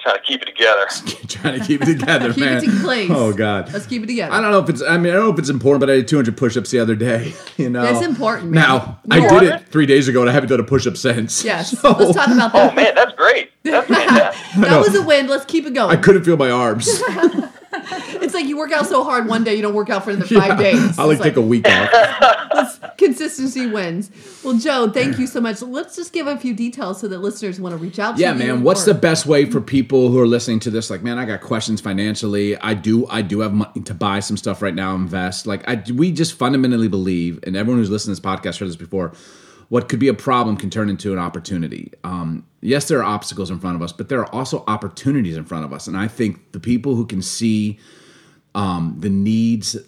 trying 0.00 0.16
to 0.18 0.22
keep 0.24 0.42
it 0.42 0.46
together. 0.46 0.86
Trying 1.28 1.60
to 1.60 1.64
keep 1.66 1.80
it 1.82 1.98
together, 1.98 2.32
Keep 2.34 2.44
man. 2.44 2.56
it 2.58 2.64
in 2.64 2.78
place. 2.80 3.10
Oh 3.12 3.32
God. 3.32 3.72
Let's 3.72 3.86
keep 3.86 4.02
it 4.02 4.06
together. 4.06 4.32
I 4.34 4.40
don't 4.40 4.50
know 4.50 4.58
if 4.58 4.68
it's. 4.68 4.82
I 4.82 4.96
mean, 4.98 5.12
I 5.12 5.16
don't 5.16 5.26
know 5.26 5.32
if 5.32 5.38
it's 5.38 5.48
important, 5.48 5.80
but 5.80 5.90
I 5.90 5.96
did 5.96 6.08
200 6.08 6.36
push-ups 6.36 6.70
the 6.70 6.80
other 6.80 6.94
day. 6.96 7.32
You 7.58 7.70
know, 7.70 7.84
It's 7.84 8.04
important, 8.04 8.50
man. 8.50 8.62
Now 8.62 8.98
I 9.10 9.20
did 9.20 9.42
it 9.44 9.60
it? 9.62 9.68
three 9.68 9.86
days 9.86 10.08
ago, 10.08 10.20
and 10.22 10.28
I 10.28 10.32
haven't 10.32 10.48
done 10.48 10.58
a 10.58 10.64
push-up 10.64 10.96
since. 10.96 11.44
Yes. 11.44 11.78
So, 11.78 11.90
Let's 11.92 12.16
talk 12.16 12.28
about 12.28 12.52
that. 12.52 12.72
Oh 12.72 12.74
man, 12.74 12.94
that's 12.96 13.14
great. 13.14 13.50
That's 13.62 13.86
fantastic. 13.86 14.62
that 14.62 14.80
was 14.80 14.94
a 14.96 15.02
win. 15.02 15.28
Let's 15.28 15.44
keep 15.44 15.66
it 15.66 15.74
going. 15.74 15.96
I 15.96 16.00
couldn't 16.00 16.24
feel 16.24 16.36
my 16.36 16.50
arms. 16.50 17.00
It's 18.22 18.34
like 18.34 18.46
you 18.46 18.56
work 18.56 18.72
out 18.72 18.86
so 18.86 19.02
hard 19.02 19.26
one 19.26 19.44
day, 19.44 19.54
you 19.54 19.62
don't 19.62 19.74
work 19.74 19.90
out 19.90 20.04
for 20.04 20.10
another 20.10 20.26
five 20.38 20.58
days. 20.58 20.98
I'll 20.98 21.06
like 21.06 21.16
It's 21.16 21.24
take 21.24 21.36
a 21.36 21.40
week 21.40 21.66
off. 21.68 22.96
consistency 22.98 23.66
wins. 23.66 24.10
Well, 24.44 24.58
Joe, 24.58 24.90
thank 24.90 25.18
you 25.18 25.26
so 25.26 25.40
much. 25.40 25.62
Let's 25.62 25.96
just 25.96 26.12
give 26.12 26.26
a 26.26 26.36
few 26.36 26.54
details 26.54 27.00
so 27.00 27.08
that 27.08 27.18
listeners 27.18 27.60
want 27.60 27.72
to 27.72 27.76
reach 27.78 27.98
out 27.98 28.16
to 28.16 28.22
Yeah, 28.22 28.34
man. 28.34 28.62
What's 28.62 28.84
the 28.84 28.94
best 28.94 29.26
way 29.26 29.46
for 29.46 29.60
people 29.60 30.10
who 30.10 30.20
are 30.20 30.26
listening 30.26 30.60
to 30.60 30.70
this? 30.70 30.90
Like, 30.90 31.02
man, 31.02 31.18
I 31.18 31.24
got 31.24 31.40
questions 31.40 31.80
financially. 31.80 32.56
I 32.58 32.74
do, 32.74 33.06
I 33.08 33.22
do 33.22 33.40
have 33.40 33.54
money 33.54 33.80
to 33.82 33.94
buy 33.94 34.20
some 34.20 34.36
stuff 34.36 34.62
right 34.62 34.74
now. 34.74 34.94
Invest. 34.94 35.46
Like, 35.46 35.68
I 35.68 35.82
we 35.92 36.12
just 36.12 36.34
fundamentally 36.34 36.88
believe, 36.88 37.40
and 37.44 37.56
everyone 37.56 37.78
who's 37.78 37.90
listened 37.90 38.14
to 38.16 38.22
this 38.22 38.26
podcast 38.28 38.58
heard 38.58 38.68
this 38.68 38.76
before. 38.76 39.12
What 39.72 39.88
could 39.88 40.00
be 40.00 40.08
a 40.08 40.12
problem 40.12 40.58
can 40.58 40.68
turn 40.68 40.90
into 40.90 41.14
an 41.14 41.18
opportunity. 41.18 41.92
Um, 42.04 42.44
yes, 42.60 42.88
there 42.88 42.98
are 42.98 43.04
obstacles 43.04 43.50
in 43.50 43.58
front 43.58 43.74
of 43.74 43.80
us, 43.80 43.90
but 43.90 44.10
there 44.10 44.20
are 44.20 44.30
also 44.30 44.64
opportunities 44.68 45.34
in 45.34 45.46
front 45.46 45.64
of 45.64 45.72
us. 45.72 45.86
And 45.86 45.96
I 45.96 46.08
think 46.08 46.52
the 46.52 46.60
people 46.60 46.94
who 46.94 47.06
can 47.06 47.22
see 47.22 47.78
um, 48.54 48.96
the 48.98 49.08
needs 49.08 49.78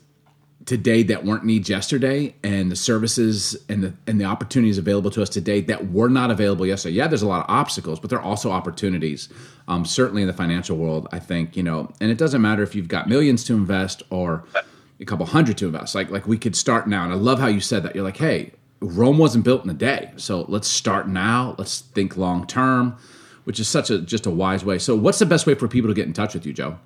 today 0.65 1.03
that 1.03 1.27
weren't 1.27 1.45
needs 1.45 1.69
yesterday 1.69 2.35
and 2.43 2.73
the 2.73 2.77
services 2.77 3.63
and 3.69 3.85
the 3.85 3.93
and 4.07 4.19
the 4.19 4.25
opportunities 4.25 4.79
available 4.79 5.11
to 5.11 5.21
us 5.21 5.29
today 5.29 5.61
that 5.61 5.91
were 5.91 6.09
not 6.09 6.31
available 6.31 6.65
yesterday. 6.65 6.95
Yeah, 6.95 7.07
there's 7.07 7.21
a 7.21 7.29
lot 7.29 7.45
of 7.45 7.55
obstacles, 7.55 8.01
but 8.01 8.09
there 8.09 8.19
are 8.19 8.25
also 8.25 8.51
opportunities. 8.51 9.29
Um, 9.69 9.85
certainly 9.85 10.23
in 10.23 10.29
the 10.29 10.33
financial 10.33 10.79
world, 10.79 11.09
I 11.13 11.19
think, 11.19 11.59
you 11.59 11.63
know, 11.63 11.93
and 12.01 12.11
it 12.11 12.17
doesn't 12.17 12.41
matter 12.41 12.63
if 12.63 12.75
you've 12.75 12.89
got 12.89 13.07
millions 13.07 13.45
to 13.45 13.53
invest 13.53 14.03
or 14.09 14.47
a 14.99 15.05
couple 15.05 15.27
hundred 15.27 15.59
to 15.59 15.67
invest. 15.67 15.95
Like 15.95 16.09
like 16.09 16.27
we 16.27 16.39
could 16.39 16.57
start 16.57 16.89
now. 16.89 17.05
And 17.05 17.13
I 17.13 17.17
love 17.17 17.39
how 17.39 17.49
you 17.49 17.61
said 17.61 17.83
that. 17.83 17.95
You're 17.95 18.05
like, 18.05 18.17
hey, 18.17 18.53
Rome 18.81 19.19
wasn't 19.19 19.45
built 19.45 19.65
in 19.65 19.71
a 19.71 19.75
day. 19.75 20.13
So 20.17 20.45
let's 20.49 20.69
start 20.69 21.09
now. 21.09 21.55
Let's 21.59 21.81
think 21.81 22.17
long 22.17 22.47
term, 22.47 22.97
which 23.45 23.59
is 23.61 23.69
such 23.69 23.91
a 23.91 23.99
just 24.01 24.27
a 24.27 24.31
wise 24.31 24.65
way. 24.65 24.79
So 24.79 24.95
what's 24.95 25.19
the 25.19 25.27
best 25.27 25.47
way 25.47 25.55
for 25.55 25.69
people 25.69 25.89
to 25.89 25.95
get 25.95 26.07
in 26.07 26.13
touch 26.13 26.35
with 26.35 26.45
you, 26.47 26.53
Joe? 26.53 26.79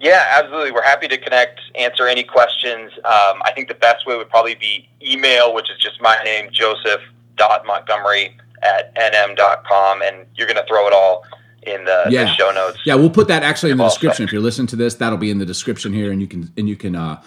Yeah, 0.00 0.24
absolutely. 0.36 0.72
We're 0.72 0.82
happy 0.82 1.06
to 1.06 1.16
connect, 1.16 1.60
answer 1.76 2.08
any 2.08 2.24
questions. 2.24 2.90
Um, 3.04 3.40
I 3.44 3.52
think 3.54 3.68
the 3.68 3.74
best 3.74 4.04
way 4.04 4.16
would 4.16 4.28
probably 4.28 4.56
be 4.56 4.88
email, 5.00 5.54
which 5.54 5.70
is 5.70 5.78
just 5.78 6.00
my 6.02 6.18
name, 6.24 6.48
joseph.montgomery 6.50 8.36
at 8.62 8.92
nm.com. 8.96 10.02
And 10.02 10.26
you're 10.34 10.48
going 10.48 10.56
to 10.56 10.66
throw 10.66 10.88
it 10.88 10.92
all 10.92 11.24
in 11.62 11.84
the, 11.84 12.06
Yeah. 12.10 12.24
the 12.24 12.34
show 12.34 12.50
notes. 12.50 12.78
Yeah, 12.84 12.96
we'll 12.96 13.10
put 13.10 13.28
that 13.28 13.44
actually 13.44 13.70
in 13.70 13.78
the 13.78 13.84
description. 13.84 14.24
If 14.24 14.32
you're 14.32 14.42
listening 14.42 14.66
to 14.68 14.76
this, 14.76 14.96
that'll 14.96 15.18
be 15.18 15.30
in 15.30 15.38
the 15.38 15.46
description 15.46 15.92
here, 15.92 16.10
and 16.10 16.20
you 16.20 16.26
can 16.26 16.52
and 16.56 16.68
you 16.68 16.74
can 16.74 16.96
uh, 16.96 17.22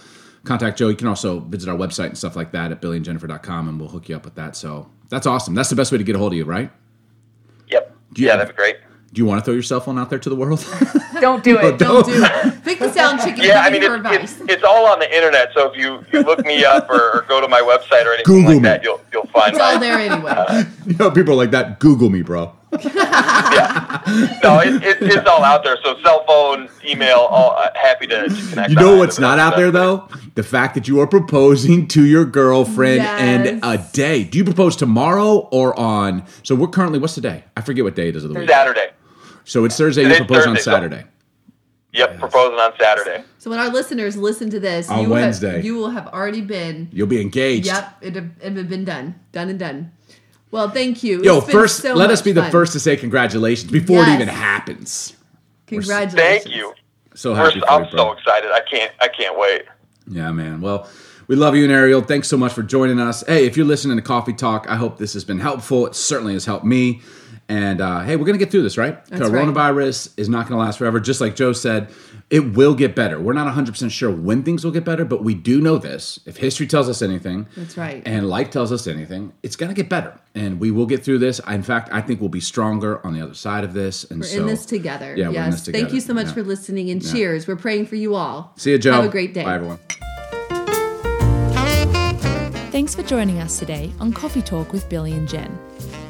contact 0.46 0.78
Joe. 0.78 0.88
You 0.88 0.96
can 0.96 1.08
also 1.08 1.40
visit 1.40 1.70
our 1.70 1.76
website 1.78 2.08
and 2.08 2.18
stuff 2.18 2.36
like 2.36 2.52
that 2.52 2.72
at 2.72 2.82
billyandjennifer.com, 2.82 3.70
and 3.70 3.80
we'll 3.80 3.90
hook 3.90 4.08
you 4.10 4.16
up 4.16 4.24
with 4.26 4.36
that. 4.36 4.56
So 4.56 4.90
that's 5.10 5.28
awesome. 5.28 5.54
That's 5.54 5.70
the 5.70 5.76
best 5.76 5.92
way 5.92 5.98
to 5.98 6.04
get 6.04 6.16
a 6.16 6.20
hold 6.20 6.34
of 6.34 6.38
you, 6.38 6.46
right? 6.46 6.72
Yep. 7.68 7.96
you 8.16 8.26
yeah, 8.26 8.32
have- 8.32 8.40
that'd 8.40 8.56
be 8.56 8.58
great. 8.58 8.78
Do 9.14 9.22
you 9.22 9.26
want 9.26 9.40
to 9.40 9.46
throw 9.46 9.54
your 9.54 9.64
cell 9.64 9.80
phone 9.80 9.98
out 9.98 10.10
there 10.10 10.20
to 10.20 10.30
the 10.30 10.36
world? 10.36 10.60
Don't 11.22 11.42
do 11.42 11.58
it. 11.58 11.80
Don't 11.80 12.06
do 12.06 12.12
it. 12.18 12.64
Pick 12.66 12.80
the 12.80 12.92
sound 12.92 13.22
chicken. 13.22 13.46
Yeah, 13.46 13.62
I 13.62 13.70
mean, 13.70 13.82
it's, 13.82 14.34
it's, 14.42 14.52
it's 14.52 14.64
all 14.64 14.86
on 14.88 15.00
the 15.00 15.16
internet. 15.16 15.54
So 15.54 15.72
if 15.72 15.78
you, 15.78 16.04
you 16.12 16.20
look 16.26 16.46
me 16.46 16.66
up 16.66 16.90
or, 16.90 17.20
or 17.20 17.22
go 17.30 17.40
to 17.40 17.48
my 17.48 17.62
website 17.62 18.06
or 18.06 18.14
anything 18.14 18.26
Google 18.26 18.52
like 18.52 18.62
me. 18.62 18.68
that, 18.68 18.84
you'll, 18.84 19.00
you'll 19.14 19.26
find 19.28 19.54
It's 19.54 19.62
all 19.62 19.80
there 19.80 19.98
anyway. 19.98 20.32
Uh, 20.32 20.64
you 20.86 20.98
know, 20.98 21.12
people 21.12 21.34
are 21.34 21.38
like 21.38 21.52
that. 21.52 21.80
Google 21.80 22.10
me, 22.10 22.24
bro. 22.24 22.52
no, 24.44 24.60
it, 24.60 24.84
it, 24.84 24.98
it's 25.02 25.28
all 25.28 25.44
out 25.44 25.64
there. 25.64 25.78
So 25.84 25.98
cell 26.02 26.24
phone, 26.26 26.70
email, 26.86 27.18
all 27.20 27.52
uh, 27.52 27.70
happy 27.76 28.08
to, 28.08 28.28
to 28.30 28.50
connect. 28.50 28.70
You 28.70 28.76
know 28.76 28.98
what's 28.98 29.20
not 29.20 29.40
out 29.40 29.56
there 29.56 29.72
though? 29.72 30.08
The 30.36 30.44
fact 30.44 30.76
that 30.76 30.88
you 30.88 31.00
are 31.00 31.08
proposing 31.08 31.88
to 31.90 32.04
your 32.06 32.26
girlfriend 32.26 33.02
in 33.02 33.60
a 33.64 33.74
Yes. 33.76 33.92
day. 33.92 34.24
Do 34.24 34.38
you 34.38 34.44
propose 34.44 34.76
tomorrow 34.76 35.48
or 35.52 35.78
on? 35.80 36.26
So 36.44 36.56
we're 36.56 36.68
currently 36.68 37.00
what's 37.00 37.16
the 37.16 37.22
day? 37.22 37.44
I 37.56 37.62
forget 37.62 37.84
what 37.84 37.96
day 37.96 38.10
it 38.10 38.16
is 38.16 38.24
of 38.24 38.34
the 38.34 38.40
week. 38.40 38.50
Saturday. 38.50 38.90
So 39.44 39.66
it's 39.66 39.78
Thursday. 39.78 40.02
You 40.04 40.10
Today's 40.10 40.26
propose 40.26 40.48
on 40.48 40.56
Thursday, 40.56 40.64
so- 40.64 40.72
Saturday. 40.72 41.04
Yep, 41.94 42.20
proposing 42.20 42.60
on 42.60 42.74
Saturday. 42.78 43.24
So 43.38 43.50
when 43.50 43.58
our 43.58 43.70
listeners 43.70 44.18
listen 44.18 44.50
to 44.50 44.60
this, 44.60 44.90
On 44.90 45.04
you 45.04 45.10
Wednesday. 45.10 45.54
Have, 45.54 45.64
you 45.66 45.76
will 45.76 45.92
have 45.92 46.08
already 46.08 46.42
been. 46.42 46.90
You'll 46.92 47.08
be 47.08 47.22
engaged. 47.22 47.68
Yep, 47.68 47.98
it 48.02 48.16
have, 48.16 48.30
it 48.42 48.58
have 48.58 48.68
been 48.68 48.84
done, 48.84 49.16
done 49.32 49.48
and 49.48 49.58
done. 49.58 49.94
Well, 50.52 50.70
thank 50.70 51.04
you. 51.04 51.22
Yo, 51.24 51.38
It's 51.38 51.48
been 51.48 51.54
first, 51.54 51.82
so 51.82 51.94
let 51.94 52.10
us 52.12 52.20
much 52.20 52.26
be 52.26 52.32
the 52.32 52.50
first 52.50 52.74
to 52.74 52.80
say 52.80 52.96
congratulations 52.96 53.72
before 53.72 54.04
it 54.04 54.10
even 54.10 54.28
happens. 54.28 55.16
Congratulations. 55.68 56.44
Thank 56.44 56.56
you. 56.56 56.74
So 57.16 57.34
happy 57.34 57.60
First, 57.60 57.66
for 57.66 57.72
I'm 57.72 57.84
you, 57.86 57.92
bro. 57.92 57.98
so 57.98 58.12
excited. 58.14 58.52
I 58.52 58.62
can't. 58.70 58.92
I 59.02 59.08
can't 59.08 59.38
wait. 59.38 59.64
Yeah, 60.08 60.32
man. 60.32 60.62
Well, 60.62 60.88
we 61.28 61.36
love 61.36 61.56
you 61.56 61.64
and 61.64 61.72
Ariel. 61.74 62.02
Thanks 62.02 62.28
so 62.28 62.38
much 62.38 62.54
for 62.54 62.62
joining 62.62 63.00
us. 63.00 63.24
Hey, 63.26 63.46
if 63.46 63.58
you're 63.58 63.66
listening 63.66 63.98
to 63.98 64.04
Coffee 64.04 64.34
Talk, 64.34 64.68
I 64.70 64.76
hope 64.76 64.98
this 64.98 65.14
has 65.14 65.24
been 65.24 65.40
helpful. 65.40 65.88
It 65.88 65.96
certainly 65.96 66.34
has 66.34 66.46
helped 66.46 66.66
me. 66.66 67.02
And 67.48 67.80
uh, 67.80 68.02
hey, 68.02 68.16
we're 68.16 68.26
gonna 68.26 68.40
get 68.40 68.50
through 68.50 68.64
this, 68.64 68.76
right? 68.78 69.06
That's 69.06 69.30
right. 69.30 69.32
Coronavirus 69.32 70.14
is 70.18 70.28
not 70.30 70.48
gonna 70.48 70.60
last 70.60 70.80
forever. 70.80 71.00
Just 71.00 71.22
like 71.22 71.36
Joe 71.36 71.54
said, 71.54 71.90
it 72.32 72.40
will 72.56 72.74
get 72.74 72.96
better. 72.96 73.20
We're 73.20 73.34
not 73.34 73.54
100% 73.54 73.92
sure 73.92 74.10
when 74.10 74.42
things 74.42 74.66
will 74.66 74.72
get 74.72 74.84
better, 74.84 75.06
but 75.06 75.24
we 75.24 75.36
do 75.36 75.62
know 75.62 75.78
this. 75.78 76.20
If 76.26 76.38
history 76.38 76.66
tells 76.66 76.90
us 76.90 77.04
anything, 77.04 77.46
That's 77.56 77.78
right. 77.78 78.02
and 78.04 78.28
life 78.28 78.50
tells 78.50 78.72
us 78.72 78.88
anything, 78.88 79.32
it's 79.44 79.56
gonna 79.56 79.76
get 79.76 79.90
better, 79.90 80.20
and 80.34 80.60
we 80.60 80.72
will 80.72 80.88
get 80.88 81.04
through 81.04 81.20
this. 81.20 81.40
In 81.48 81.62
fact, 81.62 81.90
I 81.92 82.02
think 82.02 82.20
we'll 82.20 82.30
be 82.30 82.40
stronger 82.40 83.06
on 83.06 83.14
the 83.14 83.22
other 83.22 83.36
side 83.36 83.64
of 83.64 83.74
this. 83.74 84.06
And 84.06 84.22
We're 84.22 84.26
so, 84.28 84.40
in 84.40 84.48
this 84.48 84.66
together. 84.66 85.14
Yeah, 85.16 85.30
we're 85.30 85.44
in 85.44 85.52
this 85.52 85.62
together. 85.62 85.84
Thank 85.84 85.94
you 85.94 86.02
so 86.02 86.16
much 86.16 86.28
Yeah. 86.28 86.34
for 86.34 86.44
listening 86.44 86.90
and 86.90 87.00
cheers. 87.06 87.48
We're 87.48 87.58
praying 87.58 87.86
for 87.86 87.96
you 87.96 88.16
all. 88.16 88.54
See 88.56 88.72
you, 88.72 88.80
Joe. 88.80 88.94
Have 88.94 89.06
a 89.06 89.10
great 89.10 89.36
day. 89.36 89.44
Bye, 89.44 89.54
everyone. 89.56 89.80
Thanks 92.72 92.96
for 92.96 93.04
joining 93.04 93.40
us 93.40 93.60
today 93.60 93.94
on 94.00 94.12
Coffee 94.12 94.42
Talk 94.42 94.74
with 94.74 94.90
Billy 94.90 95.14
and 95.14 95.30
Jen. 95.30 95.58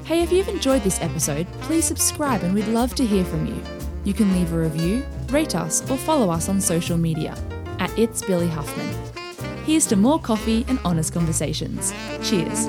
Hey, 0.05 0.21
if 0.21 0.31
you've 0.31 0.47
enjoyed 0.49 0.83
this 0.83 1.01
episode, 1.01 1.47
please 1.61 1.83
subscribe 1.83 2.43
and 2.43 2.53
we'd 2.53 2.67
love 2.67 2.93
to 2.93 3.03
hear 3.03 3.25
from 3.25 3.47
you. 3.47 3.59
You 4.03 4.13
can 4.13 4.31
leave 4.33 4.53
a 4.53 4.59
review, 4.59 5.03
rate 5.31 5.55
us, 5.55 5.81
or 5.89 5.97
follow 5.97 6.29
us 6.29 6.47
on 6.47 6.61
social 6.61 6.95
media 6.95 7.35
at 7.79 7.97
It's 7.97 8.21
Billy 8.21 8.47
Huffman. 8.47 8.87
Here's 9.65 9.87
to 9.87 9.95
more 9.95 10.19
coffee 10.19 10.63
and 10.67 10.77
honest 10.85 11.11
conversations. 11.11 11.91
Cheers. 12.21 12.67